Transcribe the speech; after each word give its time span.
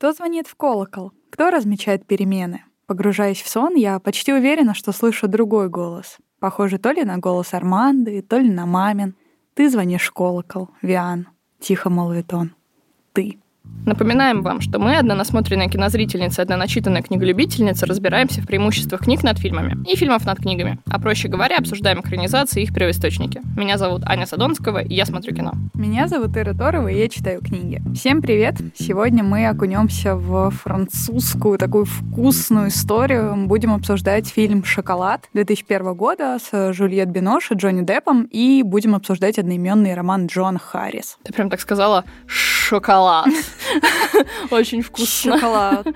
Кто 0.00 0.12
звонит 0.12 0.46
в 0.46 0.54
колокол? 0.54 1.12
Кто 1.28 1.50
размечает 1.50 2.06
перемены? 2.06 2.64
Погружаясь 2.86 3.42
в 3.42 3.48
сон, 3.50 3.74
я 3.74 3.98
почти 3.98 4.32
уверена, 4.32 4.72
что 4.72 4.92
слышу 4.92 5.28
другой 5.28 5.68
голос. 5.68 6.16
Похоже 6.38 6.78
то 6.78 6.90
ли 6.90 7.04
на 7.04 7.18
голос 7.18 7.52
Арманды, 7.52 8.22
то 8.22 8.38
ли 8.38 8.50
на 8.50 8.64
мамин. 8.64 9.14
«Ты 9.52 9.68
звонишь 9.68 10.08
в 10.08 10.12
колокол, 10.12 10.70
Виан»,— 10.80 11.28
тихо 11.60 11.90
молвит 11.90 12.32
он. 12.32 12.54
«Ты». 13.12 13.40
Напоминаем 13.86 14.42
вам, 14.42 14.60
что 14.60 14.78
мы, 14.78 14.96
одна 14.98 15.14
насмотренная 15.14 15.68
кинозрительница, 15.68 16.42
одна 16.42 16.56
начитанная 16.56 17.02
книголюбительница, 17.02 17.86
разбираемся 17.86 18.42
в 18.42 18.46
преимуществах 18.46 19.00
книг 19.00 19.22
над 19.22 19.38
фильмами 19.38 19.76
и 19.90 19.96
фильмов 19.96 20.24
над 20.26 20.38
книгами. 20.38 20.78
А 20.88 21.00
проще 21.00 21.28
говоря, 21.28 21.56
обсуждаем 21.56 22.00
экранизации 22.00 22.60
и 22.60 22.64
их 22.64 22.74
первоисточники. 22.74 23.40
Меня 23.56 23.78
зовут 23.78 24.02
Аня 24.04 24.26
Садонского, 24.26 24.82
и 24.82 24.94
я 24.94 25.06
смотрю 25.06 25.34
кино. 25.34 25.54
Меня 25.74 26.08
зовут 26.08 26.36
Ира 26.36 26.52
Торова, 26.52 26.88
и 26.88 26.98
я 26.98 27.08
читаю 27.08 27.40
книги. 27.40 27.82
Всем 27.94 28.20
привет! 28.20 28.56
Сегодня 28.78 29.24
мы 29.24 29.46
окунемся 29.48 30.14
в 30.14 30.50
французскую 30.50 31.58
такую 31.58 31.86
вкусную 31.86 32.68
историю. 32.68 33.34
Будем 33.46 33.72
обсуждать 33.72 34.28
фильм 34.28 34.62
«Шоколад» 34.62 35.28
2001 35.32 35.94
года 35.94 36.38
с 36.38 36.72
Жюльет 36.72 37.08
Бинош 37.08 37.50
и 37.50 37.54
Джонни 37.54 37.84
Деппом, 37.84 38.24
и 38.24 38.62
будем 38.62 38.94
обсуждать 38.94 39.38
одноименный 39.38 39.94
роман 39.94 40.26
Джон 40.26 40.58
Харрис. 40.58 41.18
Ты 41.24 41.32
прям 41.32 41.48
так 41.48 41.60
сказала 41.60 42.04
«шоколад». 42.26 43.26
Очень 44.50 44.82
вкусно. 44.82 45.34
Шоколад. 45.38 45.86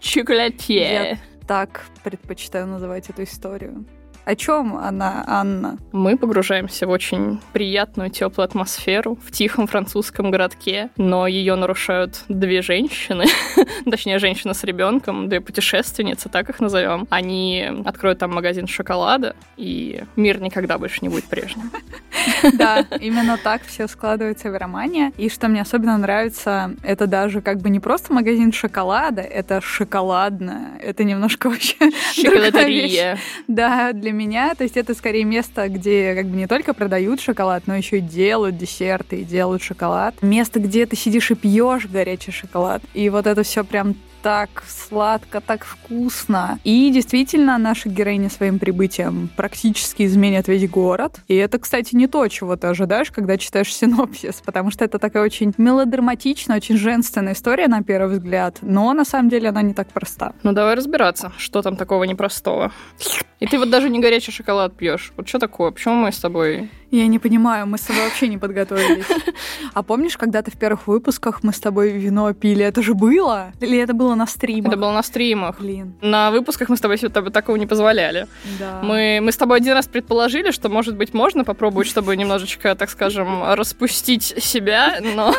Чоколатье. 0.00 0.92
Я 0.92 1.18
так 1.46 1.86
предпочитаю 2.02 2.66
называть 2.66 3.10
эту 3.10 3.22
историю. 3.22 3.84
О 4.24 4.34
чем 4.36 4.76
она, 4.76 5.22
Анна? 5.26 5.78
Мы 5.92 6.16
погружаемся 6.16 6.86
в 6.86 6.90
очень 6.90 7.40
приятную, 7.52 8.10
теплую 8.10 8.44
атмосферу 8.44 9.16
в 9.16 9.30
тихом 9.30 9.66
французском 9.66 10.30
городке, 10.30 10.88
но 10.96 11.26
ее 11.26 11.56
нарушают 11.56 12.24
две 12.28 12.62
женщины, 12.62 13.26
точнее, 13.90 14.18
женщина 14.18 14.54
с 14.54 14.64
ребенком, 14.64 15.28
две 15.28 15.40
путешественницы, 15.40 16.30
так 16.30 16.48
их 16.48 16.60
назовем. 16.60 17.06
Они 17.10 17.68
откроют 17.84 18.18
там 18.18 18.32
магазин 18.32 18.66
шоколада, 18.66 19.36
и 19.58 20.02
мир 20.16 20.40
никогда 20.40 20.78
больше 20.78 20.98
не 21.02 21.08
будет 21.08 21.24
прежним. 21.24 21.70
Да, 22.54 22.86
именно 23.00 23.36
так 23.36 23.62
все 23.66 23.86
складывается 23.86 24.50
в 24.50 24.56
романе. 24.56 25.12
И 25.18 25.28
что 25.28 25.48
мне 25.48 25.60
особенно 25.60 25.98
нравится, 25.98 26.74
это 26.82 27.06
даже 27.06 27.42
как 27.42 27.58
бы 27.58 27.68
не 27.68 27.80
просто 27.80 28.14
магазин 28.14 28.52
шоколада, 28.52 29.20
это 29.20 29.60
шоколадное. 29.60 30.78
Это 30.80 31.04
немножко 31.04 31.50
вообще 31.50 31.76
Шоколадерия. 32.14 33.18
Да, 33.46 33.92
для 33.92 34.12
меня, 34.14 34.54
то 34.54 34.64
есть 34.64 34.76
это 34.76 34.94
скорее 34.94 35.24
место, 35.24 35.68
где 35.68 36.14
как 36.14 36.26
бы 36.26 36.36
не 36.36 36.46
только 36.46 36.72
продают 36.74 37.20
шоколад, 37.20 37.64
но 37.66 37.76
еще 37.76 37.98
и 37.98 38.00
делают 38.00 38.56
десерты 38.56 39.20
и 39.20 39.24
делают 39.24 39.62
шоколад. 39.62 40.14
Место, 40.22 40.60
где 40.60 40.86
ты 40.86 40.96
сидишь 40.96 41.30
и 41.30 41.34
пьешь 41.34 41.86
горячий 41.86 42.32
шоколад. 42.32 42.82
И 42.94 43.08
вот 43.10 43.26
это 43.26 43.42
все 43.42 43.64
прям 43.64 43.96
так 44.24 44.64
сладко, 44.66 45.42
так 45.42 45.66
вкусно. 45.66 46.58
И 46.64 46.90
действительно, 46.90 47.58
наши 47.58 47.90
героини 47.90 48.28
своим 48.28 48.58
прибытием 48.58 49.28
практически 49.36 50.06
изменят 50.06 50.48
весь 50.48 50.66
город. 50.66 51.20
И 51.28 51.34
это, 51.34 51.58
кстати, 51.58 51.94
не 51.94 52.06
то, 52.06 52.26
чего 52.28 52.56
ты 52.56 52.68
ожидаешь, 52.68 53.10
когда 53.10 53.36
читаешь 53.36 53.74
синопсис, 53.74 54.40
потому 54.42 54.70
что 54.70 54.82
это 54.82 54.98
такая 54.98 55.22
очень 55.22 55.52
мелодраматичная, 55.58 56.56
очень 56.56 56.78
женственная 56.78 57.34
история 57.34 57.68
на 57.68 57.82
первый 57.82 58.16
взгляд, 58.16 58.60
но 58.62 58.94
на 58.94 59.04
самом 59.04 59.28
деле 59.28 59.50
она 59.50 59.60
не 59.60 59.74
так 59.74 59.88
проста. 59.88 60.32
Ну 60.42 60.52
давай 60.52 60.74
разбираться, 60.74 61.30
что 61.36 61.60
там 61.60 61.76
такого 61.76 62.04
непростого. 62.04 62.72
И 63.40 63.46
ты 63.46 63.58
вот 63.58 63.68
даже 63.68 63.90
не 63.90 64.00
горячий 64.00 64.32
шоколад 64.32 64.74
пьешь. 64.74 65.12
Вот 65.18 65.28
что 65.28 65.38
такое? 65.38 65.70
Почему 65.70 65.96
мы 65.96 66.12
с 66.12 66.18
тобой 66.18 66.70
я 66.94 67.08
не 67.08 67.18
понимаю, 67.18 67.66
мы 67.66 67.76
с 67.76 67.80
тобой 67.80 68.04
вообще 68.04 68.28
не 68.28 68.38
подготовились. 68.38 69.06
А 69.74 69.82
помнишь, 69.82 70.16
когда-то 70.16 70.52
в 70.52 70.56
первых 70.56 70.86
выпусках 70.86 71.42
мы 71.42 71.52
с 71.52 71.58
тобой 71.58 71.90
вино 71.90 72.32
пили? 72.32 72.64
Это 72.64 72.80
же 72.82 72.94
было? 72.94 73.52
Или 73.60 73.78
это 73.78 73.92
было 73.92 74.13
на 74.14 74.26
стримах? 74.26 74.72
Это 74.72 74.80
было 74.80 74.92
на 74.92 75.02
стримах. 75.02 75.58
Блин. 75.60 75.94
На 76.00 76.30
выпусках 76.30 76.68
мы 76.68 76.76
с 76.76 76.80
тобой 76.80 76.98
себе 76.98 77.08
такого 77.10 77.56
не 77.56 77.66
позволяли. 77.66 78.26
Да. 78.58 78.80
Мы, 78.82 79.20
мы 79.22 79.32
с 79.32 79.36
тобой 79.36 79.58
один 79.58 79.74
раз 79.74 79.86
предположили, 79.86 80.50
что, 80.50 80.68
может 80.68 80.96
быть, 80.96 81.14
можно 81.14 81.44
попробовать, 81.44 81.88
чтобы 81.88 82.16
немножечко, 82.16 82.74
так 82.74 82.90
скажем, 82.90 83.42
распустить 83.54 84.22
себя, 84.22 84.98
но, 85.02 85.34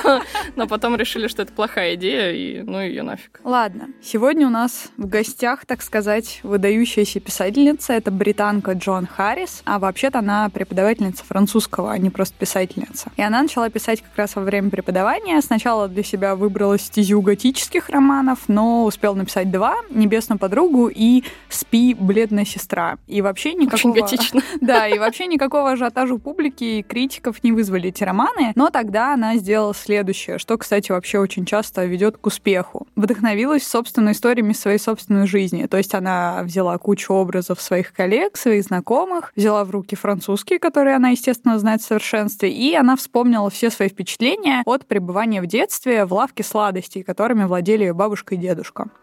но 0.55 0.67
потом 0.67 0.95
решили, 0.95 1.27
что 1.27 1.41
это 1.41 1.53
плохая 1.53 1.95
идея, 1.95 2.31
и 2.31 2.61
ну 2.61 2.81
ее 2.81 3.03
нафиг. 3.03 3.39
Ладно. 3.43 3.87
Сегодня 4.03 4.47
у 4.47 4.51
нас 4.51 4.89
в 4.97 5.07
гостях, 5.07 5.65
так 5.65 5.81
сказать, 5.81 6.39
выдающаяся 6.43 7.19
писательница. 7.19 7.93
Это 7.93 8.11
британка 8.11 8.73
Джон 8.73 9.07
Харрис, 9.07 9.61
а 9.65 9.79
вообще-то 9.79 10.19
она 10.19 10.49
преподавательница 10.49 11.23
французского 11.23 11.45
французского, 11.45 11.91
а 11.91 11.97
не 11.97 12.09
просто 12.09 12.35
писательница. 12.37 13.11
И 13.17 13.21
она 13.21 13.41
начала 13.41 13.69
писать 13.69 14.01
как 14.01 14.17
раз 14.17 14.35
во 14.35 14.41
время 14.41 14.69
преподавания. 14.69 15.41
Сначала 15.41 15.87
для 15.87 16.03
себя 16.03 16.35
выбрала 16.35 16.77
стезю 16.77 17.21
готических 17.21 17.89
романов, 17.89 18.39
но 18.47 18.64
успела 18.85 19.13
написать 19.15 19.51
два 19.51 19.75
«Небесную 19.89 20.39
подругу» 20.39 20.87
и 20.87 21.23
«Спи, 21.49 21.93
бледная 21.93 22.45
сестра». 22.45 22.97
И 23.07 23.21
вообще 23.21 23.53
никакого... 23.53 23.75
Очень 23.75 23.93
готично. 23.93 24.41
Да, 24.61 24.87
и 24.87 24.97
вообще 24.97 25.27
никакого 25.27 25.71
ажиотажа 25.71 26.13
у 26.13 26.17
публики 26.17 26.63
и 26.63 26.83
критиков 26.83 27.43
не 27.43 27.51
вызвали 27.51 27.89
эти 27.89 28.03
романы. 28.03 28.51
Но 28.55 28.69
тогда 28.69 29.13
она 29.13 29.35
сделала 29.35 29.73
следующее, 29.73 30.39
что, 30.39 30.57
кстати, 30.57 30.91
вообще 30.91 31.19
очень 31.19 31.45
часто 31.45 31.85
ведет 31.85 32.17
к 32.17 32.25
успеху. 32.25 32.87
Вдохновилась 32.95 33.67
собственными 33.67 34.13
историями 34.13 34.53
своей 34.53 34.79
собственной 34.79 35.27
жизни. 35.27 35.65
То 35.65 35.77
есть 35.77 35.93
она 35.93 36.41
взяла 36.43 36.77
кучу 36.77 37.13
образов 37.13 37.61
своих 37.61 37.93
коллег, 37.93 38.37
своих 38.37 38.63
знакомых, 38.63 39.31
взяла 39.35 39.65
в 39.65 39.71
руки 39.71 39.95
французский, 39.95 40.57
который 40.57 40.95
она, 40.95 41.09
естественно, 41.09 41.59
знать 41.59 41.81
в 41.81 41.85
совершенстве. 41.85 42.51
И 42.51 42.73
она 42.75 42.95
вспомнила 42.95 43.49
все 43.49 43.69
свои 43.69 43.89
впечатления 43.89 44.63
от 44.65 44.85
пребывания 44.85 45.41
в 45.41 45.47
детстве 45.47 46.05
в 46.05 46.13
лавке 46.13 46.43
сладостей, 46.43 47.03
которыми 47.03 47.43
владели 47.43 47.91
бабушка 47.91 48.35
и 48.35 48.37
дедушка. 48.37 48.54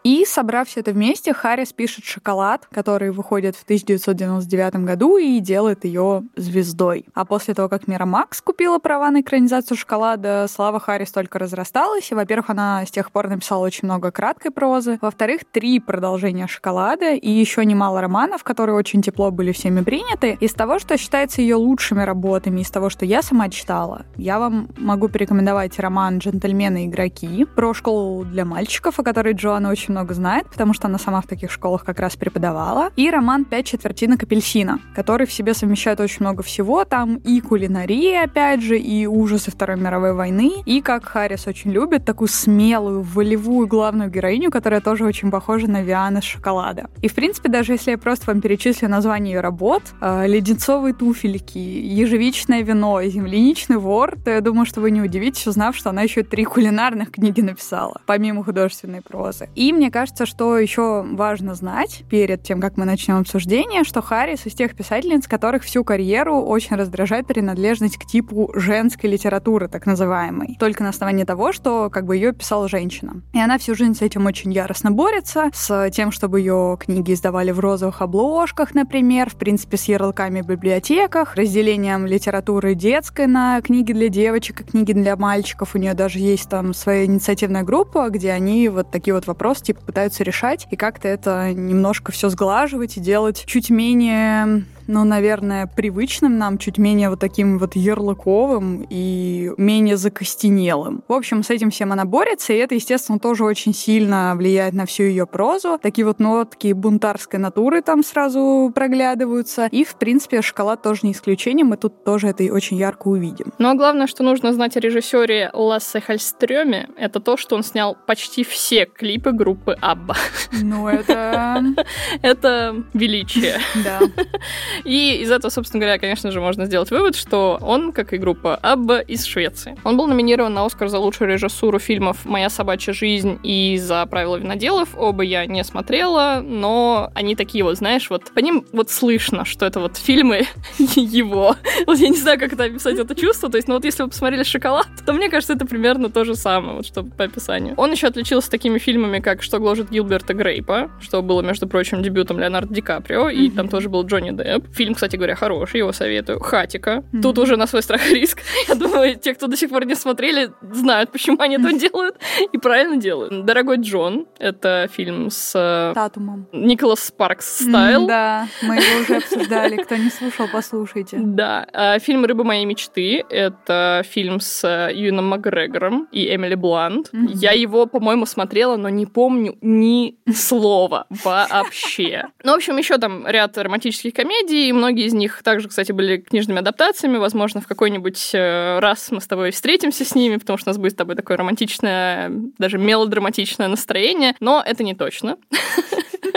И, 0.03 0.25
собрав 0.25 0.67
все 0.67 0.81
это 0.81 0.91
вместе, 0.91 1.33
Харрис 1.33 1.73
пишет 1.73 2.05
«Шоколад», 2.05 2.67
который 2.71 3.11
выходит 3.11 3.55
в 3.55 3.63
1999 3.63 4.75
году 4.85 5.17
и 5.17 5.39
делает 5.39 5.85
ее 5.85 6.23
звездой. 6.35 7.05
А 7.13 7.25
после 7.25 7.53
того, 7.53 7.69
как 7.69 7.87
Мира 7.87 8.05
Макс 8.05 8.41
купила 8.41 8.79
права 8.79 9.09
на 9.11 9.21
экранизацию 9.21 9.77
«Шоколада», 9.77 10.47
слава 10.49 10.79
Харрис 10.79 11.11
только 11.11 11.39
разрасталась. 11.39 12.11
И, 12.11 12.15
во-первых, 12.15 12.49
она 12.49 12.85
с 12.85 12.91
тех 12.91 13.11
пор 13.11 13.29
написала 13.29 13.65
очень 13.65 13.85
много 13.85 14.11
краткой 14.11 14.51
прозы. 14.51 14.97
Во-вторых, 15.01 15.41
три 15.51 15.79
продолжения 15.79 16.47
«Шоколада» 16.47 17.13
и 17.13 17.29
еще 17.29 17.65
немало 17.65 18.01
романов, 18.01 18.43
которые 18.43 18.75
очень 18.75 19.01
тепло 19.01 19.31
были 19.31 19.51
всеми 19.51 19.81
приняты. 19.81 20.37
Из 20.39 20.53
того, 20.53 20.79
что 20.79 20.97
считается 20.97 21.41
ее 21.41 21.55
лучшими 21.55 22.01
работами 22.01 22.61
из 22.61 22.69
того, 22.69 22.89
что 22.89 23.05
я 23.05 23.21
сама 23.21 23.49
читала, 23.49 24.05
я 24.15 24.39
вам 24.39 24.69
могу 24.77 25.09
порекомендовать 25.09 25.79
роман 25.79 26.19
«Джентльмены 26.19 26.85
и 26.85 26.87
игроки» 26.87 27.45
про 27.45 27.73
школу 27.73 28.23
для 28.25 28.45
мальчиков, 28.45 28.99
о 28.99 29.03
которой 29.03 29.33
Джоанна 29.43 29.69
очень 29.69 29.91
много 29.91 30.13
знает, 30.13 30.47
потому 30.47 30.73
что 30.73 30.87
она 30.87 30.97
сама 30.97 31.19
в 31.19 31.27
таких 31.27 31.51
школах 31.51 31.83
как 31.83 31.99
раз 31.99 32.15
преподавала, 32.15 32.91
и 32.95 33.09
роман 33.09 33.43
«Пять 33.43 33.65
четвертинок 33.65 34.23
апельсина», 34.23 34.79
который 34.95 35.27
в 35.27 35.33
себе 35.33 35.53
совмещает 35.53 35.99
очень 35.99 36.21
много 36.21 36.43
всего. 36.43 36.85
Там 36.85 37.17
и 37.17 37.41
кулинария, 37.41 38.23
опять 38.23 38.61
же, 38.61 38.79
и 38.79 39.05
ужасы 39.05 39.51
Второй 39.51 39.77
мировой 39.77 40.13
войны, 40.13 40.63
и, 40.65 40.81
как 40.81 41.03
Харрис 41.03 41.45
очень 41.47 41.71
любит, 41.71 42.05
такую 42.05 42.29
смелую, 42.29 43.01
волевую 43.01 43.67
главную 43.67 44.09
героиню, 44.09 44.49
которая 44.49 44.79
тоже 44.79 45.03
очень 45.03 45.29
похожа 45.29 45.67
на 45.67 45.81
Виан 45.81 46.17
из 46.17 46.23
«Шоколада». 46.23 46.89
И, 47.01 47.09
в 47.09 47.13
принципе, 47.13 47.49
даже 47.49 47.73
если 47.73 47.91
я 47.91 47.97
просто 47.97 48.27
вам 48.27 48.39
перечислю 48.39 48.87
название 48.87 49.33
ее 49.33 49.41
работ, 49.41 49.83
э, 49.99 50.25
«Леденцовые 50.27 50.93
туфельки», 50.93 51.57
ежевичное 51.57 52.61
вино 52.61 53.01
земляничный 53.03 53.77
вор, 53.77 54.15
то 54.23 54.31
я 54.31 54.39
думаю, 54.39 54.65
что 54.65 54.79
вы 54.79 54.91
не 54.91 55.01
удивитесь, 55.01 55.47
узнав, 55.47 55.75
что 55.75 55.89
она 55.89 56.03
еще 56.03 56.23
три 56.23 56.45
кулинарных 56.45 57.11
книги 57.11 57.41
написала, 57.41 57.99
помимо 58.05 58.43
художественной 58.43 59.01
прозы. 59.01 59.22
И 59.55 59.71
мне 59.73 59.91
кажется, 59.91 60.25
что 60.25 60.57
еще 60.57 61.03
важно 61.03 61.55
знать 61.55 62.03
перед 62.09 62.43
тем, 62.43 62.59
как 62.59 62.77
мы 62.77 62.85
начнем 62.85 63.17
обсуждение, 63.17 63.83
что 63.83 64.01
Харрис 64.01 64.45
из 64.45 64.53
тех 64.53 64.75
писательниц, 64.75 65.27
которых 65.27 65.63
всю 65.63 65.83
карьеру 65.83 66.41
очень 66.41 66.75
раздражает 66.75 67.27
принадлежность 67.27 67.97
к 67.97 68.05
типу 68.05 68.51
женской 68.55 69.09
литературы, 69.09 69.67
так 69.67 69.85
называемой. 69.85 70.57
Только 70.59 70.83
на 70.83 70.89
основании 70.89 71.23
того, 71.23 71.53
что 71.53 71.89
как 71.89 72.05
бы 72.05 72.15
ее 72.15 72.33
писала 72.33 72.67
женщина. 72.67 73.21
И 73.33 73.39
она 73.39 73.57
всю 73.57 73.75
жизнь 73.75 73.95
с 73.95 74.01
этим 74.01 74.25
очень 74.25 74.51
яростно 74.51 74.91
борется, 74.91 75.49
с 75.53 75.89
тем, 75.91 76.11
чтобы 76.11 76.39
ее 76.39 76.77
книги 76.79 77.13
издавали 77.13 77.51
в 77.51 77.59
розовых 77.59 78.01
обложках, 78.01 78.73
например, 78.73 79.29
в 79.29 79.35
принципе, 79.35 79.77
с 79.77 79.85
ярлыками 79.85 80.41
в 80.41 80.47
библиотеках, 80.47 81.35
разделением 81.35 82.05
литературы 82.05 82.75
детской 82.75 83.27
на 83.27 83.61
книги 83.61 83.93
для 83.93 84.09
девочек 84.09 84.61
и 84.61 84.63
книги 84.63 84.93
для 84.93 85.15
мальчиков. 85.15 85.75
У 85.75 85.77
нее 85.77 85.93
даже 85.93 86.19
есть 86.19 86.49
там 86.49 86.73
своя 86.73 87.05
инициативная 87.05 87.63
группа, 87.63 88.09
где 88.09 88.31
они 88.31 88.69
вот 88.69 88.91
такие 88.91 89.12
вот 89.13 89.27
вопросы 89.27 89.63
типа 89.63 89.81
пытаются 89.81 90.23
решать 90.23 90.67
и 90.71 90.75
как-то 90.75 91.07
это 91.07 91.51
немножко 91.53 92.11
все 92.11 92.29
сглаживать 92.29 92.97
и 92.97 92.99
делать 92.99 93.43
чуть 93.45 93.69
менее 93.69 94.65
но, 94.87 95.03
наверное, 95.03 95.67
привычным 95.67 96.37
нам, 96.37 96.57
чуть 96.57 96.77
менее 96.77 97.09
вот 97.09 97.19
таким 97.19 97.57
вот 97.57 97.75
ярлыковым 97.75 98.85
и 98.89 99.51
менее 99.57 99.97
закостенелым. 99.97 101.03
В 101.07 101.13
общем, 101.13 101.43
с 101.43 101.49
этим 101.49 101.69
всем 101.69 101.91
она 101.91 102.05
борется, 102.05 102.53
и 102.53 102.57
это, 102.57 102.75
естественно, 102.75 103.19
тоже 103.19 103.43
очень 103.43 103.73
сильно 103.73 104.33
влияет 104.35 104.73
на 104.73 104.85
всю 104.85 105.03
ее 105.03 105.25
прозу. 105.25 105.79
Такие 105.81 106.05
вот 106.05 106.19
нотки 106.19 106.73
бунтарской 106.73 107.39
натуры 107.39 107.81
там 107.81 108.03
сразу 108.03 108.71
проглядываются. 108.73 109.67
И, 109.71 109.83
в 109.83 109.95
принципе, 109.95 110.41
шоколад 110.41 110.81
тоже 110.81 111.01
не 111.03 111.11
исключение, 111.11 111.65
мы 111.65 111.77
тут 111.77 112.03
тоже 112.03 112.27
это 112.27 112.43
очень 112.45 112.77
ярко 112.77 113.07
увидим. 113.07 113.53
Но 113.57 113.75
главное, 113.75 114.07
что 114.07 114.23
нужно 114.23 114.53
знать 114.53 114.77
о 114.77 114.79
режиссере 114.79 115.49
Лассе 115.53 116.01
Хальстрёме, 116.01 116.89
это 116.97 117.19
то, 117.19 117.37
что 117.37 117.55
он 117.55 117.63
снял 117.63 117.97
почти 118.05 118.43
все 118.43 118.85
клипы 118.85 119.31
группы 119.31 119.77
Абба. 119.81 120.15
Ну, 120.61 120.87
это... 120.87 121.63
Это 122.21 122.83
величие. 122.93 123.59
Да. 123.83 123.99
И 124.83 125.21
из 125.21 125.31
этого, 125.31 125.51
собственно 125.51 125.81
говоря, 125.81 125.99
конечно 125.99 126.31
же, 126.31 126.41
можно 126.41 126.65
сделать 126.65 126.91
вывод, 126.91 127.15
что 127.15 127.57
он, 127.61 127.91
как 127.91 128.13
и 128.13 128.17
группа 128.17 128.55
Абба, 128.55 128.99
из 128.99 129.25
Швеции. 129.25 129.77
Он 129.83 129.97
был 129.97 130.07
номинирован 130.07 130.53
на 130.53 130.65
Оскар 130.65 130.87
за 130.87 130.99
лучшую 130.99 131.29
режиссуру 131.29 131.79
фильмов 131.79 132.25
«Моя 132.25 132.49
собачья 132.49 132.93
жизнь» 132.93 133.39
и 133.43 133.77
«За 133.77 134.05
правила 134.05 134.37
виноделов». 134.37 134.89
Оба 134.97 135.23
я 135.23 135.45
не 135.45 135.63
смотрела, 135.63 136.41
но 136.43 137.11
они 137.13 137.35
такие 137.35 137.63
вот, 137.63 137.77
знаешь, 137.77 138.09
вот 138.09 138.31
по 138.33 138.39
ним 138.39 138.65
вот 138.71 138.89
слышно, 138.89 139.45
что 139.45 139.65
это 139.65 139.79
вот 139.79 139.97
фильмы 139.97 140.47
его. 140.77 141.55
Вот 141.85 141.97
я 141.97 142.09
не 142.09 142.17
знаю, 142.17 142.39
как 142.39 142.53
это 142.53 142.65
описать, 142.65 142.97
это 142.97 143.15
чувство. 143.15 143.49
То 143.49 143.57
есть, 143.57 143.67
ну 143.67 143.75
вот 143.75 143.85
если 143.85 144.03
вы 144.03 144.09
посмотрели 144.09 144.43
«Шоколад», 144.43 144.87
то 145.05 145.13
мне 145.13 145.29
кажется, 145.29 145.53
это 145.53 145.65
примерно 145.65 146.09
то 146.09 146.23
же 146.25 146.35
самое, 146.35 146.77
вот 146.77 146.85
что 146.85 147.03
по 147.03 147.25
описанию. 147.25 147.73
Он 147.77 147.91
еще 147.91 148.07
отличился 148.07 148.49
такими 148.49 148.77
фильмами, 148.79 149.19
как 149.19 149.41
«Что 149.41 149.59
гложет 149.59 149.89
Гилберта 149.89 150.33
Грейпа», 150.33 150.91
что 151.01 151.21
было, 151.21 151.41
между 151.41 151.67
прочим, 151.67 152.01
дебютом 152.01 152.39
Леонардо 152.39 152.73
Ди 152.73 152.81
Каприо, 152.81 153.29
и 153.29 153.49
там 153.49 153.69
тоже 153.69 153.89
был 153.89 154.05
Джонни 154.05 154.31
Депп. 154.31 154.62
Фильм, 154.73 154.93
кстати 154.93 155.15
говоря, 155.15 155.35
хороший, 155.35 155.77
его 155.77 155.91
советую. 155.91 156.39
«Хатика». 156.39 157.03
Тут 157.21 157.37
уже 157.39 157.57
на 157.57 157.67
свой 157.67 157.81
страх 157.83 158.09
и 158.09 158.15
риск. 158.15 158.39
Я 158.67 158.75
думаю, 158.75 159.15
те, 159.15 159.33
кто 159.33 159.47
до 159.47 159.57
сих 159.57 159.69
пор 159.69 159.85
не 159.85 159.95
смотрели, 159.95 160.51
знают, 160.61 161.11
почему 161.11 161.37
они 161.39 161.55
это 161.55 161.73
делают, 161.77 162.15
и 162.51 162.57
правильно 162.57 162.97
делают. 162.97 163.45
«Дорогой 163.45 163.77
Джон»— 163.77 164.25
это 164.39 164.89
фильм 164.91 165.29
с... 165.29 165.53
э, 165.55 165.93
Татумом. 165.93 166.47
Николас 166.51 167.05
Спаркс 167.05 167.63
Стайл. 167.63 168.07
Да, 168.07 168.47
мы 168.61 168.75
его 168.75 169.01
уже 169.01 169.17
обсуждали. 169.17 169.77
Кто 169.77 169.95
не 169.95 170.09
слушал, 170.09 170.47
послушайте. 170.51 171.17
Да, 171.33 171.65
а, 171.73 171.99
фильм 171.99 172.25
«Рыба 172.25 172.43
моей 172.43 172.65
мечты»— 172.65 173.23
это 173.29 174.03
фильм 174.07 174.39
с 174.39 174.63
э, 174.63 174.93
Юном 174.93 175.27
Макгрегором 175.29 176.07
и 176.11 176.33
Эмили 176.33 176.55
Блант. 176.55 177.09
Я 177.11 177.51
его, 177.53 177.85
по-моему, 177.87 178.25
смотрела, 178.25 178.77
но 178.77 178.89
не 178.89 179.05
помню 179.05 179.57
ни 179.61 180.15
слова 180.33 181.07
вообще. 181.23 182.25
Ну, 182.43 182.51
в 182.51 182.55
общем, 182.55 182.77
еще 182.77 182.97
там 182.97 183.25
ряд 183.27 183.57
романтических 183.57 184.13
комедий, 184.13 184.52
и 184.53 184.71
многие 184.71 185.05
из 185.05 185.13
них 185.13 185.41
также, 185.43 185.67
кстати, 185.69 185.91
были 185.91 186.17
книжными 186.17 186.59
адаптациями. 186.59 187.17
Возможно, 187.17 187.61
в 187.61 187.67
какой-нибудь 187.67 188.31
э, 188.33 188.79
раз 188.79 189.11
мы 189.11 189.21
с 189.21 189.27
тобой 189.27 189.51
встретимся 189.51 190.05
с 190.05 190.15
ними, 190.15 190.37
потому 190.37 190.57
что 190.57 190.69
у 190.69 190.71
нас 190.71 190.77
будет 190.77 190.93
с 190.93 190.95
тобой 190.95 191.15
такое 191.15 191.37
романтичное, 191.37 192.31
даже 192.57 192.77
мелодраматичное 192.77 193.67
настроение, 193.67 194.35
но 194.39 194.63
это 194.65 194.83
не 194.83 194.95
точно. 194.95 195.37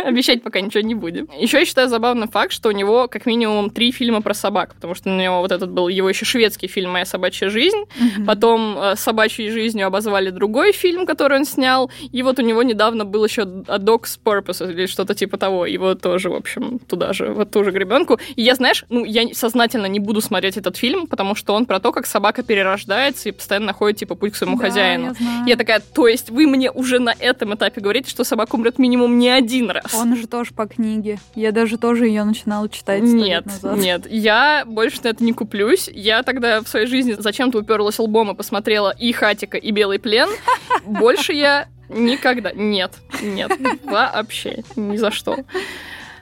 Обещать 0.10 0.42
пока 0.42 0.60
ничего 0.60 0.82
не 0.82 0.94
будем. 0.94 1.28
Еще 1.38 1.58
я 1.58 1.64
считаю 1.64 1.88
забавным 1.88 2.28
факт, 2.28 2.52
что 2.52 2.68
у 2.68 2.72
него 2.72 3.08
как 3.08 3.26
минимум 3.26 3.70
три 3.70 3.90
фильма 3.92 4.22
про 4.22 4.34
собак, 4.34 4.74
потому 4.74 4.94
что 4.94 5.10
у 5.10 5.14
него 5.14 5.40
вот 5.40 5.52
этот 5.52 5.70
был 5.70 5.88
его 5.88 6.08
еще 6.08 6.24
шведский 6.24 6.68
фильм 6.68 6.92
«Моя 6.92 7.04
собачья 7.04 7.48
жизнь», 7.48 7.84
Мгм. 7.98 8.26
потом 8.26 8.78
э, 8.78 8.96
«Собачьей 8.96 9.50
жизнью» 9.50 9.86
обозвали 9.86 10.30
другой 10.30 10.72
фильм, 10.72 11.06
который 11.06 11.38
он 11.38 11.44
снял, 11.44 11.90
и 12.12 12.22
вот 12.22 12.38
у 12.38 12.42
него 12.42 12.62
недавно 12.62 13.04
был 13.04 13.24
еще 13.24 13.42
«A 13.42 13.78
Dog's 13.78 14.18
Purpose» 14.24 14.70
или 14.70 14.86
что-то 14.86 15.14
типа 15.14 15.36
того, 15.38 15.66
его 15.66 15.94
тоже, 15.94 16.30
в 16.30 16.34
общем, 16.34 16.78
туда 16.78 17.12
же, 17.12 17.26
в 17.32 17.44
ту 17.46 17.64
же 17.64 17.70
гребенку. 17.70 18.18
И 18.36 18.42
я, 18.42 18.54
знаешь, 18.54 18.84
ну, 18.88 19.04
я 19.04 19.22
сознательно 19.34 19.86
не 19.86 19.98
буду 20.00 20.20
смотреть 20.20 20.56
этот 20.56 20.76
фильм, 20.76 21.06
потому 21.06 21.34
что 21.34 21.54
он 21.54 21.66
про 21.66 21.80
то, 21.80 21.92
как 21.92 22.06
собака 22.06 22.42
перерождается 22.42 23.28
и 23.28 23.32
постоянно 23.32 23.66
находит, 23.66 23.98
типа, 23.98 24.14
путь 24.14 24.32
к 24.32 24.36
своему 24.36 24.56
Да, 24.58 24.64
хозяину. 24.64 25.06
я 25.06 25.12
знаю. 25.14 25.46
Я 25.46 25.56
такая, 25.56 25.80
то 25.80 26.06
есть 26.06 26.30
вы 26.30 26.46
мне 26.46 26.70
уже 26.70 26.98
на 26.98 27.14
этом 27.18 27.54
этапе 27.54 27.80
говорите, 27.80 28.10
что 28.10 28.24
собака 28.24 28.54
умрет 28.54 28.78
минимум 28.78 29.18
не 29.18 29.28
один 29.30 29.70
раз? 29.70 29.94
Он 29.96 30.16
же 30.16 30.26
тоже 30.26 30.52
по 30.54 30.66
книге. 30.66 31.18
Я 31.34 31.52
даже 31.52 31.78
тоже 31.78 32.06
ее 32.06 32.24
начинала 32.24 32.68
читать 32.68 33.02
Нет, 33.02 33.46
назад. 33.46 33.78
нет, 33.78 34.06
я 34.10 34.64
больше 34.66 35.00
на 35.02 35.08
это 35.08 35.24
не 35.24 35.32
куплюсь. 35.32 35.88
Я 35.92 36.22
тогда 36.22 36.60
в 36.60 36.68
своей 36.68 36.86
жизни 36.86 37.16
зачем-то 37.18 37.58
уперлась 37.58 37.98
лбом 37.98 38.30
и 38.30 38.34
посмотрела 38.34 38.90
и 38.90 39.12
Хатика, 39.12 39.56
и 39.56 39.70
Белый 39.70 39.98
плен. 39.98 40.28
Больше 40.86 41.32
я 41.32 41.68
никогда... 41.88 42.52
Нет, 42.52 42.92
нет, 43.22 43.50
вообще, 43.84 44.64
ни 44.76 44.96
за 44.96 45.10
что. 45.10 45.36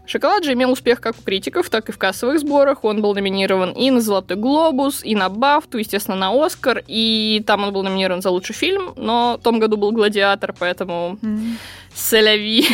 Шоколад 0.06 0.44
же 0.44 0.52
имел 0.52 0.70
успех 0.70 1.00
как 1.00 1.18
у 1.18 1.22
критиков, 1.22 1.70
так 1.70 1.88
и 1.88 1.92
в 1.92 1.98
кассовых 1.98 2.38
сборах. 2.38 2.84
Он 2.84 3.00
был 3.00 3.14
номинирован 3.14 3.70
и 3.70 3.90
на 3.90 4.00
«Золотой 4.00 4.36
глобус», 4.36 5.02
и 5.02 5.14
на 5.16 5.30
«Бафту», 5.30 5.78
естественно, 5.78 6.16
на 6.16 6.44
«Оскар», 6.44 6.82
и 6.86 7.42
там 7.46 7.64
он 7.64 7.72
был 7.72 7.82
номинирован 7.82 8.20
за 8.20 8.28
лучший 8.30 8.54
фильм, 8.54 8.92
но 8.96 9.38
в 9.40 9.42
том 9.42 9.58
году 9.58 9.78
был 9.78 9.92
«Гладиатор», 9.92 10.54
поэтому 10.58 11.18
М. 11.22 11.56
Селяви. 11.94 12.66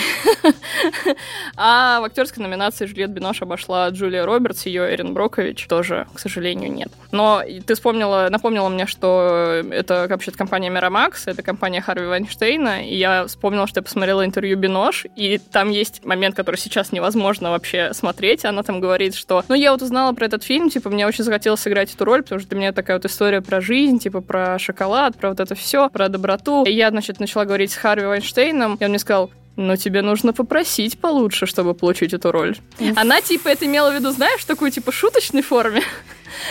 а 1.57 2.01
в 2.01 2.05
актерской 2.05 2.43
номинации 2.43 2.87
Жюльет 2.87 3.11
Бинош 3.11 3.43
обошла 3.43 3.89
Джулия 3.91 4.25
Робертс, 4.25 4.67
ее 4.67 4.93
Эрин 4.95 5.13
Брокович 5.13 5.67
тоже, 5.67 6.07
к 6.15 6.19
сожалению, 6.19 6.73
нет. 6.73 6.91
Но 7.13 7.43
ты 7.67 7.75
вспомнила, 7.75 8.29
напомнила 8.31 8.69
мне, 8.69 8.87
что 8.87 9.63
это 9.71 10.07
вообще-то 10.09 10.39
компания 10.39 10.71
Miramax, 10.71 11.23
это 11.27 11.43
компания 11.43 11.81
Харви 11.81 12.07
Вайнштейна, 12.07 12.89
и 12.89 12.97
я 12.97 13.27
вспомнила, 13.27 13.67
что 13.67 13.81
я 13.81 13.83
посмотрела 13.83 14.25
интервью 14.25 14.57
Бинош, 14.57 15.07
и 15.17 15.39
там 15.39 15.71
есть 15.71 16.05
момент, 16.05 16.35
который 16.35 16.57
сейчас 16.57 16.93
невозможно 16.93 17.51
вообще 17.51 17.93
смотреть. 17.93 18.45
Она 18.45 18.63
там 18.63 18.81
говорит, 18.81 19.15
что, 19.15 19.45
ну, 19.49 19.55
я 19.55 19.73
вот 19.73 19.83
узнала 19.83 20.13
про 20.13 20.27
этот 20.27 20.45
фильм, 20.45 20.71
типа, 20.71 20.89
мне 20.89 21.07
очень 21.07 21.25
захотелось 21.25 21.61
сыграть 21.61 21.93
эту 21.93 22.05
роль, 22.05 22.23
потому 22.23 22.41
что 22.41 22.49
для 22.51 22.59
меня 22.59 22.73
такая 22.73 22.97
вот 22.97 23.05
история 23.05 23.43
про 23.43 23.61
жизнь, 23.61 23.99
типа, 23.99 24.21
про 24.23 24.59
шоколад, 24.59 25.17
про 25.17 25.31
вот 25.31 25.41
это 25.41 25.55
все, 25.55 25.91
про 25.91 26.09
доброту. 26.09 26.65
И 26.65 26.73
я, 26.73 26.91
значит, 26.91 27.21
начала 27.21 27.45
говорить 27.45 27.73
с 27.73 27.77
Харви 27.77 28.07
Вайнштейном, 28.07 28.77
и 28.77 28.85
он 28.85 28.91
мне 28.91 28.99
сказал, 28.99 29.10
но 29.57 29.77
тебе 29.77 30.03
нужно 30.03 30.33
попросить 30.33 30.99
получше, 30.99 31.47
чтобы 31.47 31.75
получить 31.75 32.15
эту 32.15 32.33
роль. 32.33 32.57
Она, 32.97 33.21
типа, 33.21 33.49
это 33.49 33.67
имела 33.67 33.91
в 33.91 33.95
виду, 33.95 34.11
знаешь, 34.11 34.41
в 34.41 34.47
такой, 34.47 34.71
типа, 34.71 34.91
шуточной 34.93 35.43
форме. 35.43 35.83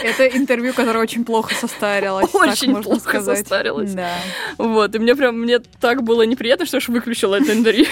Это 0.03 0.27
интервью, 0.27 0.73
которое 0.73 1.00
очень 1.00 1.25
плохо 1.25 1.56
состарилось. 1.56 2.29
так 2.29 2.41
Очень 2.41 2.71
можно 2.71 2.83
плохо 2.83 3.00
сказать. 3.00 3.39
состарилось. 3.39 3.94
Да. 3.94 4.11
Вот, 4.57 4.94
и 4.94 5.00
мне 5.00 5.15
прям, 5.15 5.39
мне 5.39 5.59
так 5.59 6.03
было 6.03 6.23
неприятно, 6.23 6.65
что 6.65 6.77
я 6.77 6.79
аж 6.79 6.89
выключила 6.89 7.35
это 7.35 7.53
интервью. 7.53 7.88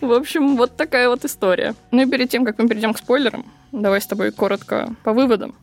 В 0.00 0.12
общем, 0.12 0.56
вот 0.56 0.76
такая 0.76 1.08
вот 1.08 1.24
история. 1.24 1.74
Ну 1.92 2.02
и 2.02 2.06
перед 2.10 2.28
тем, 2.28 2.44
как 2.44 2.58
мы 2.58 2.68
перейдем 2.68 2.92
к 2.92 2.98
спойлерам, 2.98 3.50
давай 3.70 4.00
с 4.00 4.06
тобой 4.06 4.32
коротко 4.32 4.94
по 5.04 5.12
выводам. 5.12 5.54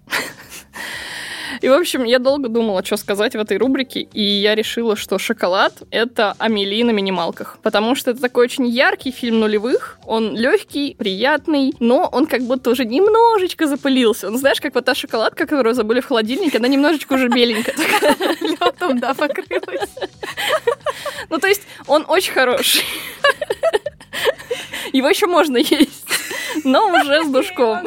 И, 1.62 1.68
в 1.68 1.74
общем, 1.74 2.04
я 2.04 2.20
долго 2.20 2.50
думала, 2.50 2.84
что 2.84 2.98
сказать 2.98 3.36
в 3.36 3.40
этой 3.40 3.58
рубрике, 3.58 4.02
и 4.14 4.22
я 4.22 4.56
решила, 4.56 4.96
что 4.96 5.18
«Шоколад»— 5.18 5.74
это 5.92 6.36
Амели 6.38 6.84
на 6.84 6.92
минималках. 6.92 7.60
Потому 7.62 7.96
что 7.96 8.12
это 8.12 8.22
такой 8.22 8.46
очень 8.46 8.68
яркий 8.68 9.12
фильм 9.12 9.40
нулевых, 9.40 9.98
он 10.06 10.36
легкий, 10.36 10.96
приятный, 10.98 11.74
но 11.80 12.10
он 12.12 12.26
как 12.26 12.42
будто 12.42 12.70
уже 12.70 12.86
немножечко 12.86 13.68
запылился. 13.68 14.28
Он, 14.28 14.38
знаешь, 14.38 14.62
как 14.62 14.76
вот 14.76 14.86
та 14.86 14.96
шоколадка, 14.96 15.46
которую 15.46 15.76
забыли 15.76 16.00
в 16.00 16.06
холодильнике, 16.06 16.58
она 16.58 16.68
немножечко 16.68 17.14
уже 17.14 17.28
беленькая. 17.28 17.76
Летом, 18.42 19.00
да, 19.00 19.14
покрылась. 19.14 19.90
Ну, 21.30 21.38
то 21.38 21.48
есть, 21.48 21.64
он 21.88 22.06
очень 22.08 22.34
хороший. 22.34 22.84
Его 24.94 25.10
еще 25.10 25.28
можно 25.28 25.58
есть, 25.58 26.06
но 26.64 26.88
уже 26.88 27.24
с 27.24 27.28
душком. 27.28 27.86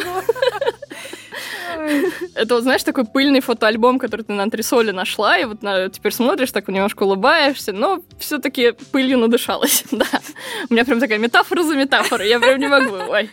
Это 2.34 2.54
вот, 2.54 2.62
знаешь, 2.62 2.82
такой 2.82 3.04
пыльный 3.04 3.40
фотоальбом, 3.40 3.98
который 3.98 4.22
ты 4.22 4.32
на 4.32 4.42
антресоле 4.42 4.92
нашла, 4.92 5.38
и 5.38 5.44
вот 5.44 5.62
на- 5.62 5.88
теперь 5.88 6.12
смотришь, 6.12 6.50
так 6.52 6.68
немножко 6.68 7.04
улыбаешься, 7.04 7.72
но 7.72 8.02
все-таки 8.18 8.72
пылью 8.92 9.18
надышалась, 9.18 9.84
да. 9.90 10.06
У 10.68 10.72
меня 10.72 10.84
прям 10.84 11.00
такая 11.00 11.18
метафора 11.18 11.62
за 11.62 11.74
метафорой, 11.76 12.28
я 12.28 12.40
прям 12.40 12.58
не 12.58 12.68
могу, 12.68 12.96
ой. 13.10 13.30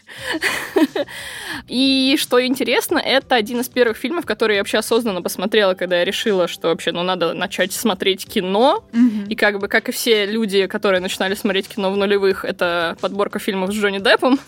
И 1.67 2.15
что 2.19 2.43
интересно, 2.43 2.97
это 2.97 3.35
один 3.35 3.59
из 3.59 3.69
первых 3.69 3.97
фильмов, 3.97 4.25
который 4.25 4.55
я 4.55 4.61
вообще 4.61 4.77
осознанно 4.77 5.21
посмотрела, 5.21 5.73
когда 5.73 5.99
я 5.99 6.05
решила, 6.05 6.47
что 6.47 6.69
вообще, 6.69 6.91
ну, 6.91 7.03
надо 7.03 7.33
начать 7.33 7.73
смотреть 7.73 8.25
кино, 8.25 8.83
Мгм. 8.91 9.25
И 9.29 9.35
как 9.35 9.59
бы, 9.59 9.67
как 9.67 9.89
и 9.89 9.91
все 9.91 10.25
люди, 10.25 10.65
которые 10.67 10.99
начинали 11.01 11.35
смотреть 11.35 11.67
кино 11.67 11.91
в 11.91 11.97
нулевых, 11.97 12.45
это 12.45 12.97
подборка 13.01 13.39
фильмов 13.39 13.71
с 13.71 13.75
Джонни 13.75 13.99
Деппом. 13.99 14.39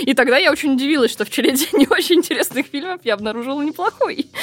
И 0.00 0.14
тогда 0.14 0.38
я 0.38 0.50
очень 0.50 0.72
удивилась, 0.74 1.10
что 1.12 1.24
в 1.24 1.30
череде 1.30 1.66
не 1.72 1.86
очень 1.88 2.22
интересных 2.42 2.66
фильмов 2.66 3.00
я 3.04 3.14
обнаружила 3.14 3.62
неплохой. 3.62 4.26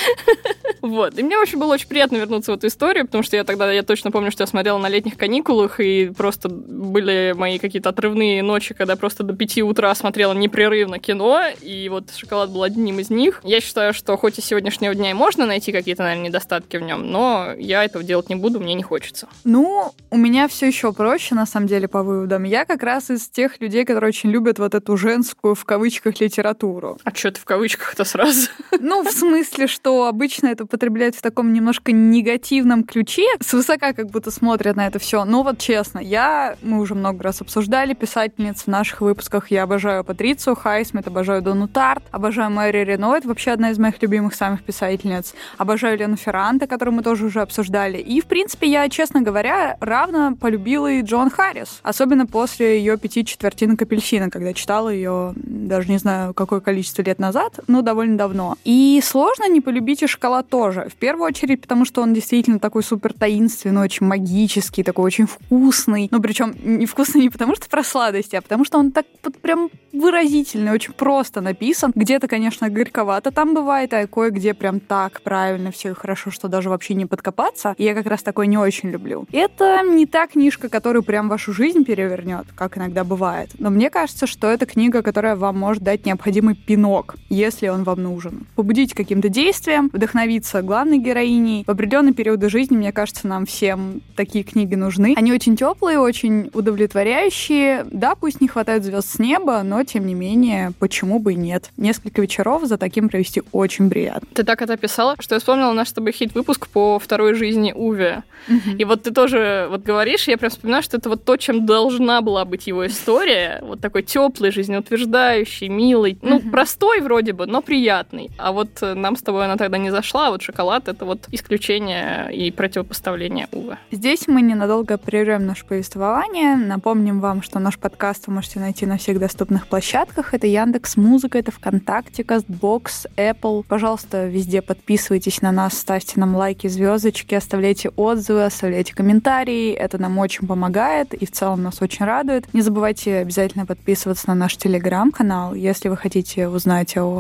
Вот. 0.81 1.19
И 1.19 1.23
мне 1.23 1.37
очень 1.37 1.59
было 1.59 1.73
очень 1.73 1.89
приятно 1.89 2.15
вернуться 2.15 2.53
в 2.53 2.55
эту 2.55 2.67
историю, 2.67 3.05
потому 3.05 3.21
что 3.21 3.35
я 3.35 3.43
тогда, 3.43 3.69
я 3.69 3.83
точно 3.83 4.11
помню, 4.11 4.31
что 4.31 4.43
я 4.43 4.47
смотрела 4.47 4.77
на 4.77 4.87
летних 4.87 5.17
каникулах, 5.17 5.81
и 5.81 6.09
просто 6.15 6.47
были 6.47 7.33
мои 7.35 7.59
какие-то 7.59 7.89
отрывные 7.89 8.41
ночи, 8.41 8.73
когда 8.73 8.95
просто 8.95 9.23
до 9.23 9.33
пяти 9.33 9.61
утра 9.61 9.93
смотрела 9.93 10.33
непрерывно 10.33 10.97
кино, 10.97 11.43
и 11.61 11.89
вот 11.89 12.11
«Шоколад» 12.15 12.51
был 12.51 12.63
одним 12.63 12.99
из 12.99 13.09
них. 13.09 13.41
Я 13.43 13.59
считаю, 13.59 13.93
что 13.93 14.15
хоть 14.15 14.39
и 14.39 14.41
сегодняшнего 14.41 14.95
дня 14.95 15.11
и 15.11 15.13
можно 15.13 15.45
найти 15.45 15.73
какие-то, 15.73 16.03
наверное, 16.03 16.29
недостатки 16.29 16.77
в 16.77 16.81
нем, 16.81 17.11
но 17.11 17.49
я 17.57 17.83
этого 17.83 18.03
делать 18.03 18.29
не 18.29 18.35
буду, 18.35 18.61
мне 18.61 18.73
не 18.73 18.83
хочется. 18.83 19.27
Ну, 19.43 19.93
у 20.09 20.17
меня 20.17 20.47
все 20.47 20.67
еще 20.67 20.93
проще, 20.93 21.35
на 21.35 21.45
самом 21.45 21.67
деле, 21.67 21.89
по 21.89 22.03
выводам. 22.03 22.43
Я 22.43 22.63
как 22.63 22.83
раз 22.83 23.09
из 23.09 23.27
тех 23.27 23.59
людей, 23.59 23.83
которые 23.83 24.07
очень 24.07 24.31
любят 24.31 24.59
вот 24.59 24.75
эту 24.75 24.95
женскую 24.95 25.55
в 25.55 25.65
кавычках 25.65 26.21
литературу. 26.21 26.97
А 27.03 27.13
что 27.13 27.31
ты 27.31 27.41
в 27.41 27.45
кавычках-то 27.89 28.05
сразу? 28.05 28.49
Ну, 28.79 29.03
в 29.03 29.11
смысле, 29.11 29.67
что 29.67 30.07
обычно 30.07 30.47
это 30.47 30.63
употребляют 30.63 31.15
в 31.15 31.21
таком 31.21 31.53
немножко 31.53 31.91
негативном 31.91 32.83
ключе, 32.83 33.25
свысока 33.41 33.93
как 33.93 34.09
будто 34.09 34.31
смотрят 34.31 34.75
на 34.75 34.87
это 34.87 34.99
все. 34.99 35.25
Но 35.25 35.43
вот 35.43 35.59
честно, 35.59 35.99
я, 35.99 36.55
мы 36.61 36.79
уже 36.79 36.95
много 36.95 37.23
раз 37.23 37.41
обсуждали 37.41 37.93
писательниц 37.93 38.63
в 38.63 38.67
наших 38.67 39.01
выпусках. 39.01 39.51
Я 39.51 39.63
обожаю 39.63 40.03
Патрицию 40.03 40.55
Хайсмит, 40.55 41.07
обожаю 41.07 41.41
Дону 41.41 41.67
Тарт, 41.67 42.03
обожаю 42.11 42.51
Мэри 42.51 42.85
Рено, 42.85 43.19
вообще 43.23 43.51
одна 43.51 43.71
из 43.71 43.79
моих 43.79 44.01
любимых 44.01 44.35
самых 44.35 44.63
писательниц. 44.63 45.33
Обожаю 45.57 45.97
Лену 45.97 46.15
Ферранте, 46.15 46.67
которую 46.67 46.95
мы 46.95 47.03
тоже 47.03 47.25
уже 47.25 47.41
обсуждали. 47.41 47.97
И, 47.97 48.21
в 48.21 48.25
принципе, 48.25 48.67
я, 48.67 48.87
честно 48.89 49.21
говоря, 49.21 49.77
равно 49.79 50.35
полюбила 50.35 50.91
и 50.91 51.01
Джон 51.01 51.29
Харрис. 51.29 51.79
Особенно 51.83 52.25
после 52.27 52.77
ее 52.79 52.97
пяти 52.97 53.25
четвертинок 53.25 53.81
апельсина, 53.81 54.29
когда 54.29 54.53
читала 54.53 54.89
ее, 54.89 55.33
даже 55.35 55.89
не 55.89 55.97
знаю, 55.97 56.33
какое 56.33 56.59
количество 56.59 57.01
лет 57.01 57.19
назад, 57.19 57.59
но 57.67 57.78
довольно 57.81 58.17
давно. 58.17 58.57
И 58.63 59.01
сложно 59.03 59.49
не 59.49 59.61
полюбить 59.61 60.03
и 60.03 60.07
шоколад 60.07 60.49
тоже. 60.49 60.87
В 60.89 60.95
первую 60.95 61.27
очередь, 61.27 61.61
потому 61.61 61.85
что 61.85 62.01
он 62.01 62.13
действительно 62.13 62.59
такой 62.59 62.83
супер 62.83 63.13
таинственный, 63.13 63.81
очень 63.81 64.05
магический, 64.05 64.83
такой 64.83 65.05
очень 65.05 65.27
вкусный. 65.27 66.07
Ну, 66.11 66.21
причем 66.21 66.53
не 66.63 66.85
вкусный 66.85 67.21
не 67.21 67.29
потому, 67.29 67.55
что 67.55 67.69
про 67.69 67.83
сладости, 67.83 68.35
а 68.35 68.41
потому 68.41 68.65
что 68.65 68.77
он 68.77 68.91
так 68.91 69.05
вот 69.23 69.37
прям 69.37 69.69
выразительный, 69.93 70.71
очень 70.71 70.93
просто 70.93 71.41
написан. 71.41 71.91
Где-то, 71.95 72.27
конечно, 72.27 72.69
горьковато 72.69 73.31
там 73.31 73.53
бывает, 73.53 73.93
а 73.93 74.07
кое-где 74.07 74.53
прям 74.53 74.79
так 74.79 75.21
правильно 75.21 75.71
все 75.71 75.93
хорошо, 75.93 76.31
что 76.31 76.47
даже 76.47 76.69
вообще 76.69 76.93
не 76.93 77.05
подкопаться. 77.05 77.75
И 77.77 77.83
я 77.83 77.93
как 77.93 78.05
раз 78.05 78.23
такой 78.23 78.47
не 78.47 78.57
очень 78.57 78.89
люблю. 78.89 79.25
Это 79.31 79.81
не 79.83 80.05
та 80.05 80.27
книжка, 80.27 80.69
которую 80.69 81.03
прям 81.03 81.29
вашу 81.29 81.53
жизнь 81.53 81.83
перевернет, 81.83 82.45
как 82.55 82.77
иногда 82.77 83.03
бывает. 83.03 83.49
Но 83.59 83.69
мне 83.69 83.89
кажется, 83.89 84.27
что 84.27 84.47
это 84.47 84.65
книга, 84.65 85.01
которая 85.01 85.35
вам 85.35 85.57
может 85.57 85.83
дать 85.83 86.05
необходимый 86.05 86.55
пинок, 86.55 87.15
если 87.29 87.58
он 87.67 87.83
вам 87.83 88.03
нужен. 88.03 88.47
Побудить 88.55 88.93
каким-то 88.93 89.29
действием, 89.29 89.89
вдохновиться 89.91 90.61
главной 90.61 90.97
героиней. 90.97 91.63
В 91.65 91.71
определенные 91.71 92.13
периоды 92.13 92.49
жизни, 92.49 92.77
мне 92.77 92.91
кажется, 92.91 93.27
нам 93.27 93.45
всем 93.45 94.01
такие 94.15 94.43
книги 94.43 94.75
нужны. 94.75 95.13
Они 95.17 95.31
очень 95.31 95.55
теплые, 95.55 95.99
очень 95.99 96.49
удовлетворяющие. 96.53 97.85
Да, 97.91 98.15
пусть 98.15 98.41
не 98.41 98.47
хватает 98.47 98.83
звезд 98.83 99.09
с 99.09 99.19
неба, 99.19 99.61
но 99.63 99.83
тем 99.83 100.05
не 100.05 100.13
менее, 100.13 100.71
почему 100.79 101.19
бы 101.19 101.33
и 101.33 101.35
нет? 101.35 101.69
Несколько 101.77 102.21
вечеров 102.21 102.63
за 102.65 102.77
таким 102.77 103.09
провести 103.09 103.41
очень 103.51 103.89
приятно. 103.89 104.27
Ты 104.33 104.43
так 104.43 104.61
это 104.61 104.73
описала, 104.73 105.15
что 105.19 105.35
я 105.35 105.39
вспомнила 105.39 105.73
наш 105.73 105.89
с 105.89 105.93
тобой 105.93 106.11
хит-выпуск 106.11 106.67
по 106.67 106.99
второй 106.99 107.33
жизни 107.33 107.73
Уве. 107.75 108.23
Угу. 108.47 108.77
И 108.77 108.83
вот 108.85 109.03
ты 109.03 109.11
тоже 109.11 109.67
вот 109.69 109.83
говоришь, 109.83 110.27
я 110.27 110.37
прям 110.37 110.51
вспоминаю, 110.51 110.83
что 110.83 110.97
это 110.97 111.09
вот 111.09 111.25
то, 111.25 111.37
чем 111.37 111.65
должна 111.65 112.21
была 112.21 112.45
быть 112.45 112.67
его 112.67 112.85
история. 112.85 113.59
Вот 113.61 113.81
такой 113.81 114.03
теплый, 114.03 114.51
жизнеутверждающий, 114.51 115.67
милый. 115.67 116.17
Ну, 116.21 116.37
угу. 116.37 116.49
простой 116.49 117.01
вроде 117.01 117.33
бы, 117.33 117.45
но 117.49 117.61
приятный. 117.61 118.31
А 118.37 118.51
вот 118.51 118.69
нам 118.81 119.15
с 119.15 119.21
тобой 119.21 119.45
она 119.45 119.57
тогда 119.57 119.77
не 119.77 119.89
зашла, 119.89 120.27
а 120.27 120.31
вот 120.31 120.41
шоколад— 120.41 120.87
это 120.87 121.05
вот 121.05 121.27
исключение 121.31 122.29
и 122.31 122.51
противопоставление 122.51 123.47
Уве. 123.51 123.77
Здесь 123.91 124.27
мы 124.27 124.41
ненадолго 124.41 124.97
прервем 124.97 125.45
наше 125.45 125.65
повествование. 125.65 126.55
Напомним 126.55 127.19
вам, 127.19 127.41
что 127.41 127.59
наш 127.59 127.77
подкаст 127.79 128.27
вы 128.27 128.33
можете 128.33 128.59
найти 128.59 128.85
на 128.85 128.97
всех 128.97 129.19
доступных 129.19 129.67
площадках. 129.67 130.33
Это 130.33 130.45
Яндекс 130.47 130.95
Музыка, 130.97 131.39
это 131.39 131.51
ВКонтакте, 131.51 132.23
Кастбокс, 132.23 133.07
Apple. 133.17 133.63
Пожалуйста, 133.67 134.27
везде 134.27 134.61
подписывайтесь 134.61 135.41
на 135.41 135.51
нас, 135.51 135.77
ставьте 135.77 136.19
нам 136.19 136.35
лайки, 136.35 136.67
звездочки, 136.67 137.33
оставляйте 137.33 137.89
отзывы, 137.89 138.45
оставляйте 138.45 138.93
комментарии. 138.93 139.73
Это 139.73 139.97
нам 139.97 140.17
очень 140.19 140.47
помогает 140.47 141.13
и 141.13 141.25
в 141.25 141.31
целом 141.31 141.63
нас 141.63 141.81
очень 141.81 142.05
радует. 142.05 142.53
Не 142.53 142.61
забывайте 142.61 143.17
обязательно 143.17 143.65
подписываться 143.65 144.27
на 144.27 144.35
наш 144.35 144.55
телеграм-канал, 144.55 145.55
если 145.55 145.89
вы 145.89 145.97
хотите 145.97 146.47
узнать 146.47 146.95
о 146.95 147.19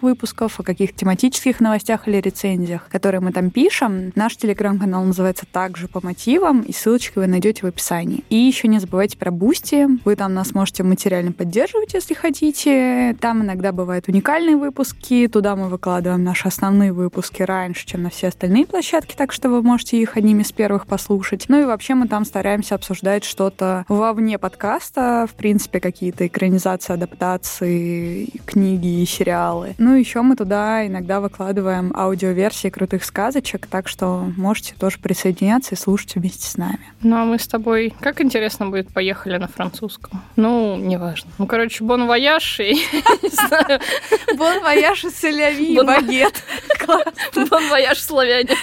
выпусков, 0.00 0.60
о 0.60 0.62
каких 0.62 0.94
тематических 0.94 1.60
новостях 1.60 2.08
или 2.08 2.16
рецензиях, 2.18 2.88
которые 2.88 3.20
мы 3.20 3.32
там 3.32 3.50
пишем. 3.50 4.12
Наш 4.14 4.36
телеграм-канал 4.36 5.04
называется 5.04 5.46
также 5.50 5.88
по 5.88 6.04
мотивам, 6.04 6.62
и 6.62 6.72
ссылочки 6.72 7.18
вы 7.18 7.26
найдете 7.26 7.62
в 7.62 7.66
описании. 7.66 8.24
И 8.30 8.36
еще 8.36 8.68
не 8.68 8.78
забывайте 8.78 9.16
про 9.18 9.30
Boosty. 9.30 9.86
Вы 10.04 10.16
там 10.16 10.34
нас 10.34 10.54
можете 10.54 10.82
материально 10.82 11.32
поддерживать, 11.32 11.94
если 11.94 12.14
хотите. 12.14 13.16
Там 13.20 13.42
иногда 13.42 13.72
бывают 13.72 14.08
уникальные 14.08 14.56
выпуски. 14.56 15.28
Туда 15.28 15.56
мы 15.56 15.68
выкладываем 15.68 16.24
наши 16.24 16.48
основные 16.48 16.92
выпуски 16.92 17.42
раньше, 17.42 17.86
чем 17.86 18.02
на 18.02 18.10
все 18.10 18.28
остальные 18.28 18.66
площадки, 18.66 19.14
так 19.16 19.32
что 19.32 19.48
вы 19.48 19.62
можете 19.62 19.98
их 19.98 20.16
одними 20.16 20.42
из 20.42 20.52
первых 20.52 20.86
послушать. 20.86 21.44
Ну 21.48 21.60
и 21.60 21.64
вообще 21.64 21.94
мы 21.94 22.08
там 22.08 22.24
стараемся 22.24 22.74
обсуждать 22.74 23.24
что-то 23.24 23.84
вовне 23.88 24.38
подкаста, 24.38 25.26
в 25.30 25.34
принципе, 25.34 25.80
какие-то 25.80 26.26
экранизации, 26.26 26.94
адаптации, 26.94 28.30
книги 28.46 29.00
и 29.00 29.02
сериалы. 29.42 29.74
Ну, 29.78 29.94
еще 29.94 30.22
мы 30.22 30.36
туда 30.36 30.86
иногда 30.86 31.20
выкладываем 31.20 31.92
аудиоверсии 31.94 32.68
крутых 32.68 33.04
сказочек, 33.04 33.66
так 33.66 33.88
что 33.88 34.26
можете 34.36 34.74
тоже 34.78 34.98
присоединяться 34.98 35.74
и 35.74 35.78
слушать 35.78 36.14
вместе 36.14 36.46
с 36.46 36.56
нами. 36.56 36.80
Ну, 37.02 37.16
а 37.16 37.24
мы 37.24 37.38
с 37.38 37.46
тобой... 37.46 37.94
Как 38.00 38.20
интересно 38.20 38.68
будет 38.68 38.92
«Поехали» 38.92 39.36
на 39.36 39.48
французском? 39.48 40.22
Ну, 40.36 40.76
неважно. 40.76 41.30
Ну, 41.38 41.46
короче, 41.46 41.84
«Bon 41.84 42.06
voyage» 42.06 42.60
и... 42.60 42.74
«Bon 44.36 44.62
voyage» 44.62 45.04
и 45.04 45.10
«C'est 45.10 45.43
la 45.43 45.52
vie» 45.52 45.76
багет. 45.82 46.42
«Bon 47.34 47.68
voyage» 47.68 47.98
славяне. 47.98 48.56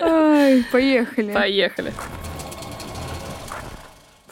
Ой, 0.00 0.64
поехали. 0.70 1.32
Поехали 1.32 1.92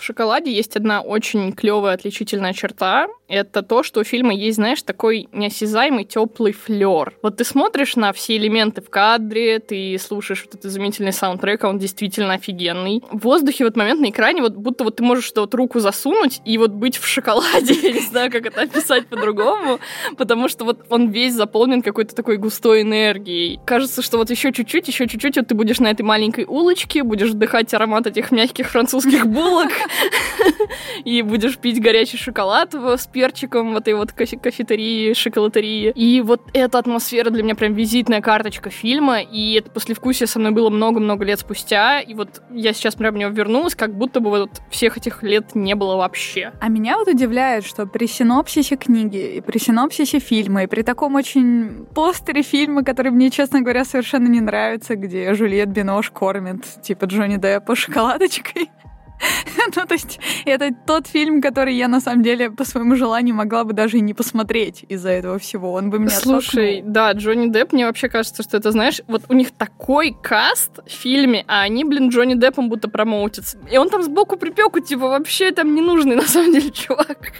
шоколаде 0.05 0.53
есть 0.53 0.77
одна 0.77 1.01
очень 1.01 1.53
клевая 1.53 1.95
отличительная 1.95 2.53
черта. 2.53 3.09
Это 3.27 3.63
то, 3.63 3.83
что 3.83 4.01
у 4.01 4.05
фильма 4.05 4.35
есть, 4.35 4.57
знаешь, 4.57 4.83
такой 4.83 5.29
неосязаемый 5.33 6.05
теплый 6.05 6.53
флер. 6.53 7.15
Вот 7.23 7.39
ты 7.39 7.45
смотришь 7.45 7.97
на 7.97 8.13
все 8.13 8.37
элементы 8.37 8.83
в 8.83 8.91
кадре, 8.91 9.59
ты 9.59 9.99
слушаешь 9.99 10.45
вот 10.45 10.55
этот 10.55 10.67
изумительный 10.67 11.13
саундтрек, 11.13 11.65
а 11.65 11.69
он 11.69 11.79
действительно 11.79 12.35
офигенный. 12.35 13.03
В 13.11 13.25
воздухе 13.25 13.65
в 13.65 13.69
этот 13.69 13.79
момент 13.79 14.01
на 14.01 14.11
экране 14.11 14.43
вот 14.43 14.55
будто 14.55 14.85
вот 14.85 14.97
ты 14.97 15.03
можешь 15.03 15.25
что 15.25 15.41
вот 15.41 15.55
руку 15.55 15.81
засунуть 15.81 16.41
и 16.45 16.59
вот 16.59 16.71
быть 16.71 16.99
в 16.99 17.07
шоколаде. 17.07 17.75
Я 17.83 17.93
не 17.93 18.01
знаю, 18.01 18.31
как 18.31 18.47
это 18.47 18.63
описать 18.63 19.07
по-другому, 19.07 19.81
потому 20.17 20.49
что 20.49 20.65
вот 20.65 20.81
он 20.91 21.11
весь 21.11 21.33
заполнен 21.33 21.83
какой-то 21.83 22.15
такой 22.15 22.37
густой 22.37 22.83
энергией. 22.83 23.59
Кажется, 23.65 24.03
что 24.03 24.19
вот 24.19 24.31
еще 24.31 24.53
чуть-чуть, 24.53 24.87
еще 24.87 25.07
чуть-чуть, 25.07 25.37
вот 25.37 25.49
ты 25.49 25.55
будешь 25.55 25.81
на 25.81 25.89
этой 25.89 26.03
маленькой 26.03 26.45
улочке, 26.45 27.03
будешь 27.03 27.31
вдыхать 27.31 27.73
аромат 27.75 28.07
этих 28.07 28.31
мягких 28.31 28.71
французских 28.71 29.27
булок, 29.27 29.71
и 31.05 31.23
будешь 31.23 31.59
пить 31.59 31.81
горячий 31.81 32.17
шоколад 32.17 32.75
с 32.75 33.07
перчиком 33.07 33.75
в 33.75 33.77
этой 33.77 33.95
вот 33.95 34.13
кафетерии, 34.13 35.15
шоколатерии. 35.15 35.93
И 35.95 36.21
вот 36.21 36.43
эта 36.53 36.79
атмосфера 36.79 37.31
для 37.31 37.43
меня 37.43 37.55
прям 37.55 37.75
визитная 37.75 38.21
карточка 38.21 38.71
фильма, 38.71 39.21
и 39.21 39.55
это 39.55 39.71
послевкусие 39.71 40.27
со 40.27 40.39
мной 40.39 40.53
было 40.53 40.71
много-много 40.71 41.25
лет 41.25 41.41
спустя, 41.41 42.01
и 42.01 42.15
вот 42.15 42.43
я 42.51 42.73
сейчас 42.73 42.95
прям 42.95 43.15
в 43.15 43.19
него 43.19 43.31
вернулась, 43.31 43.75
как 43.75 43.95
будто 43.95 44.21
бы 44.21 44.31
вот 44.31 44.51
всех 44.71 44.97
этих 44.97 45.23
лет 45.23 45.55
не 45.55 45.75
было 45.75 45.97
вообще. 45.97 46.53
А 46.61 46.69
меня 46.69 46.97
вот 46.99 47.09
удивляет, 47.09 47.65
что 47.65 47.87
при 47.87 48.07
синопсисе 48.07 48.77
книги, 48.77 49.37
и 49.37 49.41
при 49.41 49.59
синопсисе 49.59 50.19
фильма, 50.19 50.65
и 50.65 50.67
при 50.67 50.83
таком 50.83 51.15
очень 51.15 51.87
постере 51.95 52.43
фильма, 52.43 52.85
который 52.85 53.11
мне, 53.11 53.31
честно 53.31 53.61
говоря, 53.61 53.85
совершенно 53.85 54.29
не 54.29 54.41
нравится, 54.41 54.97
где 54.97 55.35
Жюльет 55.35 55.69
Бинош 55.69 56.11
кормит, 56.11 56.65
типа 56.83 57.05
Джонни 57.07 57.37
Деппа 57.37 57.75
шоколадочкой, 57.75 58.71
ну, 59.77 59.87
то 59.87 59.95
есть 59.95 60.19
это 60.45 60.71
тот 60.87 61.07
фильм, 61.07 61.41
который 61.41 61.75
я 61.75 61.89
на 61.89 62.01
самом 62.01 62.23
деле 62.23 62.51
по 62.51 62.65
своему 62.65 62.97
желанию 62.97 63.35
могла 63.35 63.65
бы 63.65 63.73
даже 63.73 63.99
и 63.99 64.01
не 64.01 64.15
посмотреть 64.15 64.85
из-за 64.89 65.11
этого 65.11 65.39
всего. 65.39 65.73
Он 65.73 65.91
бы 65.91 65.99
меня 65.99 66.11
Слушай, 66.11 66.79
оттолкнул. 66.79 66.93
да, 66.93 67.13
Джонни 67.13 67.49
Депп, 67.49 67.73
мне 67.73 67.87
вообще 67.87 68.09
кажется, 68.09 68.43
что 68.43 68.57
это, 68.57 68.71
знаешь, 68.71 69.01
вот 69.07 69.23
у 69.29 69.35
них 69.35 69.53
такой 69.53 70.17
каст 70.23 70.81
в 70.87 70.91
фильме, 70.91 71.45
а 71.49 71.63
они, 71.63 71.85
блин, 71.85 72.09
Джонни 72.09 72.35
Деппом 72.35 72.69
будто 72.69 72.89
промоутятся. 72.89 73.59
И 73.71 73.79
он 73.79 73.89
там 73.89 74.03
сбоку 74.03 74.37
припеку, 74.37 74.81
типа, 74.81 75.09
вообще 75.09 75.53
там 75.53 75.75
ненужный 75.75 76.17
на 76.17 76.23
самом 76.23 76.53
деле 76.53 76.71
чувак. 76.71 77.33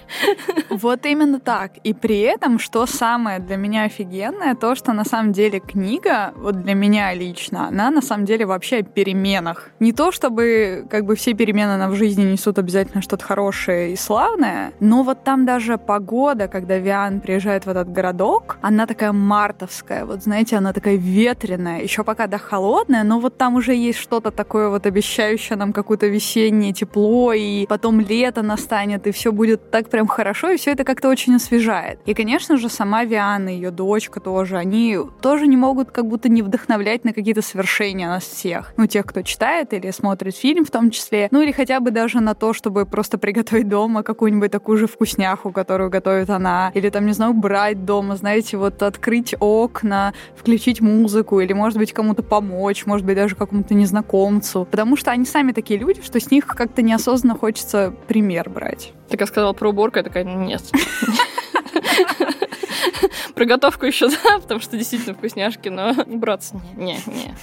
Вот 0.69 1.05
именно 1.05 1.39
так. 1.39 1.77
И 1.83 1.93
при 1.93 2.19
этом, 2.19 2.59
что 2.59 2.85
самое 2.85 3.39
для 3.39 3.57
меня 3.57 3.83
офигенное, 3.83 4.55
то, 4.55 4.75
что 4.75 4.93
на 4.93 5.05
самом 5.05 5.31
деле 5.31 5.59
книга, 5.59 6.33
вот 6.35 6.61
для 6.61 6.73
меня 6.73 7.13
лично, 7.13 7.67
она 7.67 7.91
на 7.91 8.01
самом 8.01 8.25
деле 8.25 8.45
вообще 8.45 8.77
о 8.77 8.83
переменах. 8.83 9.69
Не 9.79 9.93
то, 9.93 10.11
чтобы 10.11 10.85
как 10.89 11.05
бы 11.05 11.15
все 11.15 11.33
перемены 11.33 11.64
она 11.69 11.89
в 11.89 11.95
жизни 11.95 12.23
несут 12.23 12.59
обязательно 12.59 13.01
что-то 13.01 13.25
хорошее 13.25 13.93
и 13.93 13.95
славное, 13.95 14.73
но 14.79 15.03
вот 15.03 15.23
там 15.23 15.45
даже 15.45 15.77
погода, 15.77 16.47
когда 16.47 16.77
Виан 16.77 17.19
приезжает 17.19 17.65
в 17.65 17.69
этот 17.69 17.91
городок, 17.91 18.57
она 18.61 18.85
такая 18.85 19.11
мартовская, 19.11 20.05
вот 20.05 20.23
знаете, 20.23 20.57
она 20.57 20.73
такая 20.73 20.95
ветреная, 20.95 21.81
еще 21.81 22.03
пока 22.03 22.27
да 22.27 22.37
холодная, 22.37 23.03
но 23.03 23.19
вот 23.19 23.37
там 23.37 23.55
уже 23.55 23.73
есть 23.75 23.99
что-то 23.99 24.31
такое 24.31 24.69
вот 24.69 24.85
обещающее 24.85 25.57
нам 25.57 25.73
какое-то 25.73 26.07
весеннее 26.07 26.73
тепло, 26.73 27.33
и 27.33 27.65
потом 27.67 27.99
лето 27.99 28.41
настанет, 28.41 29.07
и 29.07 29.11
все 29.11 29.31
будет 29.31 29.71
так 29.71 29.89
прям 29.89 30.07
хорошо, 30.07 30.51
и 30.51 30.57
все 30.57 30.71
это 30.71 30.83
как-то 30.83 31.09
очень 31.09 31.35
освежает. 31.35 31.99
И, 32.05 32.13
конечно 32.13 32.57
же, 32.57 32.69
сама 32.69 33.03
Виана, 33.03 33.49
ее 33.49 33.71
дочка 33.71 34.19
тоже, 34.19 34.57
они 34.57 34.97
тоже 35.21 35.47
не 35.47 35.57
могут 35.57 35.91
как 35.91 36.07
будто 36.07 36.29
не 36.29 36.41
вдохновлять 36.41 37.05
на 37.05 37.13
какие-то 37.13 37.41
свершения 37.41 38.07
нас 38.07 38.23
всех. 38.23 38.73
Ну, 38.77 38.87
тех, 38.87 39.05
кто 39.05 39.21
читает 39.21 39.73
или 39.73 39.91
смотрит 39.91 40.35
фильм 40.35 40.65
в 40.65 40.71
том 40.71 40.91
числе, 40.91 41.27
ну 41.31 41.41
или 41.41 41.51
хотя 41.55 41.79
бы 41.79 41.91
даже 41.91 42.19
на 42.19 42.35
то, 42.35 42.53
чтобы 42.53 42.85
просто 42.85 43.17
приготовить 43.17 43.67
дома 43.67 44.03
какую-нибудь 44.03 44.51
такую 44.51 44.77
же 44.77 44.87
вкусняху, 44.87 45.51
которую 45.51 45.89
готовит 45.89 46.29
она, 46.29 46.71
или 46.73 46.89
там, 46.89 47.05
не 47.05 47.13
знаю, 47.13 47.33
брать 47.33 47.85
дома, 47.85 48.15
знаете, 48.15 48.57
вот 48.57 48.83
открыть 48.83 49.35
окна, 49.39 50.13
включить 50.35 50.81
музыку, 50.81 51.39
или, 51.39 51.53
может 51.53 51.77
быть, 51.77 51.93
кому-то 51.93 52.23
помочь, 52.23 52.85
может 52.85 53.05
быть, 53.05 53.15
даже 53.15 53.35
какому-то 53.35 53.73
незнакомцу, 53.73 54.67
потому 54.69 54.97
что 54.97 55.11
они 55.11 55.25
сами 55.25 55.51
такие 55.51 55.79
люди, 55.79 56.01
что 56.01 56.19
с 56.19 56.31
них 56.31 56.45
как-то 56.45 56.81
неосознанно 56.81 57.37
хочется 57.37 57.93
пример 58.07 58.49
брать. 58.49 58.93
Так 59.09 59.21
я 59.21 59.27
сказала 59.27 59.53
про 59.53 59.69
уборку, 59.69 59.97
я 59.97 60.03
такая, 60.03 60.23
нет. 60.23 60.63
Про 63.33 63.45
готовку 63.45 63.85
еще, 63.85 64.09
да, 64.09 64.39
потому 64.39 64.59
что 64.61 64.77
действительно 64.77 65.13
вкусняшки, 65.13 65.67
но 65.69 65.93
браться 66.05 66.55
не, 66.55 66.85
не, 66.85 66.99
не, 67.07 67.35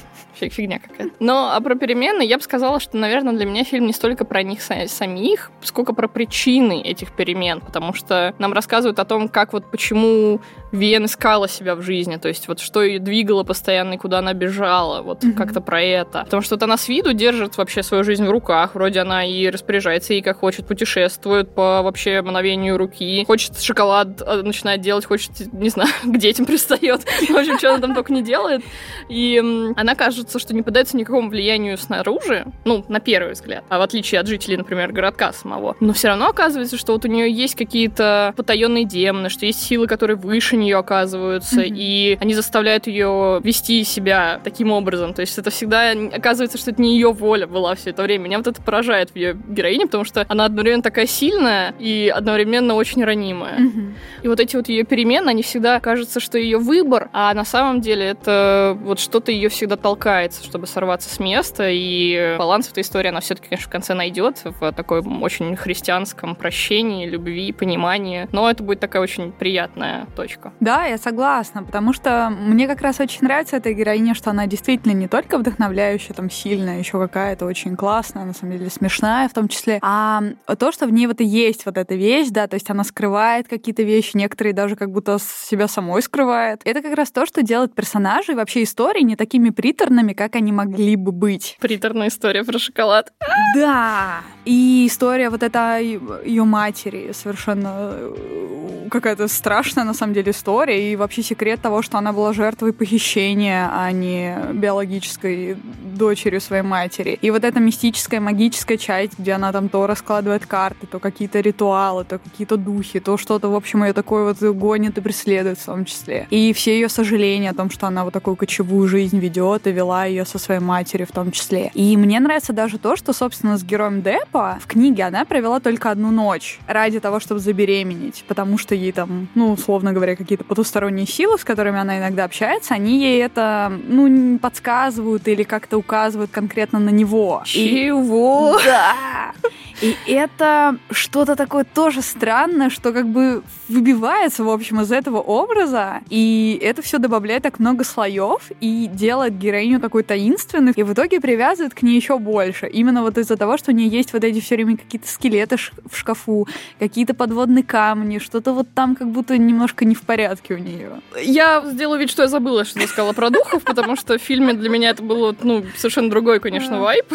фигня 0.50 0.78
какая-то. 0.78 1.14
Но 1.20 1.52
а 1.54 1.60
про 1.60 1.74
перемены 1.74 2.22
я 2.22 2.36
бы 2.36 2.42
сказала, 2.42 2.80
что, 2.80 2.96
наверное, 2.96 3.34
для 3.34 3.46
меня 3.46 3.64
фильм 3.64 3.86
не 3.86 3.92
столько 3.92 4.24
про 4.24 4.42
них 4.42 4.60
самих, 4.62 5.50
сколько 5.62 5.92
про 5.92 6.08
причины 6.08 6.82
этих 6.82 7.12
перемен, 7.12 7.60
потому 7.60 7.92
что 7.92 8.34
нам 8.38 8.52
рассказывают 8.52 8.98
о 8.98 9.04
том, 9.04 9.28
как 9.28 9.52
вот 9.52 9.70
почему 9.70 10.40
Вен 10.72 11.04
искала 11.04 11.48
себя 11.48 11.74
в 11.74 11.82
жизни, 11.82 12.16
то 12.16 12.28
есть 12.28 12.48
вот 12.48 12.58
что 12.60 12.82
ее 12.82 12.98
двигало 12.98 13.44
постоянно 13.44 13.94
и 13.94 13.98
куда 13.98 14.18
она 14.18 14.32
бежала, 14.32 15.02
вот 15.02 15.22
mm-hmm. 15.22 15.34
как-то 15.34 15.60
про 15.60 15.82
это. 15.82 16.22
Потому 16.24 16.42
что 16.42 16.56
вот 16.56 16.62
она 16.62 16.76
с 16.76 16.88
виду 16.88 17.12
держит 17.12 17.58
вообще 17.58 17.82
свою 17.82 18.04
жизнь 18.04 18.24
в 18.24 18.30
руках, 18.30 18.74
вроде 18.74 19.00
она 19.00 19.24
и 19.24 19.48
распоряжается 19.48 20.14
ей 20.14 20.22
как 20.22 20.38
хочет, 20.38 20.66
путешествует 20.66 21.54
по 21.54 21.82
вообще 21.82 22.22
мгновению 22.22 22.78
руки, 22.78 23.24
хочет 23.26 23.60
шоколад 23.60 24.22
э, 24.22 24.42
начинает 24.42 24.80
делать, 24.80 25.04
хочет, 25.04 25.52
не 25.52 25.68
знаю, 25.68 25.90
к 26.02 26.16
детям 26.16 26.46
пристает, 26.46 27.02
в 27.28 27.36
общем, 27.36 27.58
что 27.58 27.70
она 27.70 27.78
там 27.78 27.94
только 27.94 28.12
не 28.12 28.22
делает. 28.22 28.62
И 29.08 29.38
она 29.76 29.94
кажется, 29.94 30.38
что 30.38 30.54
не 30.54 30.62
поддается 30.62 30.96
никакому 30.96 31.28
влиянию 31.28 31.76
снаружи, 31.76 32.46
ну, 32.64 32.84
на 32.88 33.00
первый 33.00 33.32
взгляд, 33.32 33.64
а 33.68 33.78
в 33.78 33.82
отличие 33.82 34.20
от 34.20 34.26
жителей, 34.26 34.56
например, 34.56 34.92
городка 34.92 35.32
самого. 35.32 35.76
Но 35.80 35.92
все 35.92 36.08
равно 36.08 36.28
оказывается, 36.28 36.78
что 36.78 36.92
вот 36.92 37.04
у 37.04 37.08
нее 37.08 37.30
есть 37.30 37.56
какие-то 37.56 38.32
потаенные 38.36 38.84
демоны, 38.84 39.28
что 39.28 39.44
есть 39.44 39.62
силы, 39.62 39.86
которые 39.86 40.16
выше 40.16 40.56
нее 40.62 40.76
оказываются, 40.76 41.60
mm-hmm. 41.60 41.76
и 41.76 42.18
они 42.20 42.34
заставляют 42.34 42.86
ее 42.86 43.40
вести 43.42 43.84
себя 43.84 44.40
таким 44.42 44.72
образом. 44.72 45.14
То 45.14 45.20
есть 45.20 45.36
это 45.38 45.50
всегда 45.50 45.92
оказывается, 46.12 46.58
что 46.58 46.70
это 46.70 46.80
не 46.80 46.94
ее 46.94 47.12
воля 47.12 47.46
была 47.46 47.74
все 47.74 47.90
это 47.90 48.02
время. 48.02 48.24
Меня 48.24 48.38
вот 48.38 48.46
это 48.46 48.62
поражает 48.62 49.10
в 49.10 49.16
ее 49.16 49.36
героине, 49.48 49.86
потому 49.86 50.04
что 50.04 50.24
она 50.28 50.44
одновременно 50.44 50.82
такая 50.82 51.06
сильная 51.06 51.74
и 51.78 52.12
одновременно 52.14 52.74
очень 52.74 53.04
ранимая. 53.04 53.58
Mm-hmm. 53.58 53.92
И 54.22 54.28
вот 54.28 54.40
эти 54.40 54.56
вот 54.56 54.68
ее 54.68 54.84
перемены, 54.84 55.30
они 55.30 55.42
всегда 55.42 55.80
кажется, 55.80 56.20
что 56.20 56.38
ее 56.38 56.58
выбор, 56.58 57.10
а 57.12 57.34
на 57.34 57.44
самом 57.44 57.80
деле 57.80 58.06
это 58.06 58.76
вот 58.82 59.00
что-то 59.00 59.32
ее 59.32 59.48
всегда 59.48 59.76
толкается, 59.76 60.44
чтобы 60.44 60.66
сорваться 60.66 61.12
с 61.12 61.18
места, 61.18 61.68
и 61.68 62.36
баланс 62.38 62.68
в 62.68 62.72
этой 62.72 62.82
истории 62.82 63.08
она 63.08 63.20
все-таки, 63.20 63.48
конечно, 63.48 63.68
в 63.68 63.72
конце 63.72 63.94
найдет 63.94 64.42
в 64.44 64.72
такой 64.72 65.00
очень 65.00 65.56
христианском 65.56 66.36
прощении, 66.36 67.06
любви, 67.06 67.52
понимании. 67.52 68.28
Но 68.32 68.50
это 68.50 68.62
будет 68.62 68.80
такая 68.80 69.02
очень 69.02 69.32
приятная 69.32 70.06
точка. 70.16 70.51
Да, 70.60 70.84
я 70.84 70.98
согласна, 70.98 71.62
потому 71.62 71.92
что 71.92 72.30
мне 72.30 72.68
как 72.68 72.80
раз 72.82 73.00
очень 73.00 73.22
нравится 73.22 73.56
эта 73.56 73.72
героиня, 73.72 74.14
что 74.14 74.30
она 74.30 74.46
действительно 74.46 74.92
не 74.92 75.08
только 75.08 75.38
вдохновляющая, 75.38 76.14
там, 76.14 76.30
сильная, 76.30 76.78
еще 76.78 76.98
какая-то 76.98 77.46
очень 77.46 77.76
классная, 77.76 78.24
на 78.24 78.32
самом 78.32 78.58
деле 78.58 78.70
смешная 78.70 79.28
в 79.28 79.32
том 79.32 79.48
числе, 79.48 79.78
а 79.82 80.22
то, 80.58 80.72
что 80.72 80.86
в 80.86 80.92
ней 80.92 81.06
вот 81.06 81.20
и 81.20 81.24
есть 81.24 81.66
вот 81.66 81.76
эта 81.76 81.94
вещь, 81.94 82.28
да, 82.30 82.46
то 82.46 82.54
есть 82.54 82.70
она 82.70 82.84
скрывает 82.84 83.48
какие-то 83.48 83.82
вещи, 83.82 84.16
некоторые 84.16 84.52
даже 84.52 84.76
как 84.76 84.90
будто 84.90 85.18
себя 85.18 85.68
самой 85.68 86.02
скрывает. 86.02 86.60
Это 86.64 86.82
как 86.82 86.94
раз 86.94 87.10
то, 87.10 87.26
что 87.26 87.42
делает 87.42 87.74
персонажей 87.74 88.34
вообще 88.34 88.62
истории 88.62 89.02
не 89.02 89.16
такими 89.16 89.50
приторными, 89.50 90.12
как 90.12 90.36
они 90.36 90.52
могли 90.52 90.96
бы 90.96 91.12
быть. 91.12 91.56
Приторная 91.60 92.08
история 92.08 92.44
про 92.44 92.58
шоколад. 92.58 93.12
Да. 93.56 94.20
И 94.44 94.86
история 94.88 95.30
вот 95.30 95.42
эта 95.42 95.78
ее 95.78 96.44
матери 96.44 97.12
совершенно 97.12 97.90
э, 97.92 98.88
какая-то 98.90 99.28
страшная 99.28 99.84
на 99.84 99.94
самом 99.94 100.14
деле 100.14 100.32
история 100.42 100.92
и 100.92 100.96
вообще 100.96 101.22
секрет 101.22 101.62
того, 101.62 101.82
что 101.82 101.98
она 101.98 102.12
была 102.12 102.32
жертвой 102.32 102.72
похищения, 102.72 103.70
а 103.72 103.92
не 103.92 104.36
биологической 104.52 105.56
дочерью 105.84 106.40
своей 106.40 106.64
матери. 106.64 107.16
И 107.22 107.30
вот 107.30 107.44
эта 107.44 107.60
мистическая, 107.60 108.18
магическая 108.20 108.76
часть, 108.76 109.18
где 109.18 109.32
она 109.32 109.52
там 109.52 109.68
то 109.68 109.86
раскладывает 109.86 110.46
карты, 110.46 110.88
то 110.88 110.98
какие-то 110.98 111.38
ритуалы, 111.38 112.04
то 112.04 112.18
какие-то 112.18 112.56
духи, 112.56 112.98
то 112.98 113.16
что-то, 113.16 113.48
в 113.48 113.54
общем, 113.54 113.84
ее 113.84 113.92
такое 113.92 114.24
вот 114.24 114.42
гонит 114.56 114.98
и 114.98 115.00
преследует 115.00 115.58
в 115.58 115.64
том 115.64 115.84
числе. 115.84 116.26
И 116.30 116.52
все 116.52 116.74
ее 116.74 116.88
сожаления 116.88 117.50
о 117.50 117.54
том, 117.54 117.70
что 117.70 117.86
она 117.86 118.02
вот 118.04 118.12
такую 118.12 118.34
кочевую 118.34 118.88
жизнь 118.88 119.18
ведет 119.20 119.68
и 119.68 119.70
вела 119.72 120.06
ее 120.06 120.24
со 120.24 120.38
своей 120.38 120.60
матерью 120.60 121.06
в 121.06 121.12
том 121.12 121.30
числе. 121.30 121.70
И 121.74 121.96
мне 121.96 122.18
нравится 122.18 122.52
даже 122.52 122.78
то, 122.78 122.96
что, 122.96 123.12
собственно, 123.12 123.56
с 123.56 123.62
героем 123.62 124.02
Депа 124.02 124.58
в 124.60 124.66
книге 124.66 125.04
она 125.04 125.24
провела 125.24 125.60
только 125.60 125.92
одну 125.92 126.10
ночь 126.10 126.58
ради 126.66 126.98
того, 126.98 127.20
чтобы 127.20 127.40
забеременеть, 127.40 128.24
потому 128.26 128.58
что 128.58 128.74
ей 128.74 128.90
там, 128.90 129.28
ну, 129.36 129.52
условно 129.52 129.92
говоря, 129.92 130.16
какие-то 130.16 130.31
какие-то 130.32 130.44
потусторонние 130.44 131.06
силы, 131.06 131.38
с 131.38 131.44
которыми 131.44 131.78
она 131.78 131.98
иногда 131.98 132.24
общается, 132.24 132.72
они 132.74 133.02
ей 133.02 133.22
это, 133.22 133.70
ну, 133.84 134.38
подсказывают 134.38 135.28
или 135.28 135.42
как-то 135.42 135.76
указывают 135.76 136.30
конкретно 136.30 136.78
на 136.78 136.88
него. 136.88 137.42
Чего? 137.44 138.58
И... 138.58 138.64
Да. 138.64 139.32
И 139.82 139.96
это 140.06 140.76
что-то 140.90 141.34
такое 141.34 141.64
тоже 141.64 142.02
странное, 142.02 142.70
что 142.70 142.92
как 142.92 143.08
бы 143.08 143.42
выбивается, 143.68 144.44
в 144.44 144.50
общем, 144.50 144.80
из 144.80 144.92
этого 144.92 145.18
образа, 145.18 146.00
и 146.08 146.58
это 146.62 146.82
все 146.82 146.98
добавляет 146.98 147.42
так 147.42 147.58
много 147.58 147.82
слоев 147.82 148.50
и 148.60 148.88
делает 148.92 149.36
героиню 149.38 149.80
такой 149.80 150.04
таинственной, 150.04 150.72
и 150.76 150.82
в 150.84 150.92
итоге 150.92 151.20
привязывает 151.20 151.74
к 151.74 151.82
ней 151.82 151.96
еще 151.96 152.18
больше. 152.18 152.68
Именно 152.68 153.02
вот 153.02 153.18
из-за 153.18 153.36
того, 153.36 153.56
что 153.56 153.72
у 153.72 153.74
нее 153.74 153.88
есть 153.88 154.12
вот 154.12 154.22
эти 154.22 154.40
все 154.40 154.54
время 154.54 154.76
какие-то 154.76 155.08
скелеты 155.08 155.56
в 155.56 155.96
шкафу, 155.96 156.46
какие-то 156.78 157.14
подводные 157.14 157.64
камни, 157.64 158.18
что-то 158.18 158.52
вот 158.52 158.68
там 158.74 158.94
как 158.94 159.08
будто 159.08 159.36
немножко 159.36 159.84
не 159.84 159.96
в 159.96 160.02
порядке 160.02 160.54
у 160.54 160.58
нее. 160.58 161.00
Я 161.20 161.62
сделаю 161.66 161.98
вид, 161.98 162.10
что 162.10 162.22
я 162.22 162.28
забыла, 162.28 162.64
что 162.64 162.78
ты 162.78 162.86
сказала 162.86 163.12
про 163.12 163.30
духов, 163.30 163.64
потому 163.64 163.96
что 163.96 164.16
в 164.16 164.22
фильме 164.22 164.52
для 164.52 164.68
меня 164.68 164.90
это 164.90 165.02
было, 165.02 165.34
ну, 165.42 165.64
совершенно 165.76 166.08
другой, 166.08 166.38
конечно, 166.38 166.80
вайп. 166.80 167.12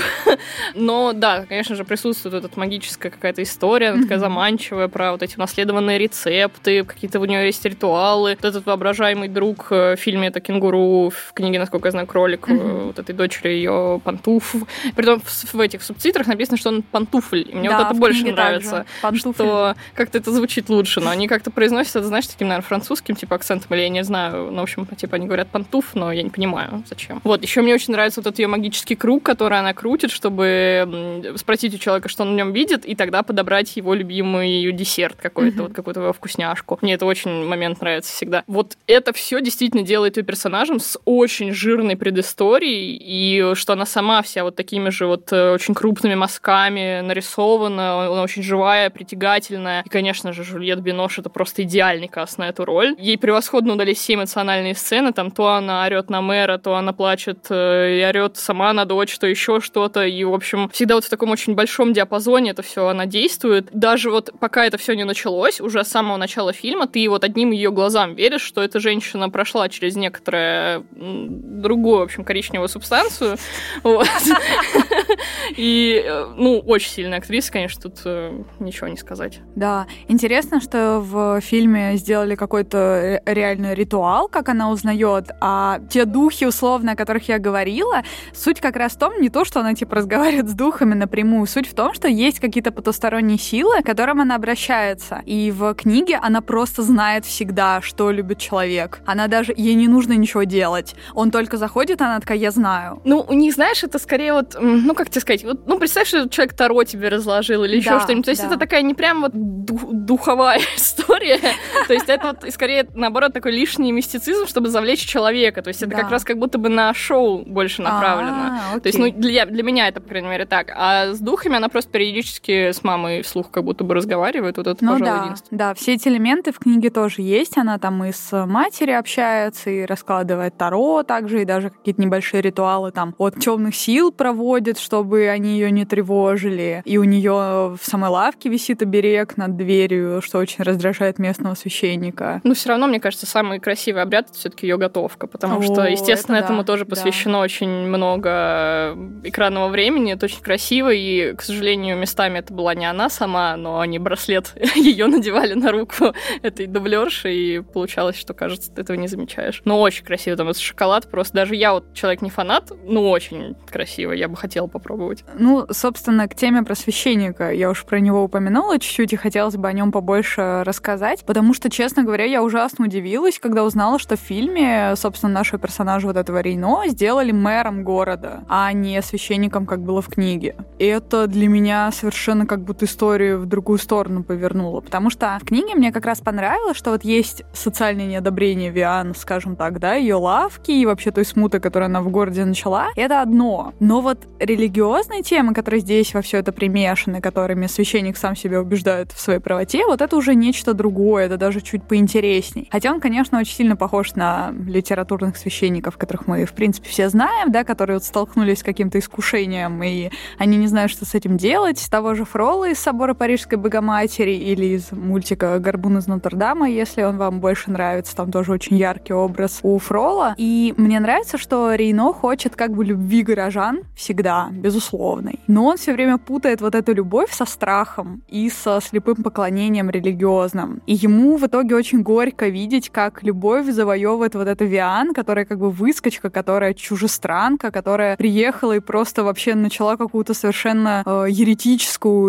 Но 0.76 1.14
да, 1.14 1.46
конечно 1.48 1.76
же, 1.76 1.86
присутствует 1.86 2.36
этот 2.36 2.57
магическая 2.58 3.12
какая-то 3.12 3.44
история, 3.44 3.90
она 3.90 4.04
такая 4.04 4.20
заманчивая 4.20 4.88
про 4.88 5.12
вот 5.12 5.24
эти 5.24 5.38
наследованные 5.38 5.98
рецепты, 5.98 6.84
какие-то 6.84 7.20
у 7.20 7.26
нее 7.26 7.46
есть 7.46 7.64
ритуалы. 7.66 8.32
Вот 8.32 8.46
этот 8.46 8.66
воображаемый 8.66 9.30
друг 9.30 9.68
э, 9.72 9.96
в 9.96 10.00
фильме 10.00 10.28
это 10.28 10.40
кенгуру, 10.40 11.10
в 11.10 11.34
книге, 11.34 11.60
насколько 11.60 11.88
я 11.88 11.92
знаю, 11.92 12.08
кролик, 12.08 12.48
mm-hmm. 12.48 12.86
вот 12.88 13.00
этой 13.00 13.14
дочери 13.14 13.50
ее 13.50 14.02
пантуф. 14.04 14.56
Притом 14.96 15.22
в, 15.22 15.54
в 15.54 15.60
этих 15.60 15.84
субтитрах 15.84 16.28
написано, 16.28 16.58
что 16.58 16.70
он 16.70 16.82
пантуфль. 16.82 17.46
И 17.50 17.56
мне 17.56 17.70
да, 17.70 17.78
вот 17.78 17.88
это 17.88 17.96
больше 17.96 18.26
нравится. 18.26 18.86
Что 19.14 19.76
как-то 19.94 20.18
это 20.18 20.32
звучит 20.32 20.70
лучше, 20.70 21.00
но 21.00 21.10
они 21.10 21.28
как-то 21.28 21.52
произносят 21.52 21.98
это, 21.98 22.08
знаешь, 22.08 22.28
таким, 22.28 22.48
наверное, 22.48 22.68
французским 22.68 23.16
типа 23.16 23.36
акцентом, 23.36 23.74
или 23.76 23.84
я 23.84 23.90
не 23.90 24.04
знаю. 24.04 24.52
Ну, 24.52 24.60
в 24.60 24.64
общем, 24.64 24.86
типа 24.86 25.16
они 25.16 25.26
говорят 25.26 25.50
пантуф, 25.50 25.94
но 25.94 26.12
я 26.12 26.24
не 26.24 26.30
понимаю, 26.30 26.84
зачем. 26.88 27.22
Вот, 27.24 27.42
еще 27.44 27.62
мне 27.62 27.74
очень 27.74 27.94
нравится 27.94 28.20
вот 28.20 28.28
этот 28.28 28.40
ее 28.40 28.48
магический 28.48 28.96
круг, 28.96 29.24
который 29.24 29.60
она 29.60 29.74
крутит, 29.74 30.12
чтобы 30.12 31.34
спросить 31.36 31.76
у 31.76 31.78
человека, 31.78 32.10
что 32.10 32.24
он 32.24 32.34
в 32.34 32.36
нем 32.36 32.47
видит, 32.52 32.86
и 32.86 32.96
тогда 32.96 33.24
подобрать 33.24 33.76
его 33.78 33.94
любимый 33.94 34.72
десерт 34.72 35.16
какой-то, 35.22 35.58
mm-hmm. 35.58 35.64
вот 35.64 35.74
какую-то 35.74 36.02
его 36.02 36.14
вкусняшку. 36.14 36.80
Мне 36.82 36.94
это 36.94 37.06
очень 37.06 37.46
момент 37.46 37.82
нравится 37.82 38.14
всегда. 38.14 38.44
Вот 38.48 38.78
это 38.88 39.14
все 39.14 39.42
действительно 39.42 39.84
делает 39.84 40.18
ее 40.18 40.24
персонажем 40.24 40.80
с 40.80 41.00
очень 41.06 41.54
жирной 41.54 41.96
предысторией, 41.96 42.98
и 43.00 43.56
что 43.56 43.74
она 43.74 43.86
сама 43.86 44.22
вся 44.22 44.44
вот 44.44 44.56
такими 44.56 44.90
же 44.90 45.08
вот 45.08 45.32
э, 45.32 45.54
очень 45.54 45.74
крупными 45.74 46.16
мазками 46.16 47.02
нарисована, 47.02 48.08
она 48.08 48.22
очень 48.22 48.44
живая, 48.44 48.90
притягательная. 48.90 49.84
И, 49.86 49.90
конечно 49.90 50.34
же, 50.34 50.44
Жюльет 50.44 50.80
Бинош— 50.80 51.18
это 51.20 51.30
просто 51.30 51.64
идеальный 51.64 52.08
каст 52.08 52.38
на 52.38 52.50
эту 52.50 52.66
роль. 52.66 52.96
Ей 52.98 53.18
превосходно 53.18 53.74
удались 53.74 53.98
все 53.98 54.16
эмоциональные 54.16 54.76
сцены, 54.76 55.14
там 55.14 55.32
то 55.32 55.50
она 55.50 55.86
орет 55.86 56.10
на 56.10 56.22
мэра, 56.22 56.58
то 56.58 56.76
она 56.76 56.94
плачет 56.94 57.48
э, 57.50 58.00
и 58.00 58.04
орет 58.06 58.38
сама 58.38 58.74
на 58.74 58.86
дочь, 58.86 59.18
то 59.18 59.28
еще 59.28 59.60
что-то, 59.62 60.06
и, 60.06 60.24
в 60.24 60.34
общем, 60.34 60.70
всегда 60.70 60.96
вот 60.96 61.06
в 61.06 61.10
таком 61.10 61.32
очень 61.32 61.56
большом 61.56 61.94
диапазоне 61.94 62.37
это 62.46 62.62
все 62.62 62.88
она 62.88 63.06
действует. 63.06 63.70
Даже 63.72 64.10
вот 64.12 64.32
пока 64.40 64.66
это 64.66 64.78
все 64.78 64.94
не 64.94 65.04
началось, 65.04 65.62
уже 65.62 65.84
с 65.84 65.88
самого 65.88 66.18
начала 66.18 66.54
фильма, 66.54 66.88
ты 66.88 67.08
вот 67.10 67.24
одним 67.24 67.52
ее 67.52 67.72
глазам 67.72 68.16
веришь, 68.16 68.42
что 68.42 68.62
эта 68.62 68.80
женщина 68.80 69.30
прошла 69.30 69.70
через 69.70 69.96
некоторое 69.96 70.84
другую, 70.92 72.00
в 72.00 72.04
общем, 72.04 72.24
коричневую 72.24 72.70
субстанцию. 72.70 73.38
И, 75.58 76.04
э, 76.06 76.28
ну, 76.36 76.60
очень 76.60 76.90
сильная 76.90 77.20
актриса, 77.20 77.52
конечно, 77.52 77.82
тут 77.82 78.02
э, 78.06 78.44
ничего 78.60 78.88
не 78.88 78.98
сказать. 78.98 79.40
Да. 79.56 79.88
Интересно, 80.08 80.62
что 80.62 81.00
в 81.00 81.42
фильме 81.42 81.96
сделали 81.98 82.36
какой-то 82.36 83.22
реальный 83.26 83.74
ритуал, 83.76 84.28
как 84.28 84.50
она 84.50 84.70
узнает, 84.70 85.32
а 85.42 85.80
те 85.90 86.06
духи, 86.06 86.46
условно, 86.46 86.94
о 86.94 86.96
которых 86.96 87.28
я 87.28 87.40
говорила, 87.40 88.04
суть 88.34 88.60
как 88.60 88.76
раз 88.76 88.94
в 88.94 89.00
том, 89.00 89.20
не 89.22 89.30
то, 89.30 89.46
что 89.46 89.60
она, 89.60 89.74
типа, 89.74 89.96
разговаривает 89.96 90.50
с 90.50 90.54
духами 90.54 90.94
напрямую, 90.94 91.48
суть 91.48 91.68
в 91.68 91.74
том, 91.74 91.94
что 91.94 92.08
есть 92.18 92.40
какие-то 92.40 92.72
потусторонние 92.72 93.38
силы, 93.38 93.82
к 93.82 93.86
которым 93.86 94.22
она 94.22 94.36
обращается. 94.36 95.22
И 95.26 95.52
в 95.52 95.74
книге 95.76 96.20
она 96.22 96.42
просто 96.42 96.82
знает 96.84 97.26
всегда, 97.26 97.82
что 97.82 98.12
любит 98.12 98.40
человек. 98.40 99.00
Она 99.06 99.28
даже, 99.28 99.54
ей 99.56 99.76
не 99.76 99.88
нужно 99.88 100.14
ничего 100.14 100.44
делать. 100.44 100.96
Он 101.14 101.32
только 101.32 101.58
заходит, 101.58 102.02
она 102.02 102.20
такая, 102.20 102.38
я 102.38 102.52
знаю. 102.52 103.02
Ну, 103.06 103.26
у 103.28 103.34
них, 103.34 103.54
знаешь, 103.54 103.84
это 103.84 104.00
скорее 104.00 104.34
вот, 104.34 104.56
ну, 104.60 104.94
как 104.94 105.10
тебе 105.10 105.22
сказать, 105.22 105.44
Вот, 105.44 105.68
ну, 105.68 105.78
представь, 105.80 106.08
что 106.08 106.28
человек 106.30 106.54
Таро 106.56 106.84
тебе 106.84 107.10
разложил 107.10 107.64
или 107.64 107.78
еще 107.78 107.92
Да, 107.92 108.00
что-нибудь. 108.02 108.26
То 108.26 108.32
есть 108.32 108.42
да. 108.42 108.48
это 108.50 108.58
такая 108.58 108.82
не 108.82 108.94
прям 108.94 109.22
вот 109.22 109.32
ду- 109.34 109.90
духовая 109.92 110.60
история. 110.76 111.40
То 111.88 111.94
есть 111.94 112.10
это 112.10 112.28
вот 112.42 112.54
скорее, 112.54 112.88
наоборот, 112.96 113.34
такой 113.34 113.52
лишний 113.52 113.92
мистицизм, 113.92 114.48
чтобы 114.48 114.70
завлечь 114.70 115.06
человека. 115.06 115.62
То 115.62 115.70
есть 115.70 115.84
это 115.84 115.96
как 115.96 116.10
раз 116.12 116.24
как 116.24 116.38
будто 116.38 116.58
бы 116.58 116.70
на 116.70 116.94
шоу 116.94 117.44
больше 117.46 117.82
направлено. 117.82 118.60
А, 118.74 118.80
То 118.80 118.88
есть, 118.88 118.98
ну, 119.00 119.12
для, 119.12 119.46
для 119.46 119.64
меня 119.64 119.88
это, 119.88 120.02
по 120.02 120.10
крайней 120.10 120.30
мере, 120.30 120.46
так. 120.46 120.72
А 120.76 121.14
с 121.14 121.20
духами 121.20 121.56
она 121.58 121.70
просто 121.70 121.90
периодически 122.12 122.72
с 122.72 122.84
мамой 122.84 123.22
вслух 123.22 123.52
как 123.52 123.64
будто 123.64 123.84
бы 123.84 123.94
разговаривает. 123.94 124.58
Вот 124.58 124.68
это, 124.68 124.84
Ну 124.84 124.94
пожалуй, 124.94 125.14
да, 125.14 125.24
единственное. 125.26 125.60
да, 125.60 125.74
все 125.74 125.94
эти 125.94 126.08
элементы 126.08 126.52
в 126.52 126.60
книге 126.60 126.90
тоже 126.90 127.22
есть. 127.22 127.58
Она 127.58 127.78
там 127.78 128.04
и 128.04 128.12
с 128.12 128.46
матерью 128.46 129.00
общается, 129.00 129.70
и 129.70 129.86
раскладывает 129.86 130.58
таро 130.58 131.04
также, 131.04 131.42
и 131.42 131.46
даже 131.46 131.70
какие-то 131.70 132.02
небольшие 132.02 132.42
ритуалы 132.42 132.92
там 132.92 133.14
от 133.18 133.40
темных 133.40 133.76
сил 133.76 134.12
проводит, 134.12 134.80
чтобы 134.80 135.28
они 135.28 135.54
ее 135.54 135.72
не 135.72 135.86
тревожили. 135.86 136.82
И 136.86 136.98
у 136.98 137.04
нее 137.04 137.76
в 137.78 137.80
самой 137.82 138.10
лавке 138.10 138.50
висит 138.50 138.82
оберег 138.82 139.38
над 139.38 139.58
дверью, 139.58 140.22
что 140.22 140.40
очень 140.40 140.64
раздражает 140.64 141.20
местного 141.20 141.56
священника. 141.56 142.42
Но 142.44 142.54
все 142.54 142.70
равно, 142.70 142.88
мне 142.88 143.00
кажется, 143.00 143.26
самый 143.26 143.60
красивый 143.60 144.02
обряд 144.02 144.30
это 144.30 144.38
все-таки 144.38 144.68
ее 144.68 144.78
готовка, 144.78 145.28
потому 145.28 145.60
О, 145.60 145.62
что, 145.62 145.84
естественно, 145.86 146.38
это 146.38 146.48
да, 146.48 146.54
этому 146.54 146.64
тоже 146.64 146.86
да. 146.86 146.90
посвящено 146.92 147.40
очень 147.40 147.70
много 147.70 148.98
экранного 149.24 149.68
времени. 149.70 150.14
Это 150.14 150.26
очень 150.26 150.42
красиво, 150.42 150.90
и, 150.94 151.34
к 151.34 151.42
сожалению, 151.42 151.97
местами 151.98 152.40
это 152.40 152.54
была 152.54 152.74
не 152.74 152.86
она 152.86 153.10
сама, 153.10 153.56
но 153.58 153.80
они 153.80 154.00
браслет 154.00 154.54
ее 154.76 155.08
надевали 155.08 155.54
на 155.54 155.72
руку 155.72 156.14
этой 156.42 156.68
дублерши, 156.68 157.34
и 157.34 157.60
получалось, 157.62 158.18
что, 158.18 158.34
кажется, 158.34 158.72
ты 158.72 158.82
этого 158.82 158.98
не 158.98 159.08
замечаешь. 159.08 159.62
Но 159.66 159.82
очень 159.82 160.06
красиво, 160.06 160.38
там 160.38 160.50
этот 160.50 160.62
шоколад 160.62 161.10
просто. 161.10 161.36
Даже 161.36 161.56
я 161.56 161.74
вот 161.74 161.94
человек 161.94 162.22
не 162.22 162.30
фанат, 162.30 162.72
но 162.86 163.10
очень 163.10 163.56
красиво, 163.70 164.12
я 164.12 164.28
бы 164.28 164.36
хотела 164.36 164.68
попробовать. 164.68 165.24
Ну, 165.38 165.68
собственно, 165.72 166.28
к 166.28 166.36
теме 166.36 166.64
про 166.64 166.76
священника. 166.76 167.52
Я 167.52 167.70
уж 167.70 167.86
про 167.86 168.00
него 168.00 168.24
упомянула 168.24 168.80
чуть-чуть, 168.80 169.14
и 169.14 169.16
хотелось 169.16 169.56
бы 169.56 169.68
о 169.68 169.74
нем 169.74 169.92
побольше 169.92 170.64
рассказать, 170.64 171.24
потому 171.26 171.54
что, 171.54 171.70
честно 171.70 172.04
говоря, 172.04 172.26
я 172.26 172.44
ужасно 172.44 172.86
удивилась, 172.86 173.40
когда 173.40 173.64
узнала, 173.64 174.00
что 174.00 174.16
в 174.16 174.20
фильме, 174.20 174.94
собственно, 174.96 175.34
нашего 175.34 175.60
персонажа 175.60 176.08
вот 176.08 176.18
этого 176.18 176.42
Рейно 176.42 176.84
сделали 176.88 177.32
мэром 177.32 177.84
города, 177.84 178.44
а 178.48 178.72
не 178.74 179.02
священником, 179.02 179.66
как 179.66 179.82
было 179.82 180.02
в 180.02 180.08
книге. 180.08 180.56
И 180.80 180.86
это 180.86 181.28
для 181.28 181.48
меня 181.48 181.87
совершенно 181.92 182.46
как 182.46 182.64
будто 182.64 182.86
историю 182.86 183.40
в 183.40 183.46
другую 183.46 183.80
сторону 183.80 184.24
повернуло, 184.24 184.82
потому 184.82 185.10
что 185.10 185.38
в 185.42 185.46
книге 185.46 185.76
мне 185.76 185.92
как 185.92 186.06
раз 186.06 186.20
понравилось, 186.20 186.78
что 186.78 186.92
вот 186.92 187.04
есть 187.04 187.44
социальное 187.54 188.06
неодобрение 188.06 188.72
Виан, 188.72 189.16
скажем 189.16 189.56
так, 189.56 189.80
да, 189.80 189.96
ее 189.96 190.16
лавки 190.16 190.72
и 190.72 190.86
вообще 190.86 191.12
той 191.12 191.26
смуты, 191.26 191.60
которую 191.60 191.88
она 191.88 192.02
в 192.02 192.10
городе 192.10 192.46
начала, 192.46 192.88
это 192.96 193.22
одно. 193.22 193.74
Но 193.80 194.02
вот 194.02 194.28
религиозные 194.40 195.24
темы, 195.24 195.54
которые 195.54 195.82
здесь 195.82 196.14
во 196.14 196.22
все 196.22 196.38
это 196.38 196.52
примешаны, 196.52 197.22
которыми 197.22 197.68
священник 197.68 198.18
сам 198.18 198.36
себя 198.36 198.62
убеждает 198.62 199.12
в 199.12 199.20
своей 199.20 199.40
правоте, 199.40 199.86
вот 199.86 200.02
это 200.02 200.16
уже 200.16 200.36
нечто 200.36 200.74
другое, 200.74 201.26
это 201.26 201.38
даже 201.38 201.62
чуть 201.62 201.84
поинтересней. 201.84 202.68
Хотя 202.72 202.92
он, 202.92 203.00
конечно, 203.00 203.40
очень 203.40 203.56
сильно 203.56 203.76
похож 203.76 204.16
на 204.16 204.54
литературных 204.66 205.38
священников, 205.38 205.98
которых 205.98 206.28
мы, 206.28 206.46
в 206.46 206.54
принципе, 206.54 206.90
все 206.90 207.10
знаем, 207.10 207.52
да, 207.52 207.64
которые 207.64 207.98
вот 207.98 208.04
столкнулись 208.04 208.60
с 208.60 208.64
каким-то 208.64 209.00
искушением, 209.00 209.82
и 209.84 210.10
они 210.38 210.58
не 210.58 210.68
знают, 210.68 210.92
что 210.92 211.06
с 211.06 211.16
этим 211.16 211.38
делать. 211.38 211.77
Того 211.90 212.16
же 212.16 212.26
Фрола 212.26 212.70
из 212.70 212.80
собора 212.80 213.14
Парижской 213.14 213.58
Богоматери 213.58 214.34
или 214.34 214.66
из 214.66 214.92
мультика 214.92 215.60
«Горбун 215.60 216.00
из 216.00 216.08
Нотр-Дама», 216.08 216.70
если 216.70 217.04
он 217.04 217.18
вам 217.18 217.40
больше 217.40 217.70
нравится, 217.72 218.16
там 218.16 218.32
тоже 218.32 218.52
очень 218.52 218.78
яркий 218.78 219.14
образ 219.14 219.60
у 219.62 219.78
Фрола. 219.78 220.34
И 220.38 220.74
мне 220.78 221.00
нравится, 221.00 221.38
что 221.38 221.74
Рейно 221.76 222.12
хочет 222.14 222.56
как 222.56 222.72
бы 222.72 222.84
любви 222.84 223.22
горожан 223.22 223.84
всегда, 223.96 224.50
безусловной. 224.52 225.40
Но 225.48 225.66
он 225.66 225.78
все 225.78 225.94
время 225.94 226.18
путает 226.18 226.62
вот 226.62 226.74
эту 226.74 226.94
любовь 226.94 227.32
со 227.32 227.46
страхом 227.46 228.24
и 228.28 228.50
со 228.50 228.80
слепым 228.82 229.24
поклонением 229.24 229.90
религиозным. 229.90 230.82
И 230.88 230.96
ему 230.96 231.38
в 231.38 231.46
итоге 231.46 231.76
очень 231.76 232.02
горько 232.02 232.48
видеть, 232.48 232.90
как 232.90 233.24
любовь 233.24 233.68
завоевывает 233.68 234.36
вот 234.36 234.48
эта 234.48 234.66
Виан, 234.66 235.14
которая 235.14 235.46
как 235.46 235.60
бы 235.60 235.70
выскочка, 235.70 236.30
которая 236.30 236.74
чужестранка, 236.74 237.72
которая 237.72 238.18
приехала 238.18 238.74
и 238.74 238.80
просто 238.80 239.24
вообще 239.24 239.54
начала 239.56 239.96
какую-то 239.96 240.34
совершенно 240.34 241.04
э, 241.06 241.26
еретическую 241.30 241.67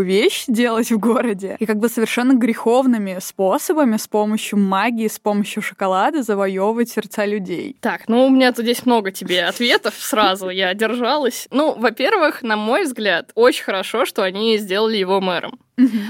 вещь 0.03 0.44
делать 0.48 0.90
в 0.90 0.98
городе. 0.98 1.57
И 1.59 1.66
как 1.66 1.79
бы 1.79 1.88
совершенно 1.88 2.35
греховными 2.35 3.18
способами 3.20 3.96
с 3.96 4.07
помощью 4.09 4.59
магии, 4.59 5.09
с 5.09 5.18
помощью 5.18 5.62
шоколада 5.62 6.22
завоевывать 6.22 6.90
сердца 6.90 7.24
людей. 7.24 7.77
Так, 7.81 8.09
ну 8.09 8.27
у 8.27 8.31
меня 8.31 8.53
тут 8.53 8.64
здесь 8.64 8.85
много 8.87 9.12
тебе 9.12 9.44
ответов 9.44 9.94
сразу, 9.98 10.48
я 10.48 10.74
держалась. 10.74 11.48
Ну, 11.51 11.74
во-первых, 11.74 12.42
на 12.42 12.57
мой 12.57 12.85
взгляд, 12.85 13.31
очень 13.35 13.64
хорошо, 13.64 14.05
что 14.05 14.22
они 14.22 14.57
сделали 14.59 14.96
его 14.96 15.20
мэром. 15.20 15.59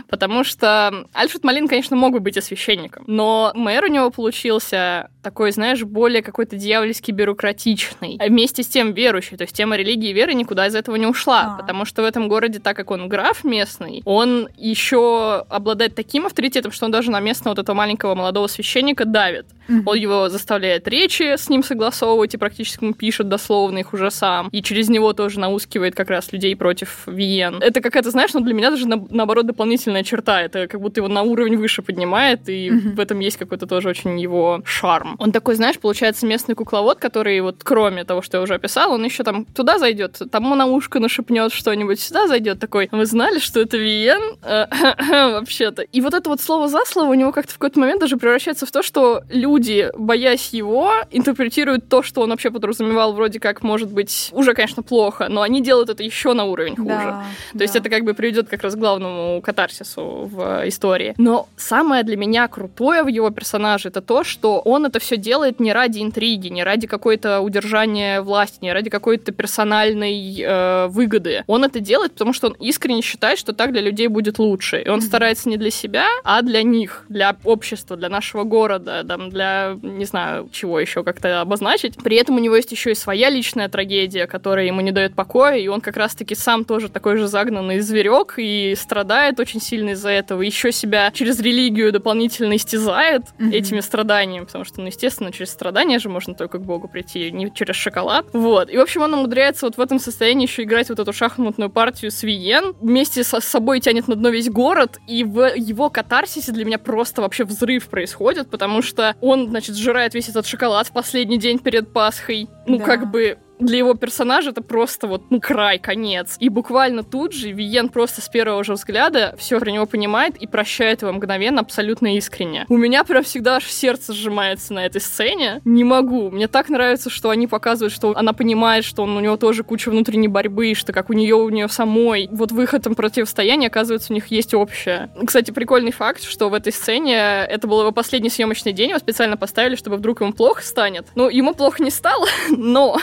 Потому 0.09 0.45
что 0.45 1.07
Альфред 1.13 1.45
Малин, 1.45 1.69
конечно, 1.69 1.97
мог 1.97 2.13
бы 2.13 2.21
быть 2.21 2.37
и 2.37 2.41
священником, 2.41 3.05
но 3.07 3.53
мэр 3.55 3.85
у 3.85 3.89
него 3.89 4.11
получился 4.11 5.11
такой, 5.23 5.53
знаешь, 5.53 5.83
более 5.83 6.23
какой-то 6.23 6.57
дьявольски 6.57 7.11
бюрократичный, 7.13 8.17
а 8.21 8.27
вместе 8.27 8.63
с 8.63 8.67
тем 8.69 8.93
верующий. 8.93 9.37
То 9.37 9.43
есть 9.43 9.55
тема 9.55 9.77
религии 9.77 10.11
и 10.11 10.13
веры 10.13 10.35
никуда 10.35 10.67
из 10.67 10.75
этого 10.75 10.97
не 10.97 11.07
ушла, 11.07 11.55
А. 11.55 11.61
потому 11.61 11.85
что 11.85 12.03
в 12.03 12.05
этом 12.05 12.29
городе, 12.29 12.59
так 12.61 12.77
как 12.77 12.91
он 12.91 13.09
граф 13.09 13.45
местный, 13.45 14.03
он 14.05 14.49
еще 14.57 15.45
обладает 15.49 15.95
таким 15.95 16.27
авторитетом, 16.27 16.73
что 16.73 16.87
он 16.87 16.93
даже 16.93 17.11
на 17.11 17.21
местного 17.21 17.53
вот 17.55 17.59
этого 17.59 17.77
маленького 17.77 18.15
молодого 18.15 18.47
священника 18.47 19.05
давит. 19.05 19.47
Он 19.87 19.97
его 19.97 20.29
заставляет 20.29 20.89
речи 20.89 21.37
с 21.37 21.49
ним 21.49 21.63
согласовывать 21.63 22.35
и 22.35 22.37
практически 22.39 22.85
ему 22.85 22.95
пишет 22.95 23.29
дословно 23.29 23.79
их 23.79 23.93
уже 23.93 24.11
сам. 24.11 24.49
И 24.53 24.63
через 24.63 24.89
него 24.89 25.13
тоже 25.13 25.41
наускивает 25.41 25.95
как 25.95 26.11
раз 26.11 26.33
людей 26.33 26.55
против 26.57 27.03
Виен. 27.07 27.63
Это 27.63 27.81
какая-то, 27.81 28.11
знаешь, 28.11 28.33
ну 28.35 28.41
для 28.41 28.55
меня 28.55 28.71
даже 28.71 28.87
на- 28.89 29.07
наоборот 29.11 29.47
дополнительная 29.47 30.05
черта. 30.05 30.41
Это 30.43 30.67
как 30.67 30.81
будто 30.81 31.01
его 31.01 31.09
на 31.09 31.23
уровень 31.23 31.57
выше 31.57 31.83
поднимает, 31.83 32.49
и 32.49 32.71
Мгм. 32.71 32.95
в 32.95 33.01
этом 33.01 33.19
есть 33.21 33.37
какой-то 33.37 33.67
тоже 33.67 33.89
очень 33.89 34.19
его 34.19 34.63
шарм. 34.65 35.17
Он 35.19 35.33
такой, 35.33 35.55
знаешь, 35.55 35.79
получается 35.79 36.27
местный 36.27 36.55
кукловод, 36.55 36.99
который 36.99 37.41
вот 37.41 37.57
кроме 37.63 38.05
того, 38.05 38.23
что 38.23 38.39
я 38.39 38.43
уже 38.43 38.55
описала, 38.55 38.95
он 38.95 39.05
еще 39.05 39.23
там 39.25 39.45
туда 39.45 39.79
зайдет, 39.79 40.19
тому 40.31 40.55
на 40.55 40.67
ушко 40.67 40.99
нашепнет 41.01 41.53
что-нибудь, 41.53 42.01
сюда 42.01 42.27
зайдет 42.27 42.59
такой. 42.61 42.89
Вы 42.93 43.05
знали, 43.07 43.39
что 43.39 43.61
это 43.61 43.77
Виен? 43.77 44.39
Вообще-то. 45.35 45.83
И 45.83 46.01
вот 46.01 46.15
это 46.15 46.29
вот 46.31 46.41
слово 46.41 46.69
за 46.69 46.85
слово 46.87 47.11
у 47.11 47.15
него 47.15 47.33
как-то 47.33 47.53
в 47.53 47.59
какой-то 47.59 47.81
момент 47.81 48.01
даже 48.01 48.17
превращается 48.17 48.67
в 48.67 48.71
то, 48.71 48.83
что 48.83 49.23
люди, 49.29 49.58
боясь 49.97 50.51
его, 50.53 50.93
интерпретируют 51.11 51.89
то, 51.89 52.03
что 52.03 52.21
он 52.23 52.31
вообще 52.31 52.51
подразумевал, 52.51 53.13
вроде 53.13 53.41
как, 53.41 53.63
может 53.63 53.91
быть, 53.93 54.31
уже, 54.33 54.55
конечно, 54.55 54.83
плохо, 54.83 55.29
но 55.29 55.43
они 55.43 55.63
делают 55.63 55.89
это 55.91 56.03
еще 56.03 56.33
на 56.33 56.45
уровень 56.45 56.77
хуже. 56.77 56.89
Да, 56.89 57.25
То 57.55 57.63
есть 57.63 57.75
да. 57.75 57.81
это 57.81 57.91
как 57.91 58.05
бы 58.05 58.15
приведет 58.15 58.49
как 58.49 58.63
раз 58.63 58.75
к 58.75 58.79
главному 58.79 59.41
катарсису 59.43 60.29
в 60.33 60.69
истории. 60.69 61.15
Но 61.19 61.49
самое 61.57 62.03
для 62.05 62.17
меня 62.17 62.49
крутое 62.49 63.03
в 63.03 63.09
его 63.09 63.31
персонаже 63.31 63.89
это 63.89 64.01
то, 64.01 64.25
что 64.25 64.59
он 64.61 64.87
это 64.87 64.99
все 64.99 65.17
делает 65.17 65.61
не 65.61 65.73
ради 65.73 66.01
интриги, 66.03 66.49
не 66.49 66.65
ради 66.65 66.87
какой-то 66.87 67.41
удержания 67.41 68.21
власти, 68.23 68.59
не 68.63 68.73
ради 68.73 68.91
какой-то 68.91 69.33
персональной 69.33 70.41
э, 70.41 70.87
выгоды. 70.89 71.45
Он 71.47 71.65
это 71.65 71.81
делает, 71.81 72.13
потому 72.13 72.33
что 72.33 72.49
он 72.49 72.57
искренне 72.61 73.03
считает, 73.03 73.39
что 73.39 73.53
так 73.53 73.73
для 73.73 73.81
людей 73.81 74.09
будет 74.09 74.39
лучше. 74.39 74.81
И 74.83 74.89
он 74.89 74.99
Мгм. 74.99 75.07
старается 75.07 75.49
не 75.49 75.57
для 75.57 75.71
себя, 75.71 76.07
а 76.25 76.43
для 76.43 76.63
них, 76.63 77.05
для 77.09 77.37
общества, 77.45 77.97
для 77.97 78.09
нашего 78.09 78.45
города, 78.45 79.05
там, 79.07 79.31
для, 79.31 79.48
не 79.83 80.05
знаю, 80.05 80.49
чего 80.53 80.81
еще 80.81 81.05
как-то 81.05 81.41
обозначить. 81.41 81.97
При 81.97 82.17
этом 82.17 82.37
у 82.37 82.39
него 82.39 82.57
есть 82.57 82.73
еще 82.73 82.93
и 82.93 82.95
своя 82.95 83.31
личная 83.31 83.69
трагедия, 83.69 84.27
которая 84.27 84.67
ему 84.67 84.81
не 84.81 84.93
дает 84.93 85.15
покоя, 85.15 85.57
и 85.57 85.69
он 85.69 85.81
как 85.81 85.97
раз-таки 85.97 86.35
сам 86.35 86.65
тоже 86.65 86.89
такой 86.89 87.17
же 87.17 87.27
загнанный 87.27 87.81
зверек 87.81 88.35
и 88.37 88.75
страдает 88.77 89.41
очень 89.41 89.61
сильно 89.61 89.91
из-за 89.91 90.11
этого. 90.11 90.43
Еще 90.43 90.73
себя 90.73 91.11
через 91.13 91.41
религию 91.41 91.93
дополнительно 91.93 92.57
истязает 92.57 93.23
Мгм. 93.39 93.53
этими 93.53 93.81
страданиями, 93.81 94.45
потому 94.45 94.65
что, 94.65 94.81
ну, 94.81 94.87
естественно, 94.87 95.33
через 95.33 95.51
страдания 95.51 95.99
же 95.99 96.09
можно 96.09 96.35
только 96.35 96.59
к 96.59 96.63
Богу 96.63 96.89
прийти, 96.89 97.31
не 97.31 97.53
через 97.53 97.77
шоколад. 97.77 98.27
Вот. 98.33 98.71
И, 98.71 98.77
в 98.77 98.81
общем, 98.81 99.03
он 99.03 99.15
умудряется 99.15 99.67
вот 99.67 99.77
в 99.77 99.81
этом 99.81 99.99
состоянии 99.99 100.47
еще 100.47 100.63
играть 100.63 100.89
вот 100.89 100.99
эту 100.99 101.13
шахматную 101.13 101.71
партию 101.71 102.11
с 102.11 102.23
Виен, 102.23 102.75
вместе 102.81 103.25
со 103.25 103.41
собой 103.41 103.81
тянет 103.81 104.09
на 104.09 104.17
дно 104.17 104.31
весь 104.31 104.49
город, 104.51 104.99
и 105.07 105.25
в 105.25 105.55
его 105.55 105.91
катарсисе 105.91 106.53
для 106.53 106.65
меня 106.65 106.79
просто 106.79 107.23
вообще 107.23 107.45
взрыв 107.45 107.89
происходит, 107.89 108.51
потому 108.51 108.83
что 108.83 109.15
он, 109.21 109.38
значит, 109.47 109.77
сжирает 109.77 110.15
весь 110.15 110.29
этот 110.29 110.47
шоколад 110.47 110.89
в 110.89 110.93
последний 110.93 111.39
день 111.39 111.59
перед 111.59 111.93
Пасхой. 111.93 112.49
Ну, 112.67 112.79
Да. 112.79 112.85
как 112.85 113.11
бы 113.11 113.39
для 113.59 113.79
его 113.79 113.95
персонажа 113.95 114.51
это 114.51 114.63
просто 114.63 115.07
вот, 115.07 115.23
ну, 115.31 115.41
край, 115.41 115.79
конец. 115.79 116.37
И 116.39 116.49
буквально 116.49 117.03
тут 117.03 117.33
же 117.33 117.51
Виен 117.51 117.89
просто 117.89 118.21
с 118.21 118.29
первого 118.29 118.65
же 118.65 118.75
взгляда 118.75 119.35
все 119.39 119.59
про 119.59 119.71
него 119.71 119.87
понимает 119.87 120.37
и 120.37 120.47
прощает 120.47 121.03
его 121.03 121.13
мгновенно, 121.13 121.61
абсолютно 121.61 122.17
искренне. 122.17 122.67
У 122.69 122.77
меня 122.77 123.05
прям 123.05 123.23
всегда 123.23 123.57
аж 123.57 123.67
сердце 123.67 124.13
сжимается 124.13 124.73
на 124.75 124.87
этой 124.87 125.01
сцене. 125.01 125.61
Не 125.65 125.85
могу. 125.85 126.31
Мне 126.31 126.49
так 126.49 126.69
нравится, 126.69 127.11
что 127.11 127.31
они 127.31 127.47
показывают, 127.47 127.93
что 127.93 128.17
она 128.17 128.33
понимает, 128.33 128.85
что 128.85 129.03
он, 129.03 129.17
у 129.17 129.21
него 129.21 129.37
тоже 129.37 129.65
куча 129.65 129.91
внутренней 129.91 130.29
борьбы, 130.29 130.75
что 130.75 130.93
как 130.93 131.11
у 131.11 131.13
нее, 131.13 131.35
у 131.35 131.49
нее 131.49 131.69
самой. 131.69 132.29
Вот 132.31 132.53
выход 132.53 132.87
им 132.87 132.95
противостояния, 132.95 133.69
оказывается, 133.69 134.13
у 134.13 134.15
них 134.15 134.29
есть 134.29 134.55
общее. 134.55 135.11
Кстати, 135.25 135.51
прикольный 135.51 135.93
факт, 135.93 136.23
что 136.23 136.49
в 136.49 136.55
этой 136.55 136.73
сцене 136.73 137.17
это 137.17 137.67
был 137.67 137.81
его 137.81 137.93
последний 137.93 138.31
съемочный 138.31 138.73
день, 138.73 138.91
его 138.91 138.99
специально 138.99 139.37
поставили, 139.37 139.77
чтобы 139.77 139.97
вдруг 139.97 140.21
ему 140.21 140.33
плохо 140.33 140.63
станет. 140.63 141.07
Ну, 141.15 141.29
ему 141.29 141.55
плохо 141.55 141.83
не 141.83 141.91
стало, 141.91 142.27
но 142.51 142.99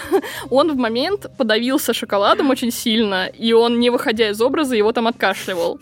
он 0.49 0.73
в 0.73 0.77
момент 0.77 1.27
подавился 1.38 1.93
шоколадом 1.93 2.49
очень 2.49 2.71
сильно, 2.71 3.27
и 3.27 3.53
он, 3.53 3.79
не 3.79 3.89
выходя 3.89 4.29
из 4.29 4.41
образа, 4.41 4.75
его 4.75 4.91
там 4.91 5.08
откашливал. 5.08 5.79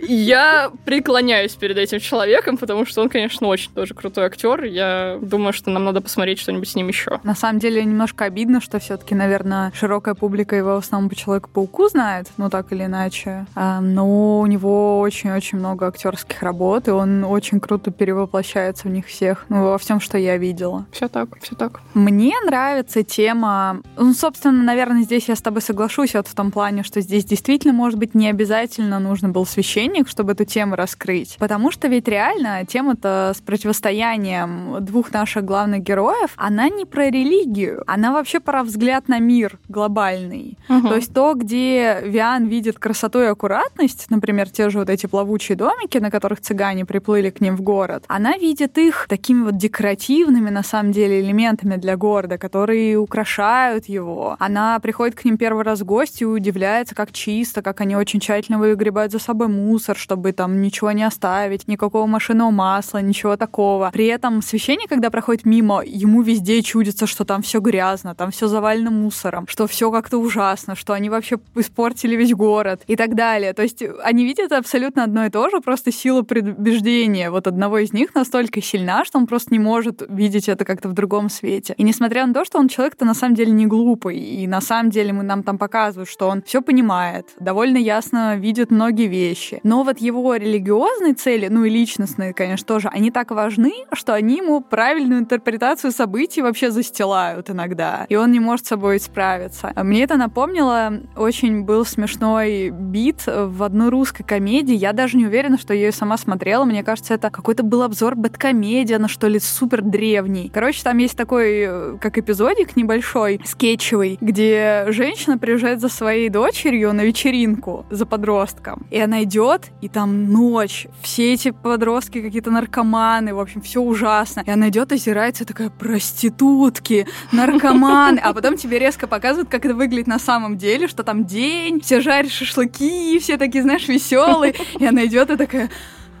Я 0.00 0.70
преклоняюсь 0.84 1.52
перед 1.52 1.76
этим 1.78 2.00
человеком, 2.00 2.56
потому 2.56 2.86
что 2.86 3.02
он, 3.02 3.08
конечно, 3.08 3.46
очень 3.46 3.72
тоже 3.72 3.94
крутой 3.94 4.26
актер. 4.26 4.64
Я 4.64 5.18
думаю, 5.20 5.52
что 5.52 5.70
нам 5.70 5.84
надо 5.84 6.00
посмотреть 6.00 6.38
что-нибудь 6.38 6.68
с 6.68 6.74
ним 6.74 6.88
еще. 6.88 7.20
На 7.22 7.34
самом 7.34 7.58
деле 7.58 7.84
немножко 7.84 8.24
обидно, 8.24 8.60
что 8.60 8.78
все-таки, 8.78 9.14
наверное, 9.14 9.72
широкая 9.74 10.14
публика 10.14 10.56
его 10.56 10.74
в 10.74 10.78
основном 10.78 11.10
по 11.10 11.16
Человеку-пауку 11.16 11.88
знает, 11.88 12.28
ну 12.36 12.50
так 12.50 12.72
или 12.72 12.84
иначе. 12.84 13.46
А, 13.54 13.80
но 13.80 14.40
у 14.40 14.46
него 14.46 15.00
очень-очень 15.00 15.58
много 15.58 15.86
актерских 15.86 16.42
работ, 16.42 16.88
и 16.88 16.90
он 16.90 17.24
очень 17.24 17.60
круто 17.60 17.90
перевоплощается 17.90 18.88
в 18.88 18.90
них 18.90 19.06
всех, 19.06 19.46
ну, 19.48 19.64
во 19.64 19.78
всем, 19.78 20.00
что 20.00 20.18
я 20.18 20.36
видела. 20.36 20.86
Все 20.92 21.08
так, 21.08 21.28
все 21.40 21.54
так. 21.54 21.80
Мне 21.94 22.34
нравится 22.44 23.02
тема, 23.02 23.80
ну, 23.96 24.12
собственно, 24.12 24.62
наверное, 24.62 25.02
здесь 25.02 25.28
я 25.28 25.36
с 25.36 25.42
тобой 25.42 25.62
соглашусь 25.62 26.14
вот 26.14 26.28
в 26.28 26.34
том 26.34 26.50
плане, 26.50 26.82
что 26.82 27.00
здесь 27.00 27.24
действительно, 27.24 27.72
может 27.72 27.98
быть, 27.98 28.14
не 28.14 28.28
обязательно 28.28 28.98
нужно 28.98 29.28
был 29.28 29.46
священник 29.46 29.63
священник, 29.64 30.08
чтобы 30.08 30.32
эту 30.32 30.44
тему 30.44 30.76
раскрыть. 30.76 31.36
Потому 31.38 31.70
что 31.70 31.88
ведь 31.88 32.06
реально 32.06 32.64
тема-то 32.66 33.32
с 33.34 33.40
противостоянием 33.40 34.84
двух 34.84 35.12
наших 35.12 35.44
главных 35.44 35.82
героев, 35.82 36.32
она 36.36 36.68
не 36.68 36.84
про 36.84 37.10
религию, 37.10 37.82
она 37.86 38.12
вообще 38.12 38.40
про 38.40 38.62
взгляд 38.62 39.08
на 39.08 39.18
мир 39.18 39.58
глобальный. 39.68 40.58
Угу. 40.68 40.88
То 40.88 40.96
есть 40.96 41.14
то, 41.14 41.34
где 41.34 42.00
Виан 42.04 42.46
видит 42.46 42.78
красоту 42.78 43.22
и 43.22 43.26
аккуратность, 43.26 44.06
например, 44.10 44.50
те 44.50 44.68
же 44.68 44.78
вот 44.78 44.90
эти 44.90 45.06
плавучие 45.06 45.56
домики, 45.56 45.98
на 45.98 46.10
которых 46.10 46.40
цыгане 46.40 46.84
приплыли 46.84 47.30
к 47.30 47.40
ним 47.40 47.56
в 47.56 47.62
город, 47.62 48.04
она 48.08 48.36
видит 48.36 48.76
их 48.78 49.06
такими 49.08 49.44
вот 49.44 49.56
декоративными, 49.56 50.50
на 50.50 50.62
самом 50.62 50.92
деле, 50.92 51.20
элементами 51.20 51.76
для 51.76 51.96
города, 51.96 52.36
которые 52.36 52.98
украшают 52.98 53.86
его. 53.86 54.36
Она 54.38 54.78
приходит 54.80 55.14
к 55.14 55.24
ним 55.24 55.38
первый 55.38 55.64
раз 55.64 55.80
в 55.80 55.84
гости 55.84 56.24
и 56.24 56.26
удивляется, 56.26 56.94
как 56.94 57.12
чисто, 57.12 57.62
как 57.62 57.80
они 57.80 57.96
очень 57.96 58.20
тщательно 58.20 58.58
выгребают 58.58 59.12
за 59.12 59.18
собой 59.18 59.48
мусор, 59.54 59.96
чтобы 59.96 60.32
там 60.32 60.60
ничего 60.60 60.92
не 60.92 61.04
оставить, 61.04 61.68
никакого 61.68 62.06
машинного 62.06 62.50
масла, 62.50 62.98
ничего 62.98 63.36
такого. 63.36 63.90
При 63.92 64.06
этом 64.06 64.42
священник, 64.42 64.88
когда 64.88 65.10
проходит 65.10 65.46
мимо, 65.46 65.82
ему 65.84 66.22
везде 66.22 66.62
чудится, 66.62 67.06
что 67.06 67.24
там 67.24 67.42
все 67.42 67.60
грязно, 67.60 68.14
там 68.14 68.30
все 68.30 68.48
завалено 68.48 68.90
мусором, 68.90 69.46
что 69.48 69.66
все 69.66 69.90
как-то 69.90 70.18
ужасно, 70.18 70.74
что 70.74 70.92
они 70.92 71.10
вообще 71.10 71.38
испортили 71.54 72.16
весь 72.16 72.34
город 72.34 72.82
и 72.86 72.96
так 72.96 73.14
далее. 73.14 73.52
То 73.52 73.62
есть 73.62 73.82
они 74.02 74.24
видят 74.24 74.52
абсолютно 74.52 75.04
одно 75.04 75.26
и 75.26 75.30
то 75.30 75.48
же, 75.50 75.60
просто 75.60 75.92
сила 75.92 76.22
предубеждения 76.22 77.30
вот 77.30 77.46
одного 77.46 77.78
из 77.78 77.92
них 77.92 78.14
настолько 78.14 78.60
сильна, 78.60 79.04
что 79.04 79.18
он 79.18 79.26
просто 79.26 79.52
не 79.52 79.58
может 79.58 80.02
видеть 80.08 80.48
это 80.48 80.64
как-то 80.64 80.88
в 80.88 80.92
другом 80.92 81.28
свете. 81.30 81.74
И 81.76 81.82
несмотря 81.82 82.26
на 82.26 82.34
то, 82.34 82.44
что 82.44 82.58
он 82.58 82.68
человек-то 82.68 83.04
на 83.04 83.14
самом 83.14 83.34
деле 83.34 83.52
не 83.52 83.66
глупый, 83.66 84.18
и 84.18 84.46
на 84.46 84.60
самом 84.60 84.90
деле 84.90 85.12
мы 85.12 85.22
нам 85.22 85.42
там 85.42 85.58
показывают, 85.58 86.08
что 86.08 86.28
он 86.28 86.42
все 86.42 86.62
понимает, 86.62 87.26
довольно 87.38 87.76
ясно 87.76 88.36
видит 88.36 88.70
многие 88.70 89.06
вещи, 89.06 89.43
вещи. 89.44 89.60
Но 89.62 89.82
вот 89.82 89.98
его 89.98 90.34
религиозные 90.36 91.14
цели, 91.14 91.48
ну 91.48 91.64
и 91.64 91.70
личностные, 91.70 92.32
конечно, 92.32 92.66
тоже, 92.66 92.88
они 92.88 93.10
так 93.10 93.30
важны, 93.30 93.72
что 93.92 94.14
они 94.14 94.38
ему 94.38 94.60
правильную 94.60 95.20
интерпретацию 95.20 95.92
событий 95.92 96.42
вообще 96.42 96.70
застилают 96.70 97.50
иногда. 97.50 98.06
И 98.08 98.16
он 98.16 98.32
не 98.32 98.40
может 98.40 98.66
с 98.66 98.68
собой 98.68 99.00
справиться. 99.00 99.72
Мне 99.76 100.02
это 100.02 100.16
напомнило, 100.16 101.00
очень 101.16 101.62
был 101.62 101.84
смешной 101.84 102.70
бит 102.70 103.24
в 103.26 103.62
одной 103.62 103.88
русской 103.88 104.24
комедии. 104.24 104.74
Я 104.74 104.92
даже 104.92 105.16
не 105.16 105.26
уверена, 105.26 105.58
что 105.58 105.74
я 105.74 105.86
ее 105.86 105.92
сама 105.92 106.16
смотрела. 106.16 106.64
Мне 106.64 106.82
кажется, 106.82 107.14
это 107.14 107.30
какой-то 107.30 107.62
был 107.62 107.82
обзор 107.82 108.16
бэткомедия, 108.16 108.98
на 108.98 109.08
что 109.08 109.28
ли, 109.28 109.38
супер 109.38 109.82
древний. 109.82 110.50
Короче, 110.52 110.82
там 110.82 110.98
есть 110.98 111.16
такой, 111.16 111.64
э, 111.66 111.96
как 112.00 112.18
эпизодик 112.18 112.76
небольшой, 112.76 113.40
скетчевый, 113.44 114.18
где 114.20 114.86
женщина 114.88 115.38
приезжает 115.38 115.80
за 115.80 115.88
своей 115.88 116.28
дочерью 116.28 116.92
на 116.92 117.02
вечеринку 117.02 117.86
за 117.90 118.06
подростком. 118.06 118.86
И 118.90 118.98
она 118.98 119.22
идет 119.22 119.33
идет, 119.34 119.70
и 119.80 119.88
там 119.88 120.30
ночь, 120.30 120.86
все 121.02 121.32
эти 121.32 121.50
подростки 121.50 122.22
какие-то 122.22 122.52
наркоманы, 122.52 123.34
в 123.34 123.40
общем, 123.40 123.60
все 123.62 123.80
ужасно. 123.80 124.44
И 124.46 124.50
она 124.50 124.68
идет, 124.68 124.92
озирается, 124.92 125.44
такая, 125.44 125.70
проститутки, 125.70 127.06
наркоманы. 127.32 128.20
А 128.20 128.32
потом 128.32 128.56
тебе 128.56 128.78
резко 128.78 129.08
показывают, 129.08 129.50
как 129.50 129.64
это 129.64 129.74
выглядит 129.74 130.06
на 130.06 130.20
самом 130.20 130.56
деле, 130.56 130.86
что 130.86 131.02
там 131.02 131.24
день, 131.24 131.80
все 131.80 132.00
жарят 132.00 132.30
шашлыки, 132.30 133.18
все 133.18 133.36
такие, 133.36 133.62
знаешь, 133.62 133.88
веселые. 133.88 134.54
И 134.78 134.86
она 134.86 135.04
идет 135.04 135.30
и 135.30 135.36
такая, 135.36 135.68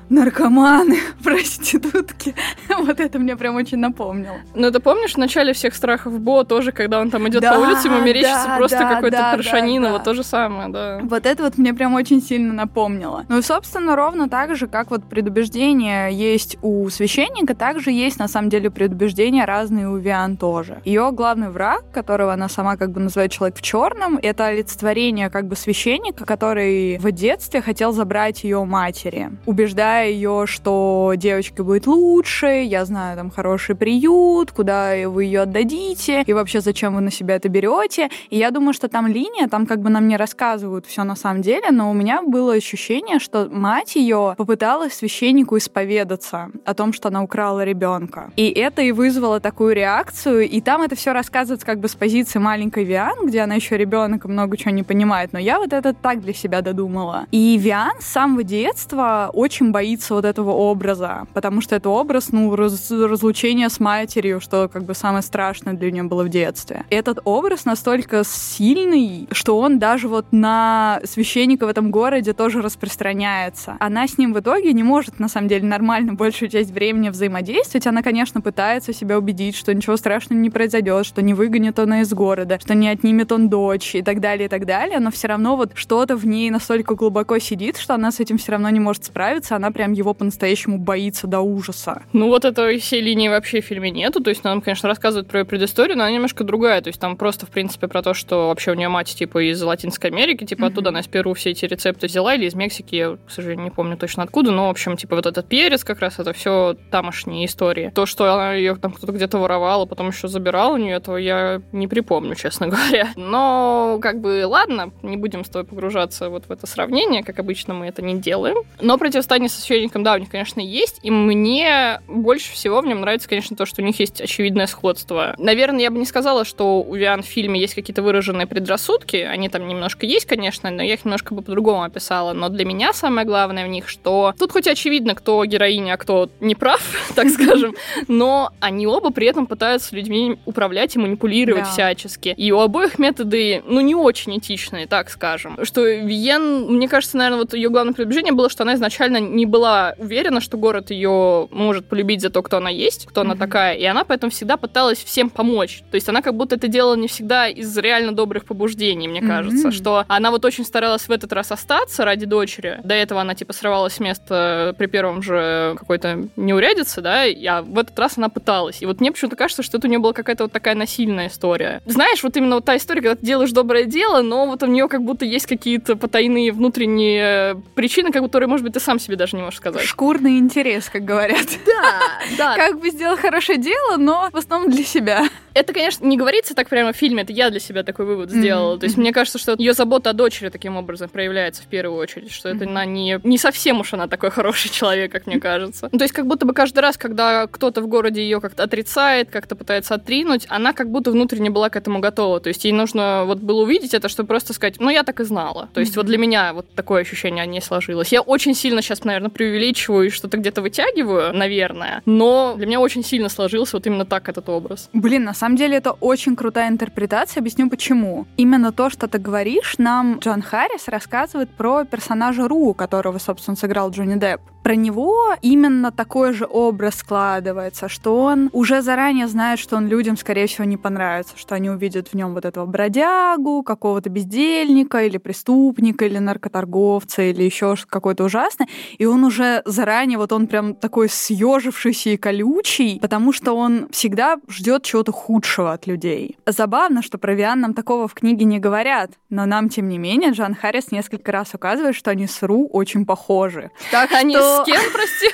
наркоманы, 0.08 0.98
проститутки. 1.24 2.34
вот 2.78 3.00
это 3.00 3.18
мне 3.18 3.36
прям 3.36 3.56
очень 3.56 3.78
напомнило. 3.78 4.36
Ну, 4.54 4.70
ты 4.70 4.80
помнишь 4.80 5.14
в 5.14 5.18
начале 5.18 5.52
всех 5.52 5.74
страхов 5.74 6.18
Бо 6.20 6.44
тоже, 6.44 6.72
когда 6.72 7.00
он 7.00 7.10
там 7.10 7.28
идет 7.28 7.42
да, 7.42 7.54
по 7.54 7.58
улице, 7.58 7.88
ему 7.88 8.00
мерещится 8.00 8.46
да, 8.46 8.56
просто 8.56 8.78
да, 8.78 8.94
какой-то 8.94 9.16
да, 9.16 9.36
да. 9.36 9.92
вот 9.92 10.04
то 10.04 10.14
же 10.14 10.22
самое, 10.22 10.68
да. 10.68 11.00
Вот 11.02 11.26
это 11.26 11.42
вот 11.42 11.58
мне 11.58 11.74
прям 11.74 11.94
очень 11.94 12.22
сильно 12.22 12.52
напомнило. 12.52 13.24
Ну 13.28 13.38
и, 13.38 13.42
собственно, 13.42 13.96
ровно 13.96 14.28
так 14.28 14.56
же, 14.56 14.66
как 14.66 14.90
вот 14.90 15.04
предубеждение 15.04 16.12
есть 16.12 16.58
у 16.62 16.88
священника, 16.88 17.54
также 17.54 17.90
есть, 17.90 18.18
на 18.18 18.28
самом 18.28 18.50
деле, 18.50 18.70
предубеждения 18.70 19.44
разные 19.44 19.88
у 19.88 19.96
Виан 19.96 20.36
тоже. 20.36 20.80
Ее 20.84 21.10
главный 21.12 21.50
враг, 21.50 21.84
которого 21.92 22.32
она 22.32 22.48
сама 22.48 22.76
как 22.76 22.90
бы 22.90 23.00
называет 23.00 23.32
человек 23.32 23.56
в 23.56 23.62
черном, 23.62 24.18
это 24.20 24.46
олицетворение 24.46 25.30
как 25.30 25.46
бы 25.46 25.56
священника, 25.56 26.24
который 26.24 26.98
в 26.98 27.12
детстве 27.12 27.60
хотел 27.62 27.92
забрать 27.92 28.44
ее 28.44 28.64
матери, 28.64 29.30
убеждая 29.46 29.93
ее, 30.02 30.44
что 30.46 31.12
девочке 31.16 31.62
будет 31.62 31.86
лучше, 31.86 32.46
я 32.46 32.84
знаю 32.84 33.16
там 33.16 33.30
хороший 33.30 33.74
приют, 33.74 34.52
куда 34.52 35.08
вы 35.08 35.24
ее 35.24 35.42
отдадите, 35.42 36.22
и 36.26 36.32
вообще 36.32 36.60
зачем 36.60 36.94
вы 36.94 37.00
на 37.00 37.10
себя 37.10 37.36
это 37.36 37.48
берете. 37.48 38.10
И 38.30 38.38
я 38.38 38.50
думаю, 38.50 38.74
что 38.74 38.88
там 38.88 39.06
линия, 39.06 39.48
там 39.48 39.66
как 39.66 39.80
бы 39.80 39.90
нам 39.90 40.08
не 40.08 40.16
рассказывают 40.16 40.86
все 40.86 41.04
на 41.04 41.16
самом 41.16 41.42
деле, 41.42 41.70
но 41.70 41.90
у 41.90 41.94
меня 41.94 42.22
было 42.22 42.54
ощущение, 42.54 43.18
что 43.18 43.48
мать 43.50 43.96
ее 43.96 44.34
попыталась 44.36 44.94
священнику 44.94 45.56
исповедаться 45.56 46.50
о 46.64 46.74
том, 46.74 46.92
что 46.92 47.08
она 47.08 47.22
украла 47.22 47.64
ребенка. 47.64 48.32
И 48.36 48.48
это 48.50 48.82
и 48.82 48.92
вызвало 48.92 49.40
такую 49.40 49.74
реакцию, 49.74 50.48
и 50.48 50.60
там 50.60 50.82
это 50.82 50.96
все 50.96 51.12
рассказывается 51.12 51.66
как 51.66 51.78
бы 51.80 51.88
с 51.88 51.94
позиции 51.94 52.38
маленькой 52.38 52.84
Виан, 52.84 53.26
где 53.26 53.40
она 53.40 53.54
еще 53.54 53.76
ребенок 53.76 54.24
и 54.24 54.28
много 54.28 54.56
чего 54.56 54.70
не 54.72 54.82
понимает, 54.82 55.32
но 55.32 55.38
я 55.38 55.58
вот 55.58 55.72
это 55.72 55.94
так 55.94 56.20
для 56.20 56.34
себя 56.34 56.60
додумала. 56.60 57.26
И 57.30 57.56
Виан 57.58 58.00
с 58.00 58.06
самого 58.06 58.42
детства 58.42 59.30
очень 59.32 59.70
боится 59.70 59.83
боится 59.84 60.14
вот 60.14 60.24
этого 60.24 60.50
образа, 60.50 61.26
потому 61.34 61.60
что 61.60 61.76
это 61.76 61.90
образ, 61.90 62.32
ну, 62.32 62.56
раз, 62.56 62.90
разлучения 62.90 63.68
с 63.68 63.80
матерью, 63.80 64.40
что 64.40 64.70
как 64.72 64.84
бы 64.84 64.94
самое 64.94 65.22
страшное 65.22 65.74
для 65.74 65.90
нее 65.90 66.04
было 66.04 66.24
в 66.24 66.30
детстве. 66.30 66.84
Этот 66.88 67.18
образ 67.24 67.66
настолько 67.66 68.22
сильный, 68.24 69.28
что 69.30 69.58
он 69.58 69.78
даже 69.78 70.08
вот 70.08 70.24
на 70.30 71.00
священника 71.04 71.66
в 71.66 71.68
этом 71.68 71.90
городе 71.90 72.32
тоже 72.32 72.62
распространяется. 72.62 73.76
Она 73.78 74.06
с 74.06 74.16
ним 74.16 74.32
в 74.32 74.40
итоге 74.40 74.72
не 74.72 74.82
может, 74.82 75.18
на 75.18 75.28
самом 75.28 75.48
деле, 75.48 75.66
нормально 75.66 76.14
большую 76.14 76.48
часть 76.48 76.70
времени 76.70 77.10
взаимодействовать. 77.10 77.86
Она, 77.86 78.02
конечно, 78.02 78.40
пытается 78.40 78.94
себя 78.94 79.18
убедить, 79.18 79.54
что 79.54 79.74
ничего 79.74 79.98
страшного 79.98 80.40
не 80.40 80.48
произойдет, 80.48 81.04
что 81.04 81.20
не 81.20 81.34
выгонит 81.34 81.78
она 81.78 82.00
из 82.00 82.12
города, 82.14 82.58
что 82.58 82.74
не 82.74 82.88
отнимет 82.88 83.32
он 83.32 83.50
дочь 83.50 83.94
и 83.94 84.02
так 84.02 84.20
далее, 84.20 84.46
и 84.46 84.48
так 84.48 84.64
далее. 84.64 84.98
Но 84.98 85.10
все 85.10 85.28
равно 85.28 85.56
вот 85.56 85.72
что-то 85.74 86.16
в 86.16 86.26
ней 86.26 86.48
настолько 86.48 86.94
глубоко 86.94 87.38
сидит, 87.38 87.76
что 87.76 87.94
она 87.94 88.10
с 88.10 88.20
этим 88.20 88.38
все 88.38 88.52
равно 88.52 88.70
не 88.70 88.80
может 88.80 89.04
справиться. 89.04 89.56
Она 89.56 89.73
прям 89.74 89.92
его 89.92 90.14
по-настоящему 90.14 90.78
боится 90.78 91.26
до 91.26 91.40
ужаса. 91.40 92.02
Ну 92.12 92.28
вот 92.28 92.44
этой 92.44 92.78
всей 92.78 93.02
линии 93.02 93.28
вообще 93.28 93.60
в 93.60 93.64
фильме 93.64 93.90
нету, 93.90 94.22
то 94.22 94.30
есть 94.30 94.44
нам, 94.44 94.60
конечно, 94.60 94.88
рассказывают 94.88 95.28
про 95.28 95.40
ее 95.40 95.44
предысторию, 95.44 95.98
но 95.98 96.04
она 96.04 96.12
немножко 96.12 96.44
другая, 96.44 96.80
то 96.80 96.88
есть 96.88 97.00
там 97.00 97.16
просто, 97.16 97.46
в 97.46 97.50
принципе, 97.50 97.88
про 97.88 98.02
то, 98.02 98.14
что 98.14 98.48
вообще 98.48 98.70
у 98.70 98.74
нее 98.74 98.88
мать, 98.88 99.14
типа, 99.14 99.50
из 99.50 99.60
Латинской 99.62 100.10
Америки, 100.10 100.44
типа, 100.44 100.62
mm-hmm. 100.62 100.66
оттуда 100.68 100.88
она 100.90 101.00
из 101.00 101.06
Перу 101.06 101.34
все 101.34 101.50
эти 101.50 101.64
рецепты 101.66 102.06
взяла, 102.06 102.34
или 102.34 102.46
из 102.46 102.54
Мексики, 102.54 102.94
я, 102.94 103.16
к 103.16 103.30
сожалению, 103.30 103.64
не 103.64 103.70
помню 103.70 103.96
точно 103.96 104.22
откуда, 104.22 104.50
но, 104.50 104.68
в 104.68 104.70
общем, 104.70 104.96
типа, 104.96 105.16
вот 105.16 105.26
этот 105.26 105.48
перец 105.48 105.84
как 105.84 106.00
раз, 106.00 106.18
это 106.18 106.32
все 106.32 106.76
тамошние 106.90 107.46
истории. 107.46 107.92
То, 107.94 108.06
что 108.06 108.32
она 108.32 108.54
ее 108.54 108.76
там 108.76 108.92
кто-то 108.92 109.12
где-то 109.12 109.38
воровала, 109.38 109.86
потом 109.86 110.08
еще 110.08 110.28
забирал 110.28 110.74
у 110.74 110.76
нее, 110.76 110.96
этого 110.96 111.16
я 111.16 111.60
не 111.72 111.88
припомню, 111.88 112.34
честно 112.36 112.68
говоря. 112.68 113.08
Но, 113.16 113.98
как 114.00 114.20
бы, 114.20 114.44
ладно, 114.46 114.92
не 115.02 115.16
будем 115.16 115.44
с 115.44 115.48
тобой 115.48 115.66
погружаться 115.66 116.28
вот 116.28 116.46
в 116.46 116.50
это 116.50 116.66
сравнение, 116.66 117.22
как 117.22 117.38
обычно 117.38 117.74
мы 117.74 117.86
это 117.86 118.02
не 118.02 118.14
делаем. 118.18 118.56
Но 118.80 118.98
противостояние 118.98 119.48
со 119.48 119.60
священником, 119.64 120.02
да, 120.02 120.14
у 120.14 120.18
них, 120.18 120.30
конечно, 120.30 120.60
есть, 120.60 121.00
и 121.02 121.10
мне 121.10 122.00
больше 122.08 122.52
всего 122.52 122.80
в 122.80 122.86
нем 122.86 123.00
нравится, 123.00 123.28
конечно, 123.28 123.56
то, 123.56 123.66
что 123.66 123.82
у 123.82 123.84
них 123.84 123.98
есть 123.98 124.20
очевидное 124.20 124.66
сходство. 124.66 125.34
Наверное, 125.38 125.80
я 125.80 125.90
бы 125.90 125.98
не 125.98 126.06
сказала, 126.06 126.44
что 126.44 126.82
у 126.82 126.94
Виан 126.94 127.22
в 127.22 127.26
фильме 127.26 127.60
есть 127.60 127.74
какие-то 127.74 128.02
выраженные 128.02 128.46
предрассудки, 128.46 129.16
они 129.16 129.48
там 129.48 129.66
немножко 129.66 130.06
есть, 130.06 130.26
конечно, 130.26 130.70
но 130.70 130.82
я 130.82 130.94
их 130.94 131.04
немножко 131.04 131.34
бы 131.34 131.42
по-другому 131.42 131.82
описала, 131.82 132.32
но 132.32 132.48
для 132.48 132.64
меня 132.64 132.92
самое 132.92 133.26
главное 133.26 133.64
в 133.64 133.68
них, 133.68 133.88
что 133.88 134.34
тут 134.38 134.52
хоть 134.52 134.66
очевидно, 134.66 135.14
кто 135.14 135.44
героиня, 135.44 135.94
а 135.94 135.96
кто 135.96 136.30
не 136.40 136.54
прав, 136.54 136.82
так 137.14 137.28
скажем, 137.28 137.74
но 138.08 138.50
они 138.60 138.86
оба 138.86 139.10
при 139.10 139.26
этом 139.26 139.46
пытаются 139.46 139.94
людьми 139.96 140.38
управлять 140.44 140.96
и 140.96 140.98
манипулировать 140.98 141.66
всячески. 141.68 142.34
И 142.36 142.52
у 142.52 142.60
обоих 142.60 142.98
методы, 142.98 143.62
ну, 143.66 143.80
не 143.80 143.94
очень 143.94 144.38
этичные, 144.38 144.86
так 144.86 145.10
скажем. 145.10 145.58
Что 145.62 145.86
Виен, 145.86 146.66
мне 146.72 146.88
кажется, 146.88 147.16
наверное, 147.16 147.40
вот 147.40 147.54
ее 147.54 147.70
главное 147.70 147.94
предубеждение 147.94 148.32
было, 148.32 148.50
что 148.50 148.62
она 148.62 148.74
изначально 148.74 149.18
не 149.18 149.46
была 149.54 149.94
уверена, 149.98 150.40
что 150.40 150.58
город 150.58 150.90
ее 150.90 151.46
может 151.52 151.86
полюбить 151.86 152.20
за 152.20 152.30
то, 152.30 152.42
кто 152.42 152.56
она 152.56 152.70
есть, 152.70 153.06
кто 153.06 153.20
mm-hmm. 153.20 153.24
она 153.24 153.36
такая, 153.36 153.74
и 153.76 153.84
она 153.84 154.02
поэтому 154.02 154.32
всегда 154.32 154.56
пыталась 154.56 154.98
всем 154.98 155.30
помочь. 155.30 155.82
То 155.92 155.94
есть 155.94 156.08
она 156.08 156.22
как 156.22 156.34
будто 156.34 156.56
это 156.56 156.66
делала 156.66 156.96
не 156.96 157.06
всегда 157.06 157.46
из 157.46 157.78
реально 157.78 158.12
добрых 158.12 158.46
побуждений, 158.46 159.06
мне 159.06 159.20
mm-hmm. 159.20 159.28
кажется, 159.28 159.70
что 159.70 160.04
она 160.08 160.32
вот 160.32 160.44
очень 160.44 160.64
старалась 160.64 161.06
в 161.06 161.12
этот 161.12 161.32
раз 161.32 161.52
остаться 161.52 162.04
ради 162.04 162.26
дочери. 162.26 162.80
До 162.82 162.94
этого 162.94 163.20
она 163.20 163.36
типа 163.36 163.52
срывалась 163.52 163.94
с 163.94 164.00
места 164.00 164.74
при 164.76 164.86
первом 164.86 165.22
же 165.22 165.76
какой-то 165.78 166.26
неурядице, 166.34 167.00
да, 167.00 167.22
а 167.22 167.62
в 167.62 167.78
этот 167.78 167.96
раз 167.96 168.18
она 168.18 168.28
пыталась. 168.28 168.82
И 168.82 168.86
вот 168.86 169.00
мне 169.00 169.12
почему-то 169.12 169.36
кажется, 169.36 169.62
что 169.62 169.78
это 169.78 169.86
у 169.86 169.90
нее 169.90 170.00
была 170.00 170.12
какая-то 170.12 170.44
вот 170.44 170.52
такая 170.52 170.74
насильная 170.74 171.28
история. 171.28 171.80
Знаешь, 171.86 172.24
вот 172.24 172.36
именно 172.36 172.56
вот 172.56 172.64
та 172.64 172.76
история, 172.76 173.02
когда 173.02 173.14
ты 173.14 173.24
делаешь 173.24 173.52
доброе 173.52 173.84
дело, 173.84 174.20
но 174.22 174.46
вот 174.46 174.64
у 174.64 174.66
нее 174.66 174.88
как 174.88 175.02
будто 175.02 175.24
есть 175.24 175.46
какие-то 175.46 175.94
потайные 175.94 176.50
внутренние 176.50 177.62
причины, 177.76 178.10
как 178.10 178.24
которые, 178.34 178.48
может 178.48 178.64
быть, 178.64 178.72
ты 178.72 178.80
сам 178.80 178.98
себе 178.98 179.14
даже 179.14 179.36
не 179.36 179.43
можешь 179.44 179.60
сказать. 179.60 179.82
Шкурный 179.82 180.38
интерес, 180.38 180.88
как 180.88 181.04
говорят. 181.04 181.46
Да, 181.74 182.00
да. 182.38 182.56
Как 182.56 182.78
бы 182.78 182.90
сделал 182.90 183.16
хорошее 183.16 183.58
дело, 183.58 183.96
но 183.96 184.28
в 184.32 184.36
основном 184.36 184.70
для 184.70 184.84
себя. 184.84 185.28
Это, 185.54 185.72
конечно, 185.72 186.04
не 186.04 186.16
говорится 186.16 186.54
так 186.54 186.68
прямо 186.68 186.92
в 186.92 186.96
фильме, 186.96 187.22
это 187.22 187.32
я 187.32 187.50
для 187.50 187.60
себя 187.60 187.84
такой 187.84 188.06
вывод 188.06 188.30
сделала. 188.30 188.78
То 188.78 188.86
есть 188.86 188.96
мне 188.96 189.12
кажется, 189.12 189.38
что 189.38 189.54
ее 189.56 189.72
забота 189.72 190.10
о 190.10 190.12
дочери 190.12 190.48
таким 190.48 190.76
образом 190.76 191.08
проявляется 191.08 191.62
в 191.62 191.66
первую 191.66 191.98
очередь, 191.98 192.32
что 192.32 192.48
это 192.48 192.64
она 192.64 192.84
не, 192.84 193.20
не 193.22 193.38
совсем 193.38 193.80
уж 193.80 193.92
она 193.94 194.08
такой 194.08 194.30
хороший 194.32 194.70
человек, 194.70 195.12
как 195.12 195.26
мне 195.26 195.38
кажется. 195.38 195.88
Ну, 195.92 195.98
то 195.98 196.04
есть 196.04 196.14
как 196.14 196.26
будто 196.26 196.44
бы 196.44 196.54
каждый 196.54 196.80
раз, 196.80 196.96
когда 196.96 197.46
кто-то 197.46 197.82
в 197.82 197.86
городе 197.86 198.22
ее 198.22 198.40
как-то 198.40 198.64
отрицает, 198.64 199.30
как-то 199.30 199.54
пытается 199.54 199.94
отринуть, 199.94 200.46
она 200.48 200.72
как 200.72 200.90
будто 200.90 201.10
внутренне 201.12 201.50
была 201.50 201.70
к 201.70 201.76
этому 201.76 202.00
готова. 202.00 202.40
То 202.40 202.48
есть 202.48 202.64
ей 202.64 202.72
нужно 202.72 203.24
вот 203.24 203.38
было 203.38 203.62
увидеть 203.62 203.94
это, 203.94 204.08
чтобы 204.08 204.26
просто 204.26 204.52
сказать, 204.52 204.76
ну, 204.80 204.90
я 204.90 205.04
так 205.04 205.20
и 205.20 205.24
знала. 205.24 205.68
То 205.72 205.80
есть 205.80 205.96
вот 205.96 206.06
для 206.06 206.18
меня 206.18 206.52
вот 206.52 206.66
такое 206.74 207.02
ощущение 207.02 207.46
не 207.46 207.60
сложилось. 207.60 208.08
Я 208.12 208.22
очень 208.22 208.54
сильно 208.54 208.82
сейчас, 208.82 209.04
наверное, 209.04 209.30
преувеличиваю 209.34 210.06
и 210.06 210.10
что-то 210.10 210.38
где-то 210.38 210.62
вытягиваю, 210.62 211.36
наверное, 211.36 212.02
но 212.06 212.54
для 212.56 212.66
меня 212.66 212.80
очень 212.80 213.04
сильно 213.04 213.28
сложился 213.28 213.76
вот 213.76 213.86
именно 213.86 214.06
так 214.06 214.28
этот 214.28 214.48
образ. 214.48 214.88
Блин, 214.92 215.24
на 215.24 215.34
самом 215.34 215.56
деле 215.56 215.76
это 215.76 215.92
очень 215.92 216.36
крутая 216.36 216.68
интерпретация. 216.68 217.40
Объясню 217.40 217.68
почему. 217.68 218.26
Именно 218.36 218.72
то, 218.72 218.90
что 218.90 219.08
ты 219.08 219.18
говоришь, 219.18 219.74
нам 219.78 220.18
Джон 220.18 220.42
Харрис 220.42 220.88
рассказывает 220.88 221.50
про 221.50 221.84
персонажа 221.84 222.48
Ру, 222.48 222.72
которого, 222.74 223.18
собственно, 223.18 223.56
сыграл 223.56 223.90
Джонни 223.90 224.18
Депп 224.18 224.40
про 224.64 224.76
него 224.76 225.34
именно 225.42 225.92
такой 225.92 226.32
же 226.32 226.46
образ 226.50 226.94
складывается, 226.96 227.90
что 227.90 228.18
он 228.22 228.48
уже 228.52 228.80
заранее 228.80 229.28
знает, 229.28 229.58
что 229.58 229.76
он 229.76 229.88
людям, 229.88 230.16
скорее 230.16 230.46
всего, 230.46 230.64
не 230.64 230.78
понравится, 230.78 231.34
что 231.36 231.54
они 231.54 231.68
увидят 231.68 232.08
в 232.08 232.14
нем 232.14 232.32
вот 232.32 232.46
этого 232.46 232.64
бродягу, 232.64 233.62
какого-то 233.62 234.08
бездельника 234.08 235.04
или 235.04 235.18
преступника, 235.18 236.06
или 236.06 236.16
наркоторговца, 236.16 237.22
или 237.22 237.42
еще 237.42 237.74
какой-то 237.86 238.24
ужасный. 238.24 238.66
И 238.96 239.04
он 239.04 239.24
уже 239.24 239.60
заранее, 239.66 240.16
вот 240.16 240.32
он 240.32 240.46
прям 240.46 240.74
такой 240.74 241.10
съежившийся 241.10 242.10
и 242.10 242.16
колючий, 242.16 242.98
потому 243.00 243.34
что 243.34 243.52
он 243.52 243.88
всегда 243.90 244.38
ждет 244.48 244.82
чего-то 244.84 245.12
худшего 245.12 245.74
от 245.74 245.86
людей. 245.86 246.38
Забавно, 246.46 247.02
что 247.02 247.18
про 247.18 247.34
Виан 247.34 247.60
нам 247.60 247.74
такого 247.74 248.08
в 248.08 248.14
книге 248.14 248.46
не 248.46 248.60
говорят, 248.60 249.10
но 249.28 249.44
нам, 249.44 249.68
тем 249.68 249.90
не 249.90 249.98
менее, 249.98 250.30
Джан 250.30 250.54
Харрис 250.54 250.90
несколько 250.90 251.32
раз 251.32 251.52
указывает, 251.52 251.94
что 251.94 252.10
они 252.10 252.26
с 252.26 252.42
Ру 252.42 252.66
очень 252.72 253.04
похожи. 253.04 253.70
Так 253.90 254.12
они 254.12 254.34
что 254.34 254.53
с 254.62 254.66
кем, 254.66 254.82
прости? 254.92 255.30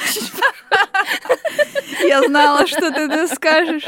Я 2.07 2.23
знала, 2.23 2.67
что 2.67 2.91
ты 2.91 3.01
это 3.03 3.27
скажешь. 3.35 3.85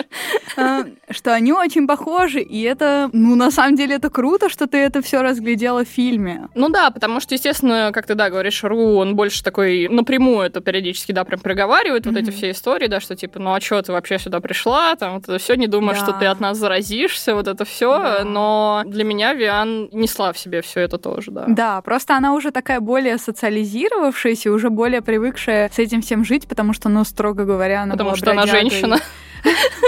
Что 1.12 1.34
они 1.34 1.52
очень 1.52 1.86
похожи, 1.86 2.40
и 2.40 2.62
это, 2.62 3.10
ну, 3.12 3.34
на 3.34 3.50
самом 3.50 3.76
деле, 3.76 3.96
это 3.96 4.10
круто, 4.10 4.48
что 4.48 4.66
ты 4.66 4.78
это 4.78 5.02
все 5.02 5.22
разглядела 5.22 5.84
в 5.84 5.88
фильме. 5.88 6.48
Ну 6.54 6.68
да, 6.68 6.90
потому 6.90 7.20
что, 7.20 7.34
естественно, 7.34 7.90
как 7.92 8.06
ты, 8.06 8.14
да, 8.14 8.30
говоришь, 8.30 8.62
Ру, 8.64 8.96
он 8.96 9.16
больше 9.16 9.42
такой 9.42 9.88
напрямую 9.88 10.46
это 10.46 10.60
периодически, 10.60 11.12
да, 11.12 11.24
прям 11.24 11.40
проговаривает 11.40 12.06
вот 12.06 12.16
эти 12.16 12.30
все 12.30 12.50
истории, 12.50 12.86
да, 12.86 13.00
что 13.00 13.16
типа, 13.16 13.38
ну 13.38 13.52
а 13.54 13.60
что 13.60 13.80
ты 13.82 13.92
вообще 13.92 14.18
сюда 14.18 14.40
пришла, 14.40 14.96
там, 14.96 15.14
вот 15.14 15.24
это 15.24 15.38
все, 15.38 15.54
не 15.54 15.66
думаешь, 15.66 15.98
что 15.98 16.12
ты 16.12 16.26
от 16.26 16.40
нас 16.40 16.58
заразишься, 16.58 17.34
вот 17.34 17.48
это 17.48 17.64
все, 17.64 18.24
но 18.24 18.82
для 18.86 19.04
меня 19.04 19.34
Виан 19.34 19.88
несла 19.92 20.32
в 20.32 20.38
себе 20.38 20.62
все 20.62 20.80
это 20.80 20.98
тоже, 20.98 21.30
да. 21.30 21.44
Да, 21.48 21.80
просто 21.82 22.16
она 22.16 22.34
уже 22.34 22.50
такая 22.50 22.80
более 22.80 23.18
социализировавшаяся, 23.18 24.50
уже 24.52 24.70
более 24.70 25.02
привыкшая 25.02 25.70
с 25.72 25.78
этим 25.78 26.02
всем 26.02 26.24
жить, 26.24 26.46
потому 26.48 26.72
что, 26.72 26.88
ну, 26.88 27.04
строго 27.04 27.44
говоря, 27.44 27.82
она 27.82 27.92
Потому 27.92 28.10
была 28.10 28.16
что 28.16 28.26
бродягой. 28.26 28.50
она 28.50 28.60
женщина. 28.60 28.98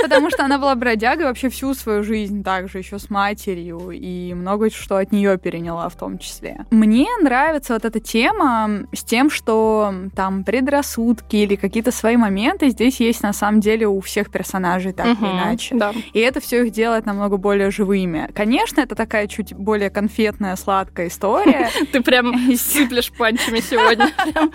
Потому 0.03 0.31
что 0.31 0.45
она 0.45 0.59
была 0.59 0.75
бродягой 0.75 1.27
вообще 1.27 1.49
всю 1.49 1.75
свою 1.75 2.03
жизнь, 2.03 2.43
также 2.43 2.79
еще 2.79 2.99
с 2.99 3.11
матерью, 3.11 3.91
и 3.91 4.35
много 4.35 4.71
что 4.71 4.97
от 4.97 5.13
нее 5.13 5.39
переняла 5.39 5.89
в 5.89 5.97
том 5.97 6.19
числе. 6.19 6.65
Мне 6.71 7.07
нравится 7.21 7.75
вот 7.75 7.85
эта 7.85 8.01
тема 8.01 8.87
с 8.93 9.03
тем, 9.05 9.31
что 9.31 9.95
там 10.15 10.45
предрассудки 10.45 11.37
или 11.37 11.57
какие-то 11.57 11.93
свои 11.93 12.17
моменты 12.17 12.71
здесь 12.71 13.01
есть 13.01 13.23
на 13.23 13.33
самом 13.33 13.61
деле 13.61 13.87
у 13.87 14.01
всех 14.01 14.31
персонажей 14.31 14.93
так 14.93 15.07
или 15.07 15.27
иначе. 15.27 15.75
Да. 15.75 15.93
И 16.13 16.21
это 16.21 16.41
все 16.41 16.65
их 16.65 16.73
делает 16.73 17.07
намного 17.07 17.37
более 17.37 17.71
живыми. 17.71 18.31
Конечно, 18.35 18.81
это 18.81 18.95
такая 18.95 19.27
чуть 19.27 19.55
более 19.55 19.91
конфетная, 19.91 20.57
сладкая 20.57 21.09
история. 21.09 21.71
Ты 21.93 22.03
прям 22.03 22.35
сыплешь 22.57 23.13
панчами 23.13 23.61
сегодня. 23.61 24.09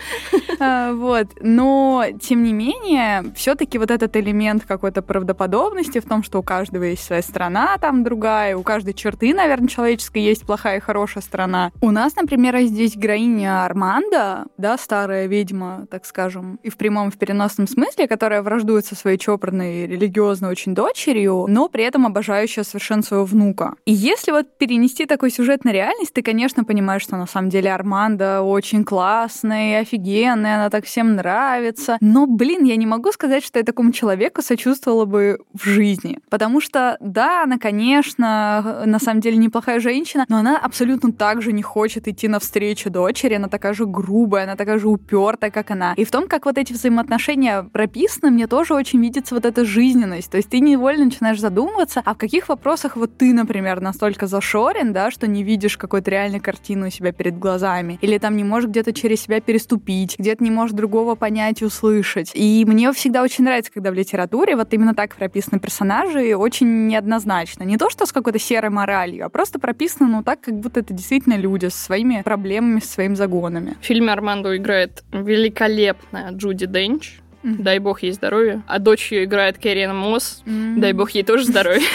А, 0.62 0.94
вот. 0.94 1.28
Но, 1.40 2.06
тем 2.22 2.44
не 2.44 2.52
менее, 2.52 3.24
все-таки 3.36 3.78
вот 3.78 3.92
этот 3.92 4.16
элемент 4.18 4.66
какой 4.66 4.89
какой-то 4.90 5.02
правдоподобности 5.04 6.00
в 6.00 6.06
том, 6.06 6.24
что 6.24 6.40
у 6.40 6.44
каждого 6.44 6.84
есть 6.84 7.04
своя 7.04 7.22
страна, 7.22 7.78
там 7.80 8.04
другая, 8.04 8.58
у 8.58 8.64
каждой 8.64 8.96
черты, 8.96 9.36
наверное, 9.36 9.68
человеческой 9.68 10.24
есть 10.24 10.46
плохая 10.46 10.78
и 10.78 10.80
хорошая 10.80 11.22
сторона. 11.22 11.72
У 11.82 11.92
нас, 11.92 12.16
например, 12.16 12.58
здесь 12.62 12.96
героиня 12.96 13.66
Арманда, 13.66 14.46
да, 14.58 14.78
старая 14.80 15.28
ведьма, 15.28 15.86
так 15.92 16.06
скажем, 16.06 16.60
и 16.64 16.70
в 16.72 16.78
прямом, 16.78 17.10
и 17.10 17.12
в 17.12 17.18
переносном 17.20 17.68
смысле, 17.68 18.08
которая 18.08 18.42
враждует 18.42 18.86
со 18.86 18.96
своей 18.96 19.20
чопорной, 19.20 19.86
религиозной 19.86 20.50
очень 20.50 20.74
дочерью, 20.74 21.46
но 21.48 21.70
при 21.70 21.84
этом 21.84 22.08
обожающая 22.08 22.64
совершенно 22.64 23.04
своего 23.04 23.26
внука. 23.26 23.76
И 23.86 23.94
если 23.94 24.32
вот 24.32 24.58
перенести 24.58 25.06
такой 25.06 25.30
сюжет 25.30 25.66
на 25.66 25.72
реальность, 25.72 26.14
ты, 26.14 26.24
конечно, 26.24 26.64
понимаешь, 26.64 27.04
что 27.04 27.16
на 27.16 27.28
самом 27.28 27.50
деле 27.50 27.72
Арманда 27.72 28.42
очень 28.42 28.84
классная, 28.84 29.82
офигенная, 29.82 30.56
она 30.56 30.70
так 30.72 30.86
всем 30.86 31.16
нравится. 31.16 31.98
Но, 32.02 32.26
блин, 32.26 32.64
я 32.64 32.76
не 32.76 32.88
могу 32.88 33.12
сказать, 33.12 33.46
что 33.46 33.60
я 33.60 33.66
такому 33.66 33.92
человеку 33.92 34.42
сочувствую 34.42 34.79
почувствовала 34.80 35.06
бы 35.06 35.40
в 35.54 35.64
жизни. 35.66 36.20
Потому 36.30 36.62
что, 36.62 36.98
да, 37.00 37.44
она, 37.44 37.58
конечно, 37.58 38.84
на 38.86 39.00
самом 39.00 39.22
деле 39.22 39.38
неплохая 39.38 39.80
женщина, 39.80 40.26
но 40.30 40.38
она 40.38 40.58
абсолютно 40.58 41.12
так 41.12 41.42
же 41.42 41.52
не 41.52 41.62
хочет 41.62 42.08
идти 42.08 42.28
навстречу 42.28 42.90
дочери, 42.90 43.36
она 43.36 43.48
такая 43.48 43.74
же 43.74 43.86
грубая, 43.86 44.44
она 44.44 44.56
такая 44.56 44.80
же 44.80 44.88
упертая, 44.88 45.52
как 45.52 45.72
она. 45.72 45.94
И 45.98 46.06
в 46.06 46.12
том, 46.12 46.28
как 46.28 46.46
вот 46.46 46.58
эти 46.58 46.74
взаимоотношения 46.74 47.64
прописаны, 47.64 48.32
мне 48.32 48.48
тоже 48.48 48.74
очень 48.74 49.02
видится 49.02 49.36
вот 49.36 49.46
эта 49.46 49.66
жизненность. 49.66 50.32
То 50.32 50.38
есть 50.38 50.50
ты 50.50 50.60
невольно 50.60 51.06
начинаешь 51.06 51.40
задумываться, 51.40 52.02
а 52.06 52.14
в 52.14 52.18
каких 52.18 52.50
вопросах 52.50 52.96
вот 52.96 53.18
ты, 53.18 53.34
например, 53.34 53.82
настолько 53.82 54.28
зашорен, 54.28 54.94
да, 54.94 55.12
что 55.12 55.28
не 55.28 55.44
видишь 55.44 55.78
какой-то 55.78 56.12
реальной 56.12 56.40
картины 56.40 56.88
у 56.88 56.90
себя 56.90 57.12
перед 57.12 57.38
глазами, 57.38 58.00
или 58.02 58.18
там 58.18 58.38
не 58.38 58.44
можешь 58.44 58.70
где-то 58.70 58.94
через 58.94 59.22
себя 59.22 59.42
переступить, 59.42 60.18
где-то 60.18 60.44
не 60.44 60.52
можешь 60.52 60.76
другого 60.76 61.16
понять 61.16 61.62
и 61.62 61.66
услышать. 61.66 62.32
И 62.34 62.64
мне 62.66 62.92
всегда 62.94 63.24
очень 63.24 63.44
нравится, 63.44 63.72
когда 63.72 63.92
в 63.92 63.94
литературе 63.94 64.56
вот 64.56 64.69
именно 64.74 64.94
так 64.94 65.16
прописаны 65.16 65.60
персонажи, 65.60 66.36
очень 66.36 66.88
неоднозначно. 66.88 67.64
Не 67.64 67.78
то, 67.78 67.90
что 67.90 68.06
с 68.06 68.12
какой-то 68.12 68.40
серой 68.40 68.70
моралью, 68.70 69.26
а 69.26 69.30
просто 69.30 69.60
прописано, 69.60 70.10
ну, 70.10 70.24
так, 70.24 70.42
как 70.42 70.60
будто 70.60 70.80
это 70.80 70.94
действительно 70.94 71.36
люди 71.36 71.68
со 71.68 71.78
своими 71.78 72.22
проблемами, 72.24 72.80
со 72.80 72.88
своими 72.88 73.16
загонами. 73.16 73.78
В 73.82 73.86
фильме 73.86 74.12
Армандо 74.12 74.56
играет 74.56 75.04
великолепная 75.12 76.32
Джуди 76.32 76.66
Денч. 76.66 77.20
Mm-hmm. 77.44 77.62
Дай 77.62 77.80
бог 77.80 78.04
ей 78.04 78.12
здоровья. 78.12 78.64
А 78.68 78.80
дочь 78.80 79.12
ее 79.12 79.24
играет 79.24 79.58
Кэрриан 79.58 79.96
Мосс. 79.96 80.44
Mm-hmm. 80.46 80.80
Дай 80.80 80.94
бог 80.94 81.12
ей 81.12 81.24
тоже 81.24 81.46
здоровья. 81.46 81.82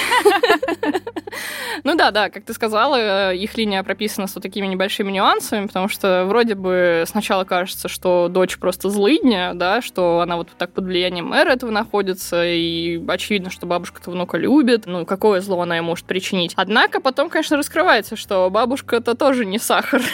Ну 1.83 1.97
да, 1.97 2.13
да, 2.13 2.31
как 2.31 2.45
ты 2.45 2.55
сказала, 2.55 3.33
э, 3.33 3.37
их 3.37 3.57
линия 3.57 3.83
прописана 3.83 4.27
с 4.27 4.35
вот 4.35 4.43
такими 4.43 4.67
небольшими 4.67 5.11
нюансами, 5.11 5.67
потому 5.67 5.89
что 5.89 6.25
вроде 6.27 6.55
бы 6.55 7.05
сначала 7.07 7.45
кажется, 7.45 7.89
что 7.89 8.29
дочь 8.29 8.59
просто 8.59 8.89
злыдня, 8.89 9.53
да, 9.55 9.83
что 9.83 10.21
она 10.21 10.37
вот 10.37 10.49
так 10.57 10.73
под 10.73 10.85
влиянием 10.85 11.27
мэра 11.27 11.51
этого 11.51 11.71
находится, 11.71 12.45
и 12.45 13.03
очевидно, 13.09 13.51
что 13.51 13.67
бабушка-то 13.67 14.11
внука 14.11 14.39
любит, 14.39 14.87
ну 14.87 15.05
какое 15.05 15.41
зло 15.41 15.61
она 15.61 15.77
ей 15.77 15.83
может 15.83 16.07
причинить. 16.07 16.53
Однако 16.57 17.01
потом, 17.01 17.29
конечно, 17.29 17.57
раскрывается, 17.57 18.17
что 18.17 18.49
бабушка-то 18.51 19.15
тоже 19.15 19.45
не 19.45 19.59
сахар. 19.59 20.03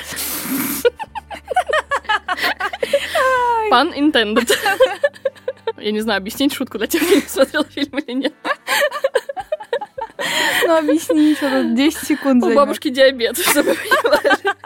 Pun 3.70 3.92
intended. 3.94 4.50
Я 5.78 5.92
не 5.92 6.00
знаю, 6.00 6.18
объяснить 6.18 6.52
шутку 6.52 6.78
для 6.78 6.86
тех, 6.86 7.02
кто 7.02 7.14
не 7.14 7.20
смотрел 7.22 7.64
фильм 7.64 7.98
или 7.98 8.12
нет. 8.12 8.34
Ну, 10.66 10.76
объясни, 10.76 11.34
что 11.34 11.50
тут 11.50 11.74
10 11.74 12.06
секунд 12.06 12.44
У 12.44 12.54
бабушки 12.54 12.90
диабет, 12.90 13.38
чтобы 13.38 13.70
вы 13.70 13.76
понимали. 13.76 14.56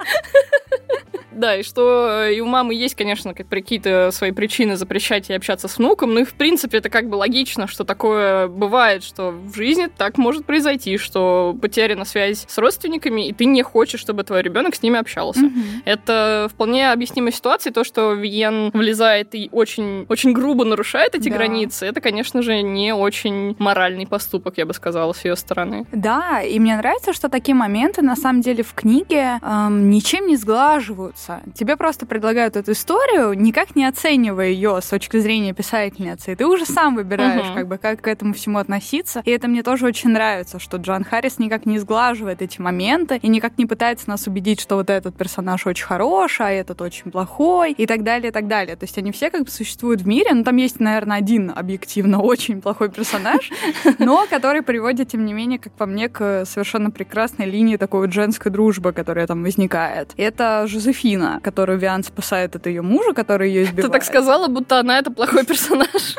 Да, 1.35 1.57
и 1.57 1.63
что 1.63 2.27
и 2.29 2.41
у 2.41 2.47
мамы 2.47 2.75
есть, 2.75 2.95
конечно, 2.95 3.35
какие-то 3.35 4.11
свои 4.13 4.33
причины 4.33 4.77
запрещать 4.77 5.29
ей 5.29 5.37
общаться 5.37 5.69
с 5.69 5.79
внуком, 5.79 6.15
ну 6.15 6.21
и 6.21 6.25
в 6.25 6.35
принципе 6.35 6.79
это 6.79 6.89
как 6.89 7.09
бы 7.09 7.17
логично, 7.17 7.67
что 7.67 7.85
такое 7.85 8.49
бывает, 8.49 9.05
что 9.05 9.31
в 9.31 9.55
жизни 9.55 9.89
так 9.97 10.19
может 10.19 10.45
произойти, 10.47 10.99
что 10.99 11.57
потеряна 11.61 12.05
связь 12.05 12.45
с 12.49 12.59
родственниками, 12.59 13.29
и 13.29 13.33
ты 13.33 13.45
не 13.45 13.63
хочешь, 13.63 14.01
чтобы 14.01 14.25
твой 14.25 14.43
ребенок 14.43 14.75
с 14.75 14.83
ними 14.83 14.99
общался. 14.99 15.41
Mm-hmm. 15.41 15.83
Это 15.85 16.49
вполне 16.51 16.91
объяснимая 16.91 17.33
ситуация, 17.33 17.73
то, 17.73 17.85
что 17.85 18.13
Виен 18.13 18.71
влезает 18.73 19.35
и 19.35 19.49
очень, 19.53 20.07
очень 20.09 20.33
грубо 20.33 20.65
нарушает 20.65 21.15
эти 21.15 21.29
да. 21.29 21.37
границы, 21.37 21.87
это, 21.87 22.01
конечно 22.01 22.43
же, 22.43 22.63
не 22.63 22.95
очень 22.95 23.57
моральный 23.59 24.07
поступок, 24.07 24.59
я 24.59 24.67
бы 24.67 24.75
сказала, 24.75 25.13
с 25.13 25.25
ее 25.25 25.37
стороны. 25.37 25.87
Да, 25.93 26.43
и 26.43 26.59
мне 26.59 26.77
нравится, 26.77 27.13
что 27.13 27.29
такие 27.29 27.55
моменты 27.55 28.03
на 28.03 28.17
самом 28.17 28.41
деле 28.41 28.63
в 28.63 28.75
книге 28.75 29.39
эм, 29.43 29.91
ничем 29.91 30.27
не 30.27 30.37
сглаживаются. 30.37 31.24
Тебе 31.55 31.77
просто 31.77 32.07
предлагают 32.07 32.57
эту 32.57 32.73
историю, 32.73 33.35
никак 33.35 33.77
не 33.77 33.85
оценивая 33.85 34.49
ее 34.49 34.81
с 34.81 34.89
точки 34.89 35.19
зрения 35.19 35.53
писательницы, 35.53 36.33
и 36.33 36.35
ты 36.35 36.47
уже 36.47 36.67
сам 36.67 36.95
выбираешь, 36.95 37.47
угу. 37.47 37.55
как 37.55 37.69
бы, 37.69 37.79
как 37.79 38.01
к 38.01 38.09
этому 38.09 38.35
всему 38.35 38.59
относиться. 38.59 39.23
И 39.25 39.31
это 39.31 39.49
мне 39.49 39.63
тоже 39.63 39.87
очень 39.87 40.11
нравится, 40.11 40.59
что 40.59 40.77
Джон 40.77 41.05
Харрис 41.05 41.39
никак 41.39 41.67
не 41.67 41.79
сглаживает 41.79 42.43
эти 42.43 42.61
моменты 42.61 43.19
и 43.23 43.29
никак 43.29 43.59
не 43.59 43.67
пытается 43.67 44.09
нас 44.09 44.27
убедить, 44.27 44.61
что 44.61 44.77
вот 44.77 44.91
этот 44.91 45.17
персонаж 45.17 45.67
очень 45.67 45.87
хороший, 45.87 46.47
а 46.47 46.51
этот 46.51 46.81
очень 46.81 47.11
плохой, 47.11 47.73
и 47.73 47.87
так 47.87 48.03
далее, 48.03 48.29
и 48.29 48.33
так 48.33 48.49
далее. 48.49 48.77
То 48.77 48.85
есть 48.85 48.99
они 48.99 49.13
все 49.13 49.31
как 49.31 49.45
бы 49.45 49.51
существуют 49.51 50.03
в 50.03 50.07
мире, 50.07 50.35
но 50.35 50.45
там 50.45 50.57
есть, 50.57 50.81
наверное, 50.81 51.17
один 51.17 51.53
объективно 51.55 52.21
очень 52.23 52.61
плохой 52.61 52.91
персонаж, 52.91 53.51
но 53.99 54.27
который 54.29 54.63
приводит, 54.63 55.09
тем 55.09 55.25
не 55.25 55.33
менее, 55.33 55.59
как 55.59 55.73
по 55.73 55.87
мне, 55.87 56.09
к 56.09 56.45
совершенно 56.45 56.91
прекрасной 56.91 57.47
линии 57.47 57.77
такой 57.77 58.01
вот 58.01 58.13
женской 58.13 58.51
дружбы, 58.51 58.93
которая 58.93 59.27
там 59.27 59.43
возникает. 59.43 60.13
Это 60.17 60.67
Жозефина, 60.67 61.14
которую 61.43 61.79
Виан 61.79 62.05
спасает 62.05 62.57
от 62.57 62.67
ее 62.67 62.83
мужа, 62.83 63.13
который 63.13 63.49
ее 63.49 63.65
избивает. 63.65 63.87
Ты 63.87 63.93
так 63.93 64.05
сказала, 64.05 64.49
будто 64.49 64.79
она 64.79 64.99
это 64.99 65.11
плохой 65.11 65.45
персонаж. 65.45 66.17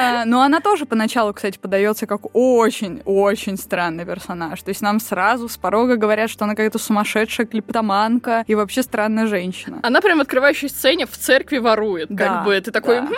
А, 0.00 0.24
но 0.24 0.42
она 0.42 0.60
тоже 0.60 0.86
поначалу, 0.86 1.34
кстати, 1.34 1.58
подается 1.58 2.06
как 2.06 2.34
очень-очень 2.34 3.56
странный 3.56 4.04
персонаж. 4.04 4.62
То 4.62 4.68
есть 4.68 4.80
нам 4.80 5.00
сразу 5.00 5.48
с 5.48 5.56
порога 5.56 5.96
говорят, 5.96 6.30
что 6.30 6.44
она 6.44 6.54
какая-то 6.54 6.78
сумасшедшая 6.78 7.46
клептоманка 7.46 8.44
и 8.46 8.54
вообще 8.54 8.84
странная 8.84 9.26
женщина. 9.26 9.80
Она 9.82 10.00
прям 10.00 10.18
в 10.18 10.20
открывающей 10.20 10.68
сцене 10.68 11.06
в 11.06 11.18
церкви 11.18 11.58
ворует, 11.58 12.08
да, 12.10 12.26
как 12.26 12.44
бы. 12.44 12.60
Ты 12.60 12.70
такой, 12.70 13.00
да. 13.00 13.08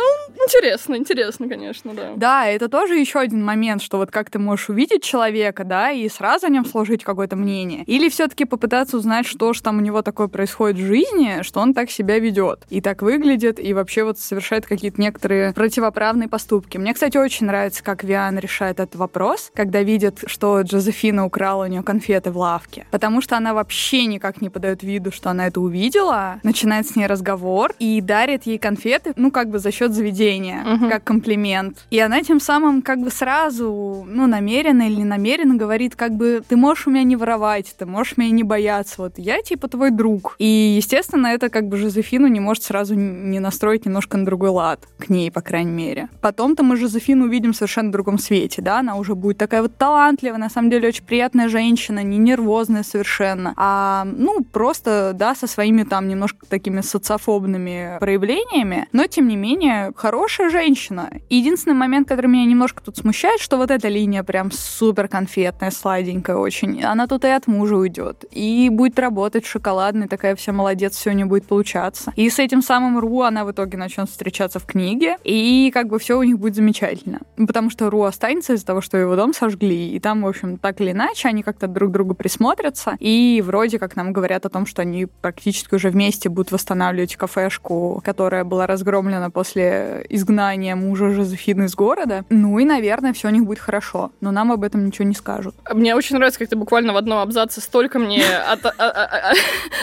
Ну, 0.00 0.44
интересно, 0.44 0.96
интересно, 0.96 1.48
конечно, 1.48 1.94
да. 1.94 2.12
Да, 2.16 2.46
это 2.46 2.68
тоже 2.68 2.96
еще 2.96 3.18
один 3.18 3.44
момент, 3.44 3.82
что 3.82 3.98
вот 3.98 4.10
как 4.10 4.30
ты 4.30 4.38
можешь 4.38 4.68
увидеть 4.68 5.02
человека, 5.02 5.64
да, 5.64 5.90
и 5.90 6.08
сразу 6.08 6.46
о 6.46 6.50
нем 6.50 6.64
сложить 6.64 7.04
какое-то 7.04 7.36
мнение. 7.36 7.84
Или 7.84 8.08
все-таки 8.08 8.44
попытаться 8.44 8.96
узнать, 8.96 9.26
что 9.26 9.52
же 9.52 9.62
там 9.62 9.78
у 9.78 9.80
него 9.80 10.02
такое 10.02 10.28
происходит 10.28 10.76
в 10.76 10.86
жизни, 10.86 11.42
что 11.42 11.60
он 11.60 11.74
так 11.74 11.90
себя 11.90 12.18
ведет 12.18 12.64
и 12.68 12.80
так 12.80 13.02
выглядит, 13.02 13.58
и 13.60 13.72
вообще 13.74 14.04
вот 14.04 14.18
совершает 14.18 14.66
какие-то 14.66 15.00
некоторые 15.00 15.52
противоправные 15.52 16.28
поступки. 16.28 16.78
Мне, 16.78 16.94
кстати, 16.94 17.16
очень 17.16 17.46
нравится, 17.46 17.82
как 17.82 18.04
Виан 18.04 18.38
решает 18.38 18.80
этот 18.80 18.96
вопрос, 18.96 19.50
когда 19.54 19.82
видит, 19.82 20.24
что 20.26 20.60
Джозефина 20.60 21.26
украла 21.26 21.64
у 21.64 21.66
нее 21.66 21.82
конфеты 21.82 22.30
в 22.30 22.38
лавке. 22.38 22.86
Потому 22.90 23.20
что 23.20 23.36
она 23.36 23.54
вообще 23.54 24.06
никак 24.06 24.40
не 24.40 24.50
подает 24.50 24.82
виду, 24.82 25.12
что 25.12 25.30
она 25.30 25.46
это 25.46 25.60
увидела, 25.60 26.40
начинает 26.42 26.86
с 26.86 26.96
ней 26.96 27.06
разговор 27.06 27.74
и 27.78 28.00
дарит 28.00 28.44
ей 28.44 28.58
конфеты, 28.58 29.12
ну, 29.16 29.30
как 29.30 29.50
бы 29.50 29.58
за 29.58 29.70
счет 29.70 29.89
заведения, 29.92 30.64
угу. 30.74 30.88
как 30.88 31.04
комплимент. 31.04 31.86
И 31.90 31.98
она 31.98 32.22
тем 32.22 32.40
самым 32.40 32.82
как 32.82 33.00
бы 33.00 33.10
сразу, 33.10 34.04
ну, 34.06 34.26
намеренно 34.26 34.82
или 34.88 34.96
не 34.96 35.04
намеренно 35.04 35.56
говорит, 35.56 35.96
как 35.96 36.12
бы, 36.12 36.42
ты 36.46 36.56
можешь 36.56 36.86
у 36.86 36.90
меня 36.90 37.02
не 37.02 37.16
воровать, 37.16 37.74
ты 37.76 37.86
можешь 37.86 38.16
меня 38.16 38.30
не 38.30 38.44
бояться, 38.44 38.94
вот 38.98 39.14
я 39.18 39.42
типа 39.42 39.68
твой 39.68 39.90
друг. 39.90 40.36
И, 40.38 40.74
естественно, 40.76 41.28
это 41.28 41.48
как 41.48 41.68
бы 41.68 41.76
Жозефину 41.76 42.26
не 42.26 42.40
может 42.40 42.64
сразу 42.64 42.94
не 42.94 43.40
настроить 43.40 43.84
немножко 43.86 44.16
на 44.16 44.24
другой 44.24 44.50
лад 44.50 44.86
к 44.98 45.08
ней, 45.08 45.30
по 45.30 45.40
крайней 45.40 45.72
мере. 45.72 46.08
Потом-то 46.20 46.62
мы 46.62 46.76
Жозефину 46.76 47.26
увидим 47.26 47.52
в 47.52 47.56
совершенно 47.56 47.92
другом 47.92 48.18
свете, 48.18 48.62
да, 48.62 48.80
она 48.80 48.96
уже 48.96 49.14
будет 49.14 49.38
такая 49.38 49.62
вот 49.62 49.76
талантливая, 49.76 50.38
на 50.38 50.50
самом 50.50 50.70
деле 50.70 50.88
очень 50.88 51.04
приятная 51.04 51.48
женщина, 51.48 52.02
не 52.02 52.18
нервозная 52.18 52.82
совершенно, 52.82 53.54
а, 53.56 54.04
ну, 54.04 54.44
просто, 54.44 55.12
да, 55.14 55.34
со 55.34 55.46
своими 55.46 55.82
там 55.82 56.08
немножко 56.08 56.46
такими 56.46 56.80
социофобными 56.80 57.98
проявлениями, 58.00 58.88
но, 58.92 59.06
тем 59.06 59.28
не 59.28 59.36
менее, 59.36 59.69
хорошая 59.96 60.50
женщина. 60.50 61.10
Единственный 61.28 61.74
момент, 61.74 62.08
который 62.08 62.26
меня 62.26 62.44
немножко 62.44 62.82
тут 62.82 62.96
смущает, 62.96 63.40
что 63.40 63.56
вот 63.56 63.70
эта 63.70 63.88
линия 63.88 64.22
прям 64.22 64.50
супер 64.50 65.08
конфетная, 65.08 65.70
сладенькая 65.70 66.36
очень, 66.36 66.82
она 66.82 67.06
тут 67.06 67.24
и 67.24 67.28
от 67.28 67.46
мужа 67.46 67.76
уйдет, 67.76 68.24
и 68.30 68.68
будет 68.70 68.98
работать 68.98 69.46
шоколадной, 69.46 70.08
такая 70.08 70.34
вся 70.36 70.52
молодец, 70.52 70.96
все 70.96 71.10
у 71.10 71.12
нее 71.12 71.26
будет 71.26 71.46
получаться. 71.46 72.12
И 72.16 72.28
с 72.28 72.38
этим 72.38 72.62
самым 72.62 72.98
Ру 72.98 73.22
она 73.22 73.44
в 73.44 73.52
итоге 73.52 73.78
начнет 73.78 74.08
встречаться 74.08 74.58
в 74.58 74.66
книге, 74.66 75.16
и 75.24 75.70
как 75.72 75.88
бы 75.88 75.98
все 75.98 76.18
у 76.18 76.22
них 76.22 76.38
будет 76.38 76.54
замечательно. 76.54 77.20
Потому 77.36 77.70
что 77.70 77.90
Ру 77.90 78.02
останется 78.02 78.54
из-за 78.54 78.66
того, 78.66 78.80
что 78.80 78.96
его 78.96 79.16
дом 79.16 79.32
сожгли, 79.34 79.90
и 79.94 80.00
там, 80.00 80.22
в 80.22 80.28
общем, 80.28 80.56
так 80.58 80.80
или 80.80 80.92
иначе, 80.92 81.28
они 81.28 81.42
как-то 81.42 81.66
друг 81.66 81.90
к 81.90 81.92
другу 81.92 82.14
присмотрятся, 82.14 82.96
и 82.98 83.42
вроде 83.44 83.78
как 83.78 83.96
нам 83.96 84.12
говорят 84.12 84.46
о 84.46 84.48
том, 84.48 84.66
что 84.66 84.82
они 84.82 85.06
практически 85.06 85.74
уже 85.74 85.90
вместе 85.90 86.28
будут 86.28 86.52
восстанавливать 86.52 87.16
кафешку, 87.16 88.00
которая 88.04 88.44
была 88.44 88.66
разгромлена 88.66 89.30
после 89.30 89.59
изгнания 90.08 90.76
мужа 90.76 91.10
Жозефины 91.10 91.64
из 91.64 91.74
города. 91.74 92.24
Ну 92.30 92.58
и, 92.58 92.64
наверное, 92.64 93.12
все 93.12 93.28
у 93.28 93.30
них 93.30 93.44
будет 93.44 93.58
хорошо, 93.58 94.12
но 94.20 94.30
нам 94.30 94.52
об 94.52 94.64
этом 94.64 94.84
ничего 94.86 95.06
не 95.06 95.14
скажут. 95.14 95.54
Мне 95.72 95.94
очень 95.94 96.16
нравится, 96.16 96.38
как 96.38 96.48
ты 96.48 96.56
буквально 96.56 96.92
в 96.92 96.96
одном 96.96 97.18
абзаце 97.18 97.60
столько 97.60 97.98
мне 97.98 98.24
а, 98.24 98.58
а, 98.62 98.72
а, 98.78 99.32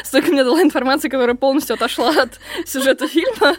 столько 0.04 0.32
мне 0.32 0.44
дала 0.44 0.62
информации, 0.62 1.10
которая 1.10 1.36
полностью 1.36 1.76
отошла 1.76 2.10
от 2.10 2.40
сюжета 2.66 3.08
фильма. 3.08 3.56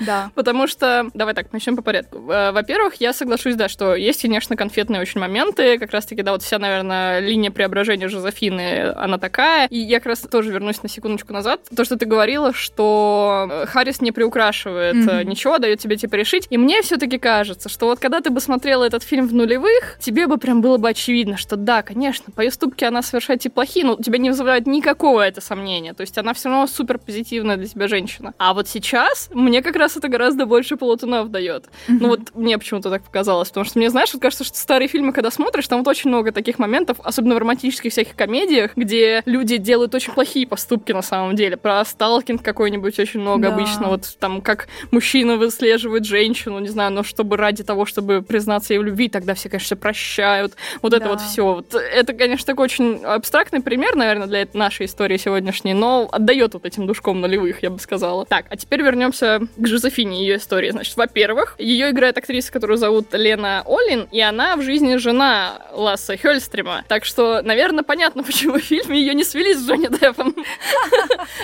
Да. 0.00 0.30
Потому 0.34 0.66
что 0.66 1.10
давай 1.14 1.34
так, 1.34 1.52
начнем 1.52 1.76
по 1.76 1.82
порядку. 1.82 2.18
Во-первых, 2.20 2.94
я 2.96 3.12
соглашусь, 3.12 3.56
да, 3.56 3.68
что 3.68 3.94
есть, 3.94 4.22
конечно, 4.22 4.56
конфетные 4.56 5.00
очень 5.00 5.20
моменты, 5.20 5.78
как 5.78 5.90
раз-таки, 5.90 6.22
да, 6.22 6.32
вот 6.32 6.42
вся, 6.42 6.58
наверное, 6.58 7.20
линия 7.20 7.50
преображения 7.50 8.08
Жозефины, 8.08 8.92
она 8.96 9.18
такая. 9.18 9.66
И 9.68 9.78
я 9.78 9.98
как 9.98 10.06
раз 10.06 10.20
тоже 10.20 10.50
вернусь 10.50 10.82
на 10.82 10.88
секундочку 10.88 11.32
назад. 11.32 11.60
То, 11.74 11.84
что 11.84 11.96
ты 11.96 12.06
говорила, 12.06 12.52
что 12.52 13.48
э, 13.50 13.66
Харрис 13.66 14.00
не 14.00 14.12
приукрашивает 14.12 14.77
mm-hmm. 14.78 15.24
ничего, 15.24 15.58
дает 15.58 15.80
тебе, 15.80 15.96
типа, 15.96 16.16
решить. 16.16 16.46
И 16.50 16.58
мне 16.58 16.82
все-таки 16.82 17.18
кажется, 17.18 17.68
что 17.68 17.86
вот 17.86 17.98
когда 17.98 18.20
ты 18.20 18.30
бы 18.30 18.40
смотрела 18.40 18.84
этот 18.84 19.02
фильм 19.02 19.26
в 19.26 19.34
нулевых, 19.34 19.98
тебе 20.00 20.26
бы 20.26 20.38
прям 20.38 20.60
было 20.60 20.78
бы 20.78 20.88
очевидно, 20.88 21.36
что 21.36 21.56
да, 21.56 21.82
конечно, 21.82 22.32
по 22.32 22.42
поступки 22.58 22.84
она 22.84 23.02
совершает 23.02 23.44
и 23.46 23.48
плохие, 23.48 23.84
но 23.84 23.94
у 23.94 24.02
тебя 24.02 24.18
не 24.18 24.30
вызывает 24.30 24.66
никакого 24.66 25.20
это 25.20 25.40
сомнения. 25.40 25.94
То 25.94 26.02
есть 26.02 26.18
она 26.18 26.34
все 26.34 26.48
равно 26.48 26.66
супер 26.66 26.98
позитивная 26.98 27.56
для 27.56 27.66
тебя 27.66 27.88
женщина. 27.88 28.34
А 28.38 28.52
вот 28.52 28.68
сейчас 28.68 29.30
мне 29.32 29.62
как 29.62 29.76
раз 29.76 29.96
это 29.96 30.08
гораздо 30.08 30.46
больше 30.46 30.76
полутонов 30.76 31.30
дает. 31.30 31.64
Mm-hmm. 31.64 31.98
Ну 32.00 32.08
вот 32.08 32.20
мне 32.34 32.58
почему-то 32.58 32.90
так 32.90 33.02
показалось, 33.02 33.48
потому 33.48 33.64
что 33.64 33.78
мне, 33.78 33.90
знаешь, 33.90 34.12
вот 34.12 34.22
кажется, 34.22 34.44
что 34.44 34.56
старые 34.56 34.88
фильмы, 34.88 35.12
когда 35.12 35.30
смотришь, 35.30 35.68
там 35.68 35.78
вот 35.78 35.88
очень 35.88 36.10
много 36.10 36.32
таких 36.32 36.58
моментов, 36.58 36.98
особенно 37.04 37.34
в 37.34 37.38
романтических 37.38 37.92
всяких 37.92 38.16
комедиях, 38.16 38.72
где 38.76 39.22
люди 39.24 39.56
делают 39.56 39.94
очень 39.94 40.12
плохие 40.12 40.46
поступки 40.46 40.92
на 40.92 41.02
самом 41.02 41.36
деле. 41.36 41.56
Про 41.56 41.84
сталкинг 41.84 42.42
какой-нибудь 42.42 42.98
очень 42.98 43.20
много 43.20 43.48
да. 43.48 43.54
обычно. 43.54 43.88
Вот 43.88 44.16
там 44.18 44.40
как 44.40 44.67
мужчина 44.90 45.36
выслеживает 45.36 46.04
женщину, 46.04 46.58
не 46.58 46.68
знаю, 46.68 46.92
но 46.92 47.02
чтобы 47.02 47.36
ради 47.36 47.64
того, 47.64 47.86
чтобы 47.86 48.22
признаться 48.22 48.74
ей 48.74 48.78
в 48.78 48.84
любви, 48.84 49.08
тогда 49.08 49.34
все, 49.34 49.48
конечно, 49.48 49.76
прощают. 49.76 50.54
Вот 50.82 50.92
да. 50.92 50.98
это 50.98 51.08
вот 51.08 51.20
все. 51.20 51.44
Вот 51.54 51.74
это, 51.74 52.12
конечно, 52.12 52.46
такой 52.46 52.64
очень 52.64 53.04
абстрактный 53.04 53.60
пример, 53.60 53.96
наверное, 53.96 54.26
для 54.26 54.46
нашей 54.52 54.86
истории 54.86 55.16
сегодняшней, 55.16 55.74
но 55.74 56.08
отдает 56.10 56.54
вот 56.54 56.64
этим 56.64 56.86
душком 56.86 57.20
нулевых, 57.20 57.62
я 57.62 57.70
бы 57.70 57.78
сказала. 57.78 58.26
Так, 58.26 58.46
а 58.50 58.56
теперь 58.56 58.82
вернемся 58.82 59.40
к 59.56 59.66
Жозефине 59.66 60.20
и 60.20 60.26
ее 60.26 60.36
истории. 60.36 60.70
Значит, 60.70 60.96
во-первых, 60.96 61.54
ее 61.58 61.90
играет 61.90 62.18
актриса, 62.18 62.52
которую 62.52 62.76
зовут 62.76 63.08
Лена 63.12 63.62
Олин, 63.66 64.08
и 64.10 64.20
она 64.20 64.56
в 64.56 64.62
жизни 64.62 64.96
жена 64.96 65.62
Ласса 65.72 66.16
Хельстрима. 66.16 66.84
Так 66.88 67.04
что, 67.04 67.42
наверное, 67.42 67.84
понятно, 67.84 68.22
почему 68.24 68.54
в 68.58 68.62
фильме 68.62 69.00
ее 69.00 69.14
не 69.14 69.24
свели 69.24 69.54
с 69.54 69.66
Джонни 69.66 69.88
Деппом. 69.88 70.34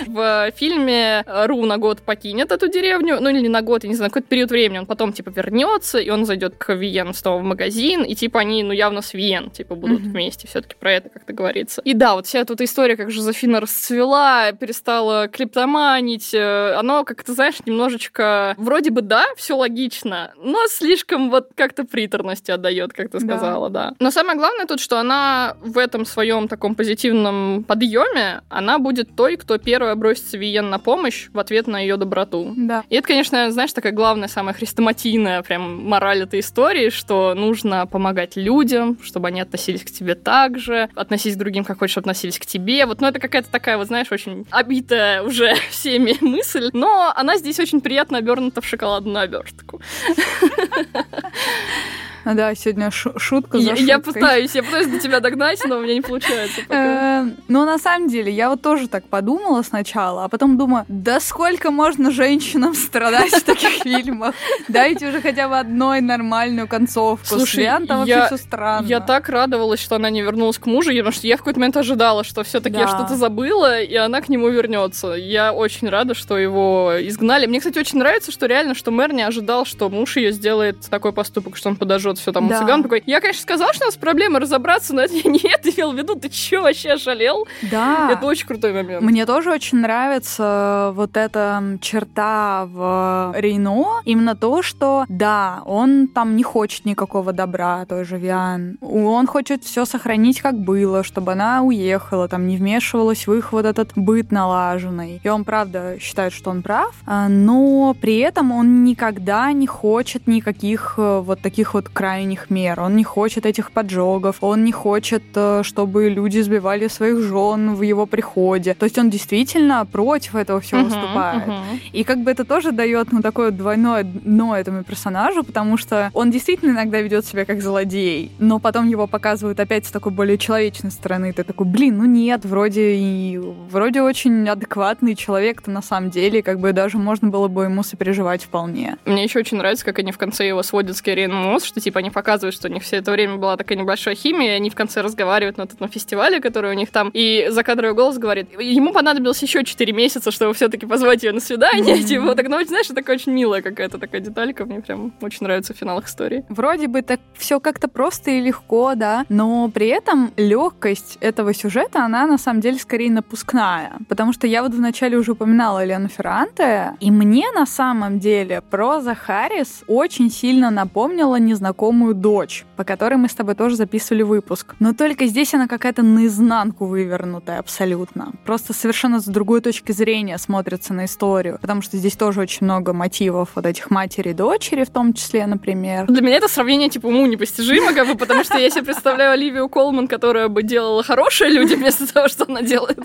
В 0.07 0.51
фильме 0.55 1.23
Ру 1.27 1.65
на 1.65 1.77
год 1.77 2.01
покинет 2.01 2.51
эту 2.51 2.67
деревню, 2.67 3.14
ну 3.19 3.29
или 3.29 3.47
на 3.47 3.61
год, 3.61 3.83
я 3.83 3.89
не 3.89 3.95
знаю, 3.95 4.11
какой-то 4.11 4.27
период 4.27 4.51
времени, 4.51 4.79
он 4.79 4.85
потом, 4.85 5.13
типа, 5.13 5.29
вернется, 5.29 5.99
и 5.99 6.09
он 6.09 6.25
зайдет 6.25 6.55
к 6.55 6.73
Виен 6.73 7.13
снова 7.13 7.39
в 7.39 7.43
магазин, 7.43 8.03
и, 8.03 8.15
типа, 8.15 8.39
они, 8.41 8.63
ну, 8.63 8.71
явно 8.71 9.01
с 9.01 9.13
Виен, 9.13 9.49
типа, 9.49 9.75
будут 9.75 10.01
вместе, 10.01 10.47
все-таки 10.47 10.75
про 10.79 10.93
это 10.93 11.09
как-то 11.09 11.33
говорится. 11.33 11.81
И 11.83 11.93
да, 11.93 12.15
вот 12.15 12.27
вся 12.27 12.39
эта 12.39 12.55
история, 12.63 12.95
как 12.95 13.11
Жозефина 13.11 13.59
расцвела, 13.59 14.51
перестала 14.51 15.27
криптоманить, 15.27 16.33
э, 16.33 16.73
оно, 16.73 17.03
как 17.03 17.23
то 17.23 17.33
знаешь, 17.33 17.55
немножечко, 17.65 18.55
вроде 18.57 18.91
бы 18.91 19.01
да, 19.01 19.25
все 19.35 19.55
логично, 19.55 20.33
но 20.37 20.65
слишком 20.67 21.29
вот 21.29 21.49
как-то 21.55 21.83
приторности 21.83 22.51
отдает, 22.51 22.93
как 22.93 23.11
ты 23.11 23.19
сказала, 23.19 23.69
да. 23.69 23.89
да. 23.89 23.95
Но 23.99 24.11
самое 24.11 24.37
главное 24.37 24.65
тут, 24.65 24.79
что 24.79 24.99
она 24.99 25.57
в 25.61 25.77
этом 25.77 26.05
своем 26.05 26.47
таком 26.47 26.75
позитивном 26.75 27.63
подъеме, 27.63 28.41
она 28.49 28.79
будет 28.79 29.15
той, 29.15 29.37
кто 29.37 29.57
первая 29.57 29.95
бросится 29.95 30.37
Виен 30.37 30.69
на 30.69 30.79
помощь 30.79 31.27
в 31.33 31.39
ответ 31.39 31.67
на 31.67 31.79
ее 31.79 31.97
доброту. 31.97 32.53
Да. 32.55 32.83
И 32.89 32.97
это, 33.05 33.13
конечно, 33.13 33.51
знаешь, 33.51 33.71
такая 33.71 33.91
главная, 33.93 34.27
самая 34.27 34.55
хрестоматийная 34.55 35.43
прям 35.43 35.87
мораль 35.87 36.23
этой 36.23 36.39
истории, 36.39 36.89
что 36.89 37.35
нужно 37.35 37.85
помогать 37.85 38.35
людям, 38.35 38.97
чтобы 39.03 39.27
они 39.27 39.41
относились 39.41 39.83
к 39.83 39.91
тебе 39.91 40.15
так 40.15 40.57
же, 40.57 40.89
относись 40.95 41.35
к 41.35 41.37
другим, 41.37 41.63
как 41.63 41.79
хочешь, 41.79 41.97
относились 41.97 42.39
к 42.39 42.45
тебе. 42.45 42.85
Вот, 42.85 43.01
ну, 43.01 43.07
это 43.07 43.19
какая-то 43.19 43.51
такая, 43.51 43.77
вот, 43.77 43.87
знаешь, 43.87 44.11
очень 44.11 44.47
обитая 44.49 45.21
уже 45.21 45.53
всеми 45.69 46.17
мысль, 46.21 46.71
но 46.73 47.13
она 47.15 47.37
здесь 47.37 47.59
очень 47.59 47.79
приятно 47.79 48.17
обернута 48.17 48.61
в 48.61 48.65
шоколадную 48.65 49.23
обертку. 49.23 49.81
Да, 52.25 52.55
сегодня 52.55 52.89
шутка 52.91 53.59
за 53.59 53.73
Я 53.73 53.99
пытаюсь, 53.99 54.55
я 54.55 54.63
пытаюсь 54.63 54.87
до 54.87 54.99
тебя 54.99 55.19
догнать, 55.19 55.61
но 55.65 55.77
у 55.77 55.81
меня 55.81 55.93
не 55.93 56.01
получается 56.05 56.61
э, 56.69 57.25
Но 57.47 57.65
на 57.65 57.77
самом 57.77 58.09
деле, 58.09 58.31
я 58.31 58.49
вот 58.49 58.61
тоже 58.61 58.87
так 58.87 59.07
подумала 59.07 59.61
сначала, 59.61 60.25
а 60.25 60.29
потом 60.29 60.57
думаю, 60.57 60.85
да 60.87 61.19
сколько 61.19 61.71
можно 61.71 62.11
женщинам 62.11 62.73
страдать 62.73 63.31
в 63.31 63.43
таких 63.43 63.69
фильмах? 63.83 64.35
Дайте 64.67 65.07
уже 65.07 65.21
хотя 65.21 65.47
бы 65.47 65.57
одной 65.57 66.01
нормальную 66.01 66.67
концовку. 66.67 67.25
Слушай, 67.25 67.65
там 67.87 67.99
вообще 67.99 68.25
все 68.27 68.37
странно. 68.37 68.87
Я 68.87 68.99
так 68.99 69.29
радовалась, 69.29 69.79
что 69.79 69.95
она 69.95 70.09
не 70.09 70.21
вернулась 70.21 70.57
к 70.57 70.65
мужу, 70.65 70.91
потому 70.91 71.11
что 71.11 71.27
я 71.27 71.35
в 71.35 71.39
какой-то 71.39 71.59
момент 71.59 71.77
ожидала, 71.77 72.23
что 72.23 72.43
все-таки 72.43 72.77
я 72.77 72.87
что-то 72.87 73.15
забыла, 73.15 73.79
и 73.81 73.95
она 73.95 74.21
к 74.21 74.29
нему 74.29 74.49
вернется. 74.49 75.09
Я 75.09 75.53
очень 75.53 75.89
рада, 75.89 76.15
что 76.15 76.37
его 76.37 76.93
изгнали. 76.99 77.45
Мне, 77.45 77.59
кстати, 77.59 77.77
очень 77.77 77.99
нравится, 77.99 78.31
что 78.31 78.45
реально, 78.47 78.75
что 78.75 78.91
мэр 78.91 79.13
не 79.13 79.23
ожидал, 79.23 79.65
что 79.65 79.89
муж 79.89 80.17
ее 80.17 80.31
сделает 80.31 80.81
такой 80.89 81.13
поступок, 81.13 81.57
что 81.57 81.69
он 81.69 81.75
подожжет 81.75 82.14
вот 82.15 82.19
все 82.19 82.31
там 82.31 82.47
да. 82.47 82.57
у 82.57 82.59
цыган 82.59 82.83
такой, 82.83 83.03
я, 83.05 83.19
конечно, 83.19 83.41
сказал, 83.41 83.73
что 83.73 83.85
у 83.85 83.87
нас 83.87 83.95
проблемы 83.95 84.39
разобраться, 84.39 84.93
но 84.93 85.01
это 85.01 85.13
я 85.13 85.29
не 85.29 85.39
это 85.39 85.69
имел 85.69 85.91
в 85.91 85.97
виду, 85.97 86.15
ты 86.15 86.29
че 86.29 86.61
вообще 86.61 86.97
шалел? 86.97 87.47
Да. 87.71 88.09
Это 88.11 88.25
очень 88.25 88.47
крутой 88.47 88.73
момент. 88.73 89.01
Мне 89.01 89.25
тоже 89.25 89.51
очень 89.51 89.79
нравится 89.79 90.91
вот 90.95 91.17
эта 91.17 91.77
черта 91.81 92.65
в 92.65 93.33
Рейно, 93.37 94.01
именно 94.05 94.35
то, 94.35 94.61
что, 94.61 95.05
да, 95.09 95.61
он 95.65 96.07
там 96.07 96.35
не 96.35 96.43
хочет 96.43 96.85
никакого 96.85 97.33
добра, 97.33 97.85
той 97.85 98.05
же 98.05 98.17
Виан. 98.17 98.77
Он 98.81 99.27
хочет 99.27 99.63
все 99.63 99.85
сохранить, 99.85 100.41
как 100.41 100.55
было, 100.55 101.03
чтобы 101.03 101.33
она 101.33 101.61
уехала, 101.61 102.27
там 102.27 102.47
не 102.47 102.57
вмешивалась 102.57 103.27
в 103.27 103.33
их 103.33 103.51
вот 103.51 103.65
этот 103.65 103.91
быт 103.95 104.31
налаженный. 104.31 105.21
И 105.23 105.29
он, 105.29 105.43
правда, 105.43 105.97
считает, 105.99 106.33
что 106.33 106.49
он 106.49 106.61
прав, 106.61 106.93
а, 107.05 107.27
но 107.27 107.95
при 107.99 108.17
этом 108.19 108.51
он 108.51 108.83
никогда 108.83 109.51
не 109.51 109.67
хочет 109.67 110.27
никаких 110.27 110.95
э, 110.97 111.19
вот 111.19 111.41
таких 111.41 111.73
вот 111.73 111.89
крайних 112.05 112.51
мер. 112.51 112.79
Он 112.81 112.95
не 112.95 113.03
хочет 113.03 113.47
этих 113.47 113.71
поджогов, 113.71 114.35
он 114.41 114.63
не 114.63 114.71
хочет, 114.71 115.23
э, 115.33 115.63
чтобы 115.63 116.07
люди 116.09 116.39
сбивали 116.41 116.87
своих 116.87 117.19
жен 117.19 117.73
в 117.73 117.81
его 117.81 118.05
приходе. 118.05 118.75
То 118.75 118.83
есть 118.83 118.99
он 118.99 119.09
действительно 119.09 119.83
против 119.91 120.35
этого 120.35 120.59
всего 120.59 120.81
uh-huh, 120.81 120.83
выступает. 120.83 121.47
Uh-huh. 121.47 121.79
И 121.93 122.03
как 122.03 122.19
бы 122.19 122.29
это 122.29 122.45
тоже 122.45 122.71
дает 122.71 123.11
ну 123.11 123.23
такое 123.23 123.49
двойное 123.49 124.03
дно 124.03 124.55
этому 124.55 124.83
персонажу, 124.83 125.43
потому 125.43 125.77
что 125.77 126.11
он 126.13 126.29
действительно 126.29 126.73
иногда 126.73 127.01
ведет 127.01 127.25
себя 127.25 127.43
как 127.43 127.63
злодей, 127.63 128.31
но 128.37 128.59
потом 128.59 128.87
его 128.87 129.07
показывают 129.07 129.59
опять 129.59 129.87
с 129.87 129.91
такой 129.91 130.11
более 130.11 130.37
человечной 130.37 130.91
стороны. 130.91 131.33
Ты 131.33 131.43
такой, 131.43 131.65
блин, 131.65 131.97
ну 131.97 132.05
нет, 132.05 132.45
вроде 132.45 132.97
и 132.97 133.39
вроде 133.71 134.03
очень 134.03 134.47
адекватный 134.47 135.15
человек-то 135.15 135.71
на 135.71 135.81
самом 135.81 136.11
деле, 136.11 136.43
как 136.43 136.59
бы 136.59 136.71
даже 136.71 136.99
можно 136.99 137.29
было 137.29 137.47
бы 137.47 137.63
ему 137.63 137.81
сопереживать 137.81 138.43
вполне. 138.43 138.97
Мне 139.05 139.23
еще 139.23 139.39
очень 139.39 139.57
нравится, 139.57 139.83
как 139.83 139.97
они 139.97 140.11
в 140.11 140.19
конце 140.19 140.47
его 140.47 140.61
сводят 140.61 140.95
с 140.95 141.01
Кэрин 141.01 141.33
Мосс, 141.33 141.63
что 141.63 141.81
типа 141.85 141.99
они 141.99 142.09
показывают, 142.09 142.55
что 142.55 142.67
у 142.67 142.71
них 142.71 142.81
все 142.81 142.97
это 142.97 143.11
время 143.11 143.35
была 143.35 143.57
такая 143.57 143.77
небольшая 143.77 144.15
химия, 144.15 144.53
и 144.53 144.55
они 144.55 144.69
в 144.71 144.75
конце 144.75 145.01
разговаривают 145.01 145.57
на 145.57 145.63
этом 145.63 145.87
фестивале, 145.87 146.41
который 146.41 146.71
у 146.71 146.73
них 146.73 146.89
там, 146.89 147.11
и 147.13 147.47
закадровый 147.51 147.93
голос 147.93 148.17
говорит, 148.17 148.59
ему 148.59 148.91
понадобилось 148.91 149.43
еще 149.43 149.63
4 149.63 149.93
месяца, 149.93 150.31
чтобы 150.31 150.55
все-таки 150.55 150.87
позвать 150.87 151.21
ее 151.23 151.31
на 151.31 151.39
свидание, 151.39 151.95
mm-hmm. 151.95 152.03
типа, 152.03 152.35
так, 152.35 152.49
ну, 152.49 152.65
знаешь, 152.65 152.87
такая 152.87 153.17
очень 153.17 153.33
милая 153.33 153.61
какая-то 153.61 153.99
такая 153.99 154.19
деталька, 154.19 154.65
мне 154.65 154.81
прям 154.81 155.13
очень 155.21 155.43
нравится 155.43 155.75
в 155.75 155.77
финалах 155.77 156.07
истории. 156.07 156.43
Вроде 156.49 156.87
бы 156.87 157.03
так 157.03 157.19
все 157.35 157.59
как-то 157.59 157.87
просто 157.87 158.31
и 158.31 158.41
легко, 158.41 158.95
да, 158.95 159.25
но 159.29 159.69
при 159.69 159.87
этом 159.87 160.31
легкость 160.37 161.19
этого 161.21 161.53
сюжета, 161.53 162.03
она 162.03 162.25
на 162.25 162.39
самом 162.39 162.61
деле 162.61 162.79
скорее 162.79 163.11
напускная, 163.11 163.93
потому 164.09 164.33
что 164.33 164.47
я 164.47 164.63
вот 164.63 164.73
вначале 164.73 165.17
уже 165.17 165.33
упоминала 165.33 165.83
Елену 165.83 166.07
Ферранте, 166.07 166.93
и 166.99 167.11
мне 167.11 167.45
на 167.53 167.67
самом 167.67 168.17
деле 168.19 168.61
проза 168.61 169.13
Харрис 169.13 169.83
очень 169.87 170.31
сильно 170.31 170.71
напомнила 170.71 171.35
незнакомую 171.35 171.74
знакомую 171.75 172.15
дочь, 172.15 172.65
по 172.77 172.85
которой 172.85 173.15
мы 173.15 173.27
с 173.27 173.33
тобой 173.33 173.53
тоже 173.53 173.75
записывали 173.75 174.23
выпуск. 174.23 174.75
Но 174.79 174.93
только 174.93 175.25
здесь 175.25 175.53
она 175.53 175.67
какая-то 175.67 176.03
наизнанку 176.03 176.85
вывернутая 176.85 177.59
абсолютно. 177.59 178.31
Просто 178.45 178.73
совершенно 178.73 179.19
с 179.19 179.25
другой 179.25 179.59
точки 179.59 179.91
зрения 179.91 180.37
смотрится 180.37 180.93
на 180.93 181.03
историю, 181.03 181.57
потому 181.61 181.81
что 181.81 181.97
здесь 181.97 182.15
тоже 182.15 182.39
очень 182.39 182.65
много 182.65 182.93
мотивов 182.93 183.49
вот 183.55 183.65
этих 183.65 183.91
матери 183.91 184.29
и 184.29 184.33
дочери 184.33 184.85
в 184.85 184.89
том 184.89 185.13
числе, 185.13 185.45
например. 185.47 186.05
Для 186.07 186.21
меня 186.21 186.37
это 186.37 186.47
сравнение 186.47 186.89
типа 186.89 187.07
уму 187.07 187.25
непостижимо, 187.27 187.93
как 187.93 188.07
бы, 188.07 188.15
потому 188.15 188.45
что 188.45 188.57
я 188.57 188.69
себе 188.69 188.83
представляю 188.83 189.31
Оливию 189.31 189.67
Колман, 189.67 190.07
которая 190.07 190.47
бы 190.47 190.63
делала 190.63 191.03
хорошие 191.03 191.49
люди 191.49 191.73
вместо 191.75 192.11
того, 192.11 192.29
что 192.29 192.45
она 192.47 192.61
делает 192.61 192.99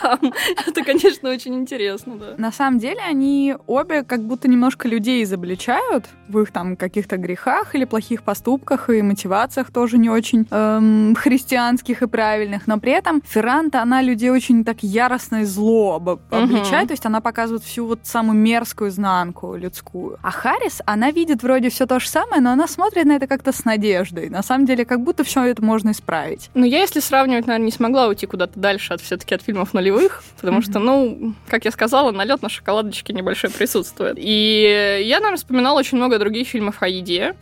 там. 0.00 0.32
Это, 0.64 0.84
конечно, 0.84 1.28
очень 1.28 1.54
интересно, 1.54 2.14
да. 2.16 2.34
На 2.38 2.52
самом 2.52 2.78
деле 2.78 3.00
они 3.00 3.56
обе 3.66 4.04
как 4.04 4.22
будто 4.22 4.46
немножко 4.46 4.86
людей 4.86 5.24
изобличают 5.24 6.06
в 6.28 6.38
их 6.38 6.52
там 6.52 6.76
каких-то 6.76 7.16
грехах 7.16 7.74
или 7.74 7.84
плохих 7.84 8.11
плохих 8.12 8.22
поступках 8.22 8.90
и 8.90 9.00
мотивациях 9.02 9.70
тоже 9.70 9.96
не 9.96 10.10
очень 10.10 10.46
эм, 10.50 11.14
христианских 11.14 12.02
и 12.02 12.06
правильных, 12.06 12.66
но 12.66 12.78
при 12.78 12.92
этом 12.92 13.22
Ферранта, 13.26 13.80
она 13.82 14.02
людей 14.02 14.30
очень 14.30 14.64
так 14.64 14.82
яростно 14.82 15.42
и 15.42 15.44
зло 15.44 15.94
об, 15.94 16.08
обличает, 16.30 16.88
то 16.88 16.92
есть 16.92 17.06
она 17.06 17.20
показывает 17.20 17.62
всю 17.64 17.86
вот 17.86 18.00
самую 18.02 18.38
мерзкую 18.38 18.90
изнанку 18.90 19.56
людскую. 19.56 20.18
А 20.22 20.30
Харрис, 20.30 20.82
она 20.84 21.10
видит 21.10 21.42
вроде 21.42 21.70
все 21.70 21.86
то 21.86 22.00
же 22.00 22.08
самое, 22.08 22.42
но 22.42 22.50
она 22.50 22.66
смотрит 22.66 23.06
на 23.06 23.12
это 23.12 23.26
как-то 23.26 23.52
с 23.52 23.64
надеждой. 23.64 24.28
На 24.28 24.42
самом 24.42 24.66
деле, 24.66 24.84
как 24.84 25.00
будто 25.00 25.24
все 25.24 25.44
это 25.44 25.64
можно 25.64 25.90
исправить. 25.90 26.50
Ну, 26.54 26.66
я, 26.66 26.80
если 26.80 27.00
сравнивать, 27.00 27.46
наверное, 27.46 27.66
не 27.66 27.72
смогла 27.72 28.08
уйти 28.08 28.26
куда-то 28.26 28.58
дальше 28.58 28.94
от 28.94 29.00
все-таки 29.00 29.34
от 29.34 29.42
фильмов 29.42 29.72
нулевых, 29.72 30.22
потому 30.36 30.60
что, 30.60 30.78
ну, 30.78 31.34
как 31.48 31.64
я 31.64 31.70
сказала, 31.70 32.10
налет 32.10 32.42
на 32.42 32.48
шоколадочке 32.48 33.12
небольшой 33.12 33.50
присутствует. 33.50 34.16
И 34.18 35.00
я, 35.04 35.16
наверное, 35.16 35.36
вспоминала 35.36 35.78
очень 35.78 35.96
много 35.96 36.18
других 36.18 36.48
фильмов 36.48 36.76
о 36.80 36.88
еде 36.88 37.34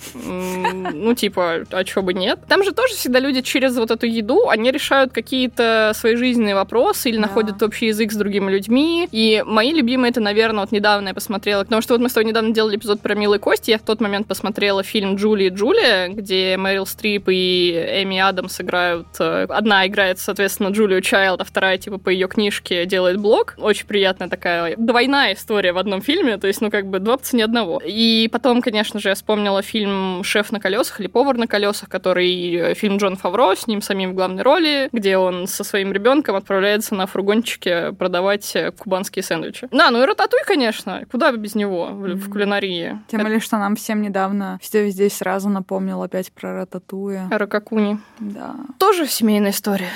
ну, 0.92 1.14
типа, 1.14 1.64
а 1.70 1.84
чё 1.84 2.02
бы 2.02 2.14
нет? 2.14 2.40
Там 2.48 2.64
же 2.64 2.72
тоже 2.72 2.94
всегда 2.94 3.20
люди 3.20 3.42
через 3.42 3.76
вот 3.76 3.90
эту 3.90 4.06
еду, 4.06 4.48
они 4.48 4.70
решают 4.70 5.12
какие-то 5.12 5.92
свои 5.94 6.16
жизненные 6.16 6.54
вопросы 6.54 7.08
или 7.08 7.16
да. 7.16 7.22
находят 7.22 7.62
общий 7.62 7.86
язык 7.86 8.12
с 8.12 8.16
другими 8.16 8.50
людьми. 8.50 9.08
И 9.12 9.42
мои 9.46 9.72
любимые, 9.72 10.10
это, 10.10 10.20
наверное, 10.20 10.60
вот 10.60 10.72
недавно 10.72 11.08
я 11.08 11.14
посмотрела, 11.14 11.64
потому 11.64 11.82
что 11.82 11.94
вот 11.94 12.00
мы 12.00 12.08
с 12.08 12.12
тобой 12.12 12.28
недавно 12.28 12.52
делали 12.52 12.76
эпизод 12.76 13.00
про 13.00 13.14
Милые 13.14 13.38
Кости, 13.38 13.70
я 13.70 13.78
в 13.78 13.82
тот 13.82 14.00
момент 14.00 14.26
посмотрела 14.26 14.82
фильм 14.82 15.16
«Джули 15.16 15.44
и 15.44 15.48
Джулия», 15.48 16.08
где 16.08 16.56
Мэрил 16.56 16.86
Стрип 16.86 17.28
и 17.28 18.02
Эми 18.02 18.18
Адамс 18.18 18.60
играют... 18.60 19.06
Э, 19.18 19.46
одна 19.48 19.86
играет, 19.86 20.18
соответственно, 20.18 20.68
Джулию 20.68 21.00
Чайлд, 21.00 21.40
а 21.40 21.44
вторая, 21.44 21.78
типа, 21.78 21.98
по 21.98 22.08
ее 22.08 22.28
книжке 22.28 22.86
делает 22.86 23.18
блог. 23.18 23.54
Очень 23.58 23.86
приятная 23.86 24.28
такая 24.28 24.74
двойная 24.76 25.34
история 25.34 25.72
в 25.72 25.78
одном 25.78 26.02
фильме, 26.02 26.36
то 26.36 26.46
есть, 26.46 26.60
ну, 26.60 26.70
как 26.70 26.86
бы 26.86 26.98
два 26.98 27.16
цене 27.18 27.44
одного. 27.44 27.80
И 27.84 28.28
потом, 28.32 28.62
конечно 28.62 29.00
же, 29.00 29.10
я 29.10 29.14
вспомнила 29.14 29.62
фильм 29.62 30.22
«Шеф 30.24 30.49
на 30.52 30.60
колесах 30.60 31.00
или 31.00 31.06
повар 31.06 31.36
на 31.36 31.46
колесах, 31.46 31.88
который 31.88 32.54
э, 32.54 32.74
фильм 32.74 32.96
Джон 32.98 33.16
Фавро, 33.16 33.54
с 33.54 33.66
ним 33.66 33.82
самим 33.82 34.12
в 34.12 34.14
главной 34.14 34.42
роли, 34.42 34.88
где 34.92 35.16
он 35.16 35.46
со 35.46 35.64
своим 35.64 35.92
ребенком 35.92 36.36
отправляется 36.36 36.94
на 36.94 37.06
фургончике 37.06 37.92
продавать 37.92 38.54
э, 38.54 38.72
кубанские 38.72 39.22
сэндвичи. 39.22 39.68
Да, 39.70 39.90
ну 39.90 40.02
и 40.02 40.06
рататуй, 40.06 40.40
конечно. 40.46 41.02
Куда 41.10 41.32
без 41.32 41.54
него 41.54 41.86
в, 41.86 42.04
mm-hmm. 42.04 42.14
в 42.14 42.30
кулинарии? 42.30 42.98
Тем 43.08 43.22
более, 43.22 43.40
что 43.40 43.58
нам 43.58 43.76
всем 43.76 44.02
недавно 44.02 44.58
все 44.62 44.88
здесь 44.90 45.16
сразу 45.16 45.48
напомнил 45.48 46.02
опять 46.02 46.32
про 46.32 46.54
рататуя. 46.54 47.28
Ракакуни. 47.30 47.98
Да. 48.18 48.54
Тоже 48.78 49.06
семейная 49.06 49.50
история 49.50 49.90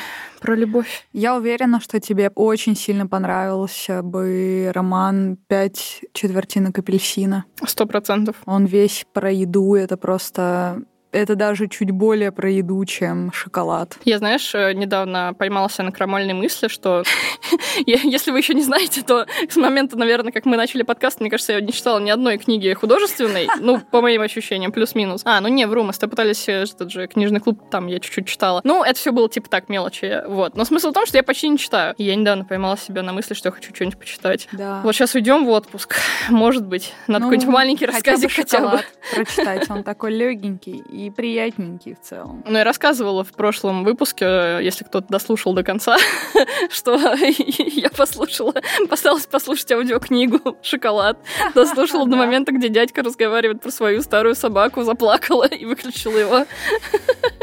про 0.45 0.55
любовь. 0.55 1.07
Я 1.14 1.36
уверена, 1.36 1.80
что 1.80 1.99
тебе 2.01 2.30
очень 2.34 2.76
сильно 2.76 3.07
понравился 3.07 4.03
бы 4.03 4.70
роман 4.74 5.38
«Пять 5.49 6.03
четвертинок 6.12 6.78
апельсина». 6.78 7.47
Сто 7.66 7.86
процентов. 7.86 8.36
Он 8.45 8.66
весь 8.66 9.07
про 9.14 9.32
еду, 9.32 9.74
это 9.74 9.97
просто 9.97 10.82
это 11.14 11.36
даже 11.36 11.68
чуть 11.68 11.90
более 11.90 12.32
про 12.32 12.50
еду, 12.50 12.84
чем 12.84 13.32
шоколад. 13.32 13.96
Я, 14.04 14.18
знаешь, 14.18 14.54
э, 14.54 14.72
недавно 14.74 15.32
поймался 15.38 15.82
на 15.82 15.92
крамольной 15.92 16.34
мысли, 16.34 16.68
что 16.68 17.04
если 17.86 18.30
вы 18.32 18.38
еще 18.38 18.54
не 18.54 18.62
знаете, 18.62 19.02
то 19.02 19.26
с 19.48 19.56
момента, 19.56 19.96
наверное, 19.96 20.32
как 20.32 20.44
мы 20.44 20.56
начали 20.56 20.82
подкаст, 20.82 21.20
мне 21.20 21.30
кажется, 21.30 21.52
я 21.52 21.60
не 21.60 21.72
читала 21.72 22.00
ни 22.00 22.10
одной 22.10 22.38
книги 22.38 22.72
художественной, 22.72 23.48
ну, 23.60 23.80
по 23.80 24.00
моим 24.00 24.22
ощущениям, 24.22 24.72
плюс-минус. 24.72 25.22
А, 25.24 25.40
ну 25.40 25.48
не, 25.48 25.66
вру, 25.66 25.84
мы 25.84 25.92
с 25.92 25.98
тобой 25.98 26.10
пытались, 26.10 26.48
э, 26.48 26.64
этот 26.64 26.90
же 26.90 27.06
книжный 27.06 27.40
клуб, 27.40 27.60
там 27.70 27.86
я 27.86 28.00
чуть-чуть 28.00 28.26
читала. 28.26 28.60
Ну, 28.64 28.82
это 28.82 28.98
все 28.98 29.12
было 29.12 29.28
типа 29.28 29.48
так, 29.48 29.68
мелочи, 29.68 30.22
вот. 30.26 30.56
Но 30.56 30.64
смысл 30.64 30.90
в 30.90 30.94
том, 30.94 31.06
что 31.06 31.16
я 31.16 31.22
почти 31.22 31.48
не 31.48 31.58
читаю. 31.58 31.94
И 31.96 32.04
я 32.04 32.16
недавно 32.16 32.44
поймала 32.44 32.76
себя 32.76 33.02
на 33.02 33.12
мысли, 33.12 33.34
что 33.34 33.48
я 33.48 33.52
хочу 33.52 33.74
что-нибудь 33.74 33.98
почитать. 33.98 34.48
Да. 34.52 34.80
Вот 34.82 34.94
сейчас 34.94 35.14
уйдем 35.14 35.44
в 35.44 35.50
отпуск. 35.50 35.96
Может 36.28 36.66
быть, 36.66 36.92
надо 37.06 37.24
ну, 37.24 37.30
какой-нибудь 37.30 37.54
маленький 37.54 37.86
рассказик 37.86 38.32
хотя 38.32 38.68
бы. 38.68 38.80
прочитать. 39.14 39.70
Он 39.70 39.84
такой 39.84 40.12
легенький 40.12 40.82
и 40.90 41.03
такие 41.05 41.12
приятненькие 41.12 41.96
в 41.96 42.00
целом. 42.00 42.42
Ну, 42.46 42.57
я 42.57 42.64
рассказывала 42.64 43.24
в 43.24 43.32
прошлом 43.32 43.84
выпуске, 43.84 44.59
если 44.62 44.84
кто-то 44.84 45.07
дослушал 45.09 45.55
до 45.55 45.62
конца, 45.62 45.96
что 46.70 46.94
я 47.18 47.90
послушала, 47.90 48.55
постаралась 48.88 49.26
послушать 49.26 49.70
аудиокнигу 49.72 50.57
«Шоколад». 50.62 51.18
Дослушала 51.55 52.07
до 52.07 52.16
момента, 52.16 52.52
где 52.52 52.68
дядька 52.68 53.02
разговаривает 53.02 53.61
про 53.61 53.70
свою 53.70 54.02
старую 54.02 54.34
собаку, 54.34 54.82
заплакала 54.82 55.46
и 55.46 55.64
выключила 55.66 56.16
его. 56.16 56.46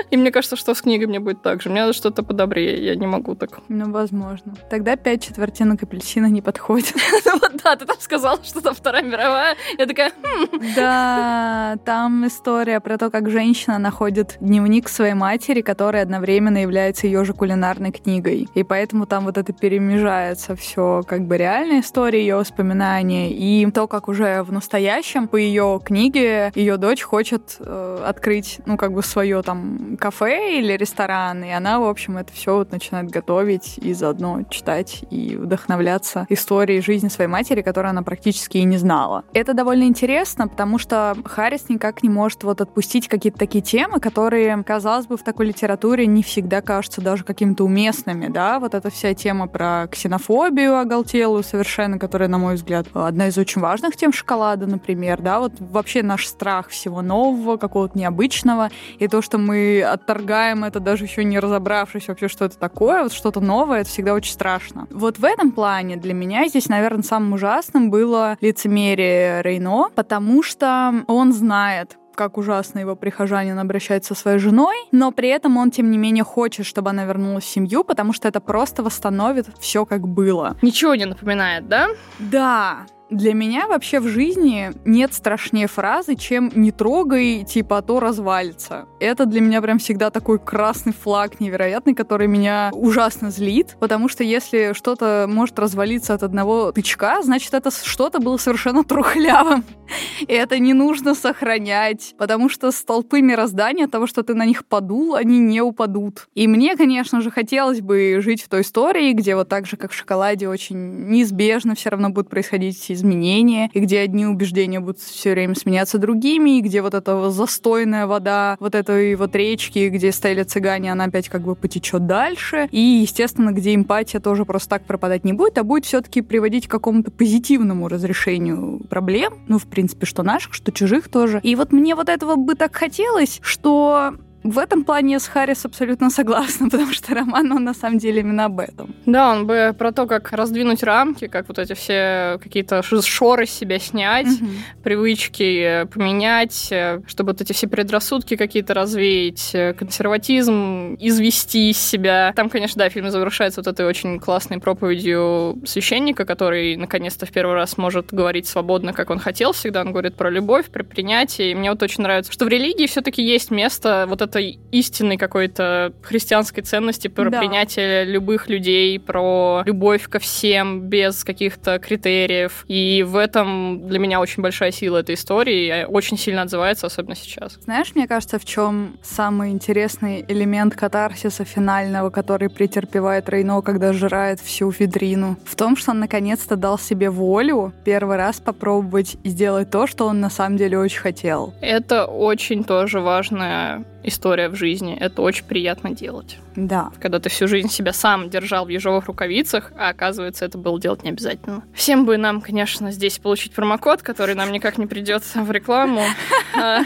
И 0.09 0.18
мне 0.18 0.32
кажется, 0.32 0.55
что 0.55 0.74
с 0.74 0.82
книгой 0.82 1.07
мне 1.07 1.20
будет 1.20 1.41
так 1.41 1.62
же. 1.62 1.70
Мне 1.70 1.82
надо 1.82 1.93
что-то 1.93 2.24
подобрее, 2.24 2.84
я 2.84 2.95
не 2.95 3.07
могу 3.07 3.36
так. 3.36 3.59
Ну, 3.70 3.91
возможно. 3.91 4.55
Тогда 4.70 4.97
пять 4.97 5.24
четвертинок 5.24 5.84
апельсина 5.84 6.26
не 6.26 6.41
подходит. 6.41 6.93
Ну 7.26 7.39
вот 7.39 7.62
да, 7.64 7.76
ты 7.76 7.86
там 7.86 7.95
сказала, 7.99 8.43
что 8.43 8.62
там 8.62 8.76
Вторая 8.76 9.03
мировая. 9.03 9.55
Я 9.78 9.86
такая, 9.86 10.12
«Хм». 10.22 10.62
Да, 10.76 11.78
там 11.86 12.28
история 12.28 12.80
про 12.82 12.97
то, 12.97 13.09
как 13.09 13.30
женщина 13.52 13.80
находит 13.80 14.38
дневник 14.39 14.88
своей 14.88 15.14
матери, 15.14 15.60
который 15.60 16.02
одновременно 16.02 16.62
является 16.62 17.06
ее 17.06 17.26
же 17.26 17.34
кулинарной 17.34 17.91
книгой. 17.91 18.47
И 18.54 18.64
поэтому 18.64 19.06
там 19.06 19.26
вот 19.26 19.38
это 19.38 19.52
перемежается 19.52 20.56
все 20.56 21.04
как 21.06 21.28
бы 21.28 21.36
реальная 21.36 21.82
история, 21.82 22.22
ее 22.22 22.38
воспоминания, 22.38 23.30
и 23.30 23.70
то, 23.72 23.88
как 23.88 24.08
уже 24.08 24.43
в 24.43 24.54
настоящем 24.54 25.28
по 25.28 25.36
ее 25.36 25.82
книге 25.84 26.54
ее 26.56 26.78
дочь 26.78 27.02
хочет 27.02 27.58
э, 27.60 28.04
открыть, 28.08 28.62
ну, 28.66 28.78
как 28.78 28.93
бы 28.93 29.04
свое 29.04 29.41
там 29.41 29.97
кафе 29.99 30.60
или 30.60 30.72
ресторан, 30.78 31.43
и 31.43 31.49
она, 31.49 31.82
в 31.82 31.84
общем, 31.84 32.16
это 32.16 32.32
все 32.32 32.56
вот 32.56 32.72
начинает 32.72 33.10
готовить 33.10 33.78
и 33.80 33.93
заодно 33.93 34.43
читать 34.49 35.04
и 35.10 35.36
вдохновляться 35.36 36.26
историей 36.30 36.80
жизни 36.80 37.10
своей 37.10 37.30
матери, 37.30 37.62
которую 37.62 37.89
она 37.89 38.02
практически 38.02 38.60
и 38.60 38.64
не 38.64 38.78
знала. 38.78 39.26
Это 39.34 39.54
довольно 39.54 39.84
интересно, 39.84 40.47
потому 40.47 40.80
что 40.80 41.18
Харрис 41.26 41.68
никак 41.68 42.02
не 42.02 42.10
может 42.10 42.45
вот 42.45 42.62
отпустить 42.62 43.10
какие-то 43.10 43.41
такие 43.42 43.64
темы, 43.64 44.00
которые, 44.00 44.64
казалось 44.64 45.08
бы, 45.08 45.18
в 45.18 45.24
такой 45.24 45.48
литературе 45.48 46.06
не 46.06 46.22
всегда 46.22 46.62
кажутся 46.62 47.02
даже 47.02 47.24
какими-то 47.24 47.64
уместными, 47.64 48.28
да, 48.28 48.60
вот 48.60 48.76
эта 48.76 48.92
вся 48.92 49.16
тема 49.16 49.48
про 49.48 49.88
ксенофобию 49.92 50.78
оголтелую 50.78 51.42
совершенно, 51.42 51.98
которая, 51.98 52.30
на 52.30 52.38
мой 52.38 52.54
взгляд, 52.54 52.86
одна 52.94 53.30
из 53.30 53.39
очень 53.39 53.60
важных 53.60 53.96
тем 53.96 54.14
шоколада, 54.14 54.68
например, 54.68 55.24
да, 55.24 55.39
вот 55.39 55.54
вообще 55.58 56.04
наш 56.04 56.28
страх 56.28 56.70
всего 56.70 57.02
нового, 57.02 57.58
какого-то 57.58 57.98
необычного, 57.98 58.70
и 59.00 59.08
то, 59.08 59.24
что 59.24 59.39
мы 59.39 59.82
отторгаем 59.82 60.64
это, 60.64 60.80
даже 60.80 61.06
еще 61.06 61.24
не 61.24 61.39
разобравшись 61.39 62.10
вообще, 62.10 62.28
что 62.28 62.46
это 62.46 62.60
такое, 62.60 63.02
вот 63.02 63.12
что-то 63.12 63.39
новое, 63.39 63.82
это 63.82 63.89
всегда 63.89 64.14
очень 64.14 64.34
страшно. 64.34 64.86
Вот 64.92 65.18
в 65.18 65.26
этом 65.26 65.52
плане 65.52 65.96
для 65.96 66.14
меня 66.14 66.48
здесь, 66.48 66.70
наверное, 66.70 67.02
самым 67.02 67.34
ужасным 67.34 67.89
было 67.89 68.38
лицемерие 68.39 69.42
Рейно, 69.42 69.89
потому 69.96 70.44
что 70.44 70.94
он 71.08 71.34
знает, 71.34 71.98
как 72.16 72.38
ужасно 72.38 72.80
его 72.80 72.95
прихожанин 72.95 73.57
обращается 73.59 74.14
со 74.14 74.22
своей 74.22 74.39
женой, 74.39 74.76
но 74.91 75.12
при 75.12 75.30
этом 75.30 75.57
он, 75.57 75.72
тем 75.72 75.91
не 75.91 75.97
менее, 75.97 76.24
хочет, 76.24 76.66
чтобы 76.66 76.89
она 76.89 77.05
вернулась 77.05 77.43
в 77.43 77.47
семью, 77.47 77.84
потому 77.84 78.14
что 78.14 78.28
это 78.28 78.39
просто 78.39 78.84
восстановит 78.84 79.47
все, 79.59 79.86
как 79.86 80.07
было. 80.07 80.57
Ничего 80.62 80.95
не 80.95 81.05
напоминает, 81.05 81.68
да? 81.68 81.89
Да, 82.20 82.86
для 83.12 83.34
меня 83.34 83.68
вообще 83.68 83.99
в 83.99 84.07
жизни 84.07 84.72
нет 84.86 85.14
страшнее 85.14 85.68
фразы, 85.68 86.16
чем 86.16 86.51
«не 86.55 86.72
трогай, 86.72 87.43
типа, 87.43 87.80
а 87.80 87.82
то 87.82 87.99
развалится». 87.99 88.86
Это 88.99 89.26
для 89.26 89.41
меня 89.41 89.62
прям 89.62 89.78
всегда 89.80 90.09
такой 90.09 90.39
красный 90.39 90.93
флаг 90.93 91.39
невероятный, 91.39 91.93
который 91.93 92.28
меня 92.28 92.72
ужасно 92.74 93.30
злит, 93.30 93.76
потому 93.80 94.07
что 94.07 94.24
если 94.24 94.74
что-то 94.74 95.26
может 95.28 95.59
развалиться 95.59 96.14
от 96.14 96.24
одного 96.24 96.72
тычка, 96.72 97.22
значит, 97.22 97.53
это 97.53 97.70
что-то 97.70 98.20
было 98.20 98.38
совершенно 98.38 98.84
трухлявым. 98.84 99.66
И 100.22 100.34
это 100.34 100.57
не 100.59 100.74
нужно 100.74 101.14
сохранять, 101.14 102.16
потому 102.18 102.47
что 102.47 102.72
столпы 102.72 103.22
мироздания, 103.22 103.88
того, 103.88 104.07
что 104.07 104.24
ты 104.24 104.34
на 104.34 104.45
них 104.45 104.66
подул, 104.66 105.16
они 105.16 105.39
не 105.39 105.62
упадут. 105.62 106.30
И 106.34 106.47
мне, 106.47 106.78
конечно 106.78 107.20
же, 107.22 107.30
хотелось 107.30 107.82
бы 107.82 108.20
жить 108.22 108.41
в 108.41 108.47
той 108.47 108.62
истории, 108.62 109.12
где 109.12 109.36
вот 109.36 109.49
так 109.49 109.66
же, 109.66 109.76
как 109.76 109.91
в 109.91 109.95
шоколаде, 109.95 110.47
очень 110.47 111.09
неизбежно 111.09 111.76
все 111.76 111.89
равно 111.89 112.09
будут 112.09 112.30
происходить 112.30 112.80
изменения, 113.02 113.70
и 113.74 113.80
где 113.80 113.99
одни 113.99 114.26
убеждения 114.26 114.80
будут 114.80 114.99
все 114.99 115.32
время 115.32 115.56
сменяться 115.56 115.97
другими, 115.97 116.58
и 116.58 116.62
где 116.62 116.82
вот 116.82 116.93
эта 116.93 117.30
застойная 117.32 118.08
вода 118.08 118.56
вот 118.60 118.76
этой 118.76 119.16
вот 119.16 119.36
речки, 119.36 119.89
где 119.89 120.12
стояли 120.12 120.43
цыгане, 120.43 120.91
она 120.91 121.06
опять 121.06 121.30
как 121.30 121.41
бы 121.41 121.56
потечет 121.56 122.06
дальше. 122.06 122.68
И, 122.72 122.80
естественно, 122.80 123.52
где 123.52 123.76
эмпатия 123.76 124.20
тоже 124.20 124.45
просто 124.45 124.70
так 124.70 124.86
пропадать 124.86 125.24
не 125.24 125.34
будет, 125.34 125.58
а 125.58 125.64
будет 125.64 125.86
все-таки 125.86 126.22
приводить 126.22 126.68
к 126.68 126.72
какому-то 126.72 127.12
позитивному 127.12 127.88
разрешению 127.88 128.82
проблем. 128.89 129.34
Ну, 129.47 129.58
в 129.58 129.66
принципе, 129.66 130.06
что 130.06 130.24
наших, 130.24 130.54
что 130.54 130.72
чужих 130.72 131.10
тоже. 131.10 131.39
И 131.43 131.56
вот 131.56 131.72
мне 131.72 131.95
вот 131.95 132.10
этого 132.10 132.36
бы 132.36 132.56
так 132.56 132.76
хотелось, 132.76 133.39
что 133.41 134.14
в 134.44 134.58
этом 134.58 134.84
плане 134.84 135.14
я 135.14 135.20
с 135.20 135.28
Харрис 135.28 135.66
абсолютно 135.66 136.10
согласна, 136.10 136.70
потому 136.72 136.92
что 136.94 137.14
роман, 137.14 137.52
он 137.52 137.64
на 137.64 137.74
самом 137.74 137.98
деле 137.98 138.22
именно 138.22 138.46
об 138.46 138.60
этом. 138.60 138.96
Да, 139.06 139.32
он 139.32 139.46
бы 139.46 139.76
про 139.78 139.92
то, 139.92 140.08
как 140.08 140.32
раздвинуть 140.32 140.84
рамки, 140.84 141.28
как 141.28 141.48
вот 141.48 141.60
эти 141.60 141.74
все 141.74 142.39
какие-то 142.42 142.82
шоры 142.82 143.46
с 143.46 143.52
себя 143.52 143.80
снять, 143.80 144.28
угу. 144.28 144.50
привычки 144.84 145.88
поменять, 145.94 146.70
э, 146.72 147.02
чтобы 147.08 147.32
вот 147.32 147.42
эти 147.42 147.54
все 147.54 147.68
предрассудки 147.68 148.36
какие-то 148.36 148.74
развеять, 148.74 149.52
э, 149.54 149.74
консерватизм 149.74 150.96
извести 151.00 151.70
из 151.70 151.78
себя. 151.78 152.34
Там, 152.36 152.50
конечно, 152.50 152.80
да, 152.80 152.89
фильм 152.89 153.10
завершается 153.10 153.62
вот 153.62 153.68
этой 153.68 153.86
очень 153.86 154.20
классной 154.20 154.60
проповедью 154.60 155.60
священника, 155.66 156.26
который 156.26 156.76
наконец-то 156.78 157.26
в 157.26 157.32
первый 157.32 157.56
раз 157.56 157.78
может 157.78 158.14
говорить 158.14 158.48
свободно, 158.48 158.94
как 158.94 159.10
он 159.10 159.20
хотел 159.20 159.54
всегда. 159.54 159.82
Он 159.82 159.92
говорит 159.92 160.16
про 160.16 160.30
любовь, 160.30 160.70
про 160.70 160.84
принятие. 160.84 161.52
И 161.52 161.56
мне 161.56 161.70
вот 161.70 161.84
очень 161.84 162.04
нравится, 162.04 162.32
что 162.32 162.46
в 162.46 162.48
религии 162.48 162.88
все-таки 162.88 163.22
есть 163.22 163.52
место 163.52 164.06
вот 164.08 164.22
этой 164.32 164.60
истинной 164.72 165.18
какой-то 165.18 165.94
христианской 166.02 166.64
ценности, 166.64 167.10
про 167.10 167.30
да. 167.30 167.40
принятие 167.40 168.06
любых 168.06 168.48
людей, 168.48 168.98
про 169.00 169.64
любовь 169.66 170.08
ко 170.08 170.20
всем 170.20 170.88
без 170.88 171.24
каких-то 171.24 171.80
критериев. 171.80 172.64
И 172.68 173.04
в 173.04 173.18
этом 173.18 173.88
для 173.88 174.00
меня 174.00 174.22
очень 174.22 174.42
большая 174.42 174.72
сила 174.72 175.00
этой 175.00 175.16
истории, 175.16 175.82
и 175.82 175.86
очень 175.86 176.18
сильно 176.18 176.44
отзывается, 176.44 176.88
особенно 176.88 177.16
сейчас. 177.16 177.60
Знаешь, 177.64 177.94
мне 177.94 178.08
кажется, 178.08 178.40
в 178.40 178.46
чем 178.46 178.98
самый 179.04 179.52
интересный 179.52 180.24
элемент 180.28 180.76
катарсиса 180.76 181.44
финального, 181.44 182.10
который 182.10 182.50
претерпевает 182.50 183.30
Рейно, 183.30 183.62
когда 183.62 183.92
жирает 183.92 184.40
всю 184.40 184.70
витрину? 184.70 185.38
В 185.46 185.56
том, 185.56 185.76
что 185.76 185.92
он 185.92 186.00
наконец-то 186.00 186.56
дал 186.56 186.80
себе 186.80 187.10
волю 187.10 187.74
первый 187.84 188.16
раз 188.16 188.40
попробовать 188.40 189.18
сделать 189.26 189.70
то, 189.70 189.88
что 189.88 190.08
он 190.08 190.22
на 190.22 190.30
самом 190.30 190.58
деле 190.58 190.80
очень 190.80 191.00
хотел. 191.00 191.54
Это 191.62 192.06
очень 192.06 192.64
тоже 192.64 193.02
важная 193.02 193.84
история 194.04 194.49
в 194.49 194.56
жизни. 194.56 194.97
Это 194.97 195.22
очень 195.22 195.45
приятно 195.45 195.91
делать. 195.91 196.38
Да. 196.56 196.91
Когда 196.99 197.20
ты 197.20 197.30
всю 197.30 197.47
жизнь 197.47 197.70
себя 197.70 197.93
сам 197.93 198.30
держал 198.30 198.66
в 198.66 198.70
ежовых 198.70 199.06
рукавицах, 199.06 199.72
а 199.78 199.89
оказывается, 199.89 200.45
это 200.45 200.58
было 200.58 200.80
делать 200.80 201.04
не 201.04 201.10
обязательно. 201.10 201.64
Всем 201.74 202.06
бы 202.06 202.18
нам, 202.18 202.41
конечно, 202.41 202.91
здесь 202.91 203.20
получить 203.20 203.54
промокод, 203.54 204.02
который 204.02 204.36
нам 204.36 204.52
никак 204.52 204.78
не 204.78 204.88
придется 204.88 205.43
в 205.43 205.52
рекламу. 205.52 206.04
А, 206.54 206.82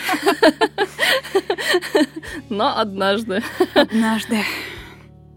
но 2.50 2.78
однажды. 2.78 3.42
Однажды. 3.74 4.38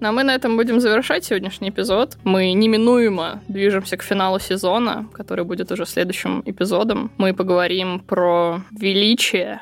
А 0.01 0.13
мы 0.13 0.23
на 0.23 0.35
этом 0.35 0.57
будем 0.57 0.81
завершать 0.81 1.25
сегодняшний 1.25 1.71
эпизод. 1.71 2.17
Мы 2.23 2.53
неминуемо 2.53 3.43
движемся 3.49 3.97
к 3.97 4.03
финалу 4.03 4.39
сезона, 4.39 5.09
который 5.13 5.45
будет 5.45 5.73
уже 5.73 5.87
следующим 5.87 6.43
эпизодом. 6.47 7.11
Мы 7.19 7.35
поговорим 7.35 7.99
про 7.99 8.63
величие, 8.71 9.61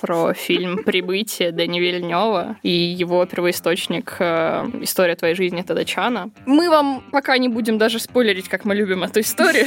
про 0.00 0.34
фильм 0.34 0.84
«Прибытие» 0.84 1.52
Дэни 1.52 1.80
Вильнева 1.80 2.56
и 2.62 2.70
его 2.70 3.24
первоисточник 3.24 4.16
э, 4.18 4.66
«История 4.82 5.16
твоей 5.16 5.34
жизни» 5.34 5.62
Тадачана. 5.62 6.30
Мы 6.44 6.68
вам 6.68 7.02
пока 7.10 7.38
не 7.38 7.48
будем 7.48 7.78
даже 7.78 7.98
спойлерить, 7.98 8.48
как 8.48 8.66
мы 8.66 8.74
любим 8.74 9.02
эту 9.02 9.20
историю. 9.20 9.66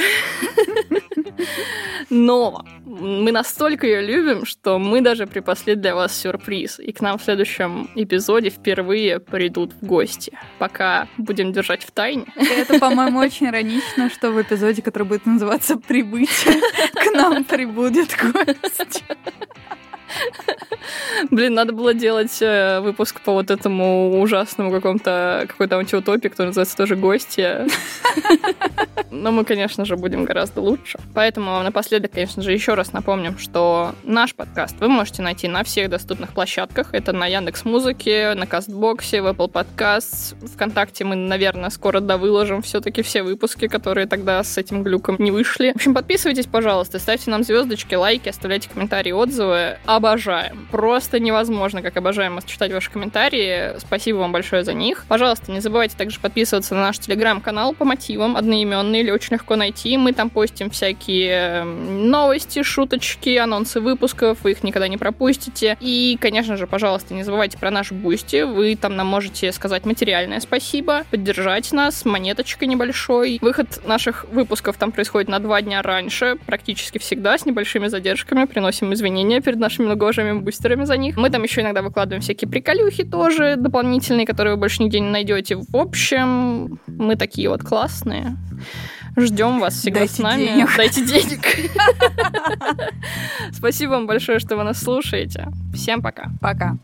Но 2.09 2.65
мы 2.85 3.31
настолько 3.31 3.87
ее 3.87 4.01
любим, 4.01 4.45
что 4.45 4.79
мы 4.79 5.01
даже 5.01 5.27
припасли 5.27 5.75
для 5.75 5.95
вас 5.95 6.15
сюрприз. 6.19 6.79
И 6.79 6.91
к 6.91 7.01
нам 7.01 7.17
в 7.17 7.23
следующем 7.23 7.89
эпизоде 7.95 8.49
впервые 8.49 9.19
придут 9.19 9.73
в 9.73 9.85
гости. 9.85 10.37
Пока 10.59 11.07
будем 11.17 11.53
держать 11.53 11.83
в 11.83 11.91
тайне. 11.91 12.25
Это, 12.35 12.79
по-моему, 12.79 13.19
очень 13.19 13.47
иронично, 13.47 14.09
что 14.09 14.31
в 14.31 14.41
эпизоде, 14.41 14.81
который 14.81 15.03
будет 15.03 15.25
называться 15.25 15.77
«Прибытие», 15.77 16.61
к 16.93 17.11
нам 17.13 17.43
прибудет 17.43 18.15
гость. 18.33 19.03
Блин, 21.29 21.53
надо 21.53 21.73
было 21.73 21.93
делать 21.93 22.41
э, 22.41 22.79
выпуск 22.81 23.21
по 23.21 23.33
вот 23.33 23.51
этому 23.51 24.19
ужасному 24.21 24.71
какому-то 24.71 25.45
какой-то 25.47 25.77
антиутопии, 25.77 26.29
который 26.29 26.47
называется 26.47 26.77
тоже 26.77 26.95
«Гости». 26.95 27.67
Но 29.11 29.31
мы, 29.31 29.43
конечно 29.43 29.85
же, 29.85 29.97
будем 29.97 30.23
гораздо 30.23 30.61
лучше. 30.61 30.97
Поэтому 31.13 31.61
напоследок, 31.63 32.11
конечно 32.11 32.41
же, 32.41 32.53
еще 32.53 32.75
раз 32.75 32.93
напомним, 32.93 33.37
что 33.37 33.93
наш 34.03 34.33
подкаст 34.33 34.79
вы 34.79 34.87
можете 34.87 35.21
найти 35.21 35.47
на 35.47 35.63
всех 35.63 35.89
доступных 35.89 36.33
площадках. 36.33 36.93
Это 36.93 37.11
на 37.11 37.27
Яндекс 37.27 37.65
Музыке, 37.65 38.33
на 38.35 38.47
Кастбоксе, 38.47 39.21
в 39.21 39.27
Apple 39.27 39.51
Podcasts. 39.51 40.35
Вконтакте 40.47 41.03
мы, 41.03 41.15
наверное, 41.15 41.69
скоро 41.69 41.99
довыложим 41.99 42.61
все-таки 42.61 43.01
все 43.01 43.21
выпуски, 43.21 43.67
которые 43.67 44.07
тогда 44.07 44.43
с 44.43 44.57
этим 44.57 44.83
глюком 44.83 45.17
не 45.19 45.31
вышли. 45.31 45.73
В 45.73 45.75
общем, 45.75 45.93
подписывайтесь, 45.93 46.45
пожалуйста, 46.45 46.97
ставьте 46.99 47.31
нам 47.31 47.43
звездочки, 47.43 47.95
лайки, 47.95 48.29
оставляйте 48.29 48.69
комментарии, 48.69 49.11
отзывы. 49.11 49.77
Обожаем 49.85 50.67
просто 50.71 51.19
невозможно, 51.19 51.81
как 51.81 51.97
обожаем 51.97 52.39
читать 52.45 52.71
ваши 52.71 52.89
комментарии. 52.89 53.77
Спасибо 53.79 54.17
вам 54.17 54.31
большое 54.31 54.63
за 54.63 54.73
них. 54.73 55.05
Пожалуйста, 55.07 55.51
не 55.51 55.59
забывайте 55.59 55.95
также 55.97 56.19
подписываться 56.19 56.73
на 56.73 56.81
наш 56.81 56.97
телеграм-канал 56.99 57.73
по 57.73 57.85
мотивам, 57.85 58.37
одноименный 58.37 59.01
или 59.01 59.11
очень 59.11 59.33
легко 59.33 59.55
найти. 59.55 59.97
Мы 59.97 60.13
там 60.13 60.29
постим 60.29 60.69
всякие 60.69 61.63
новости, 61.63 62.63
шуточки, 62.63 63.35
анонсы 63.35 63.79
выпусков, 63.79 64.39
вы 64.43 64.51
их 64.51 64.63
никогда 64.63 64.87
не 64.87 64.97
пропустите. 64.97 65.77
И, 65.79 66.17
конечно 66.19 66.57
же, 66.57 66.67
пожалуйста, 66.67 67.13
не 67.13 67.23
забывайте 67.23 67.57
про 67.57 67.69
наш 67.69 67.91
Boosty. 67.91 68.43
Вы 68.43 68.75
там 68.75 68.95
нам 68.95 69.07
можете 69.07 69.51
сказать 69.51 69.85
материальное 69.85 70.39
спасибо, 70.39 71.03
поддержать 71.11 71.71
нас, 71.73 72.05
монеточкой 72.05 72.67
небольшой. 72.67 73.39
Выход 73.41 73.81
наших 73.85 74.25
выпусков 74.31 74.77
там 74.77 74.91
происходит 74.91 75.29
на 75.29 75.39
два 75.39 75.61
дня 75.61 75.81
раньше, 75.81 76.37
практически 76.45 76.97
всегда, 76.97 77.37
с 77.37 77.45
небольшими 77.45 77.87
задержками. 77.87 78.45
Приносим 78.45 78.93
извинения 78.93 79.41
перед 79.41 79.59
нашими 79.59 79.87
многоуважаемыми 79.87 80.39
бустерами 80.61 80.85
за 80.85 80.97
них. 80.97 81.17
Мы 81.17 81.29
там 81.29 81.43
еще 81.43 81.61
иногда 81.61 81.81
выкладываем 81.81 82.21
всякие 82.21 82.49
приколюхи 82.49 83.03
тоже 83.03 83.55
дополнительные, 83.57 84.25
которые 84.25 84.55
вы 84.55 84.59
больше 84.59 84.83
нигде 84.83 84.99
не 84.99 85.09
найдете. 85.09 85.55
В 85.55 85.75
общем, 85.75 86.79
мы 86.87 87.15
такие 87.15 87.49
вот 87.49 87.63
классные. 87.63 88.37
Ждем 89.17 89.59
вас 89.59 89.73
всегда 89.73 90.01
Дайте 90.01 90.13
с 90.13 90.19
нами. 90.19 90.45
денег. 90.45 90.69
Дайте 90.77 91.05
денег. 91.05 91.41
Спасибо 93.51 93.91
вам 93.91 94.07
большое, 94.07 94.39
что 94.39 94.55
вы 94.55 94.63
нас 94.63 94.79
слушаете. 94.79 95.47
Всем 95.73 96.01
пока. 96.01 96.29
Пока. 96.39 96.77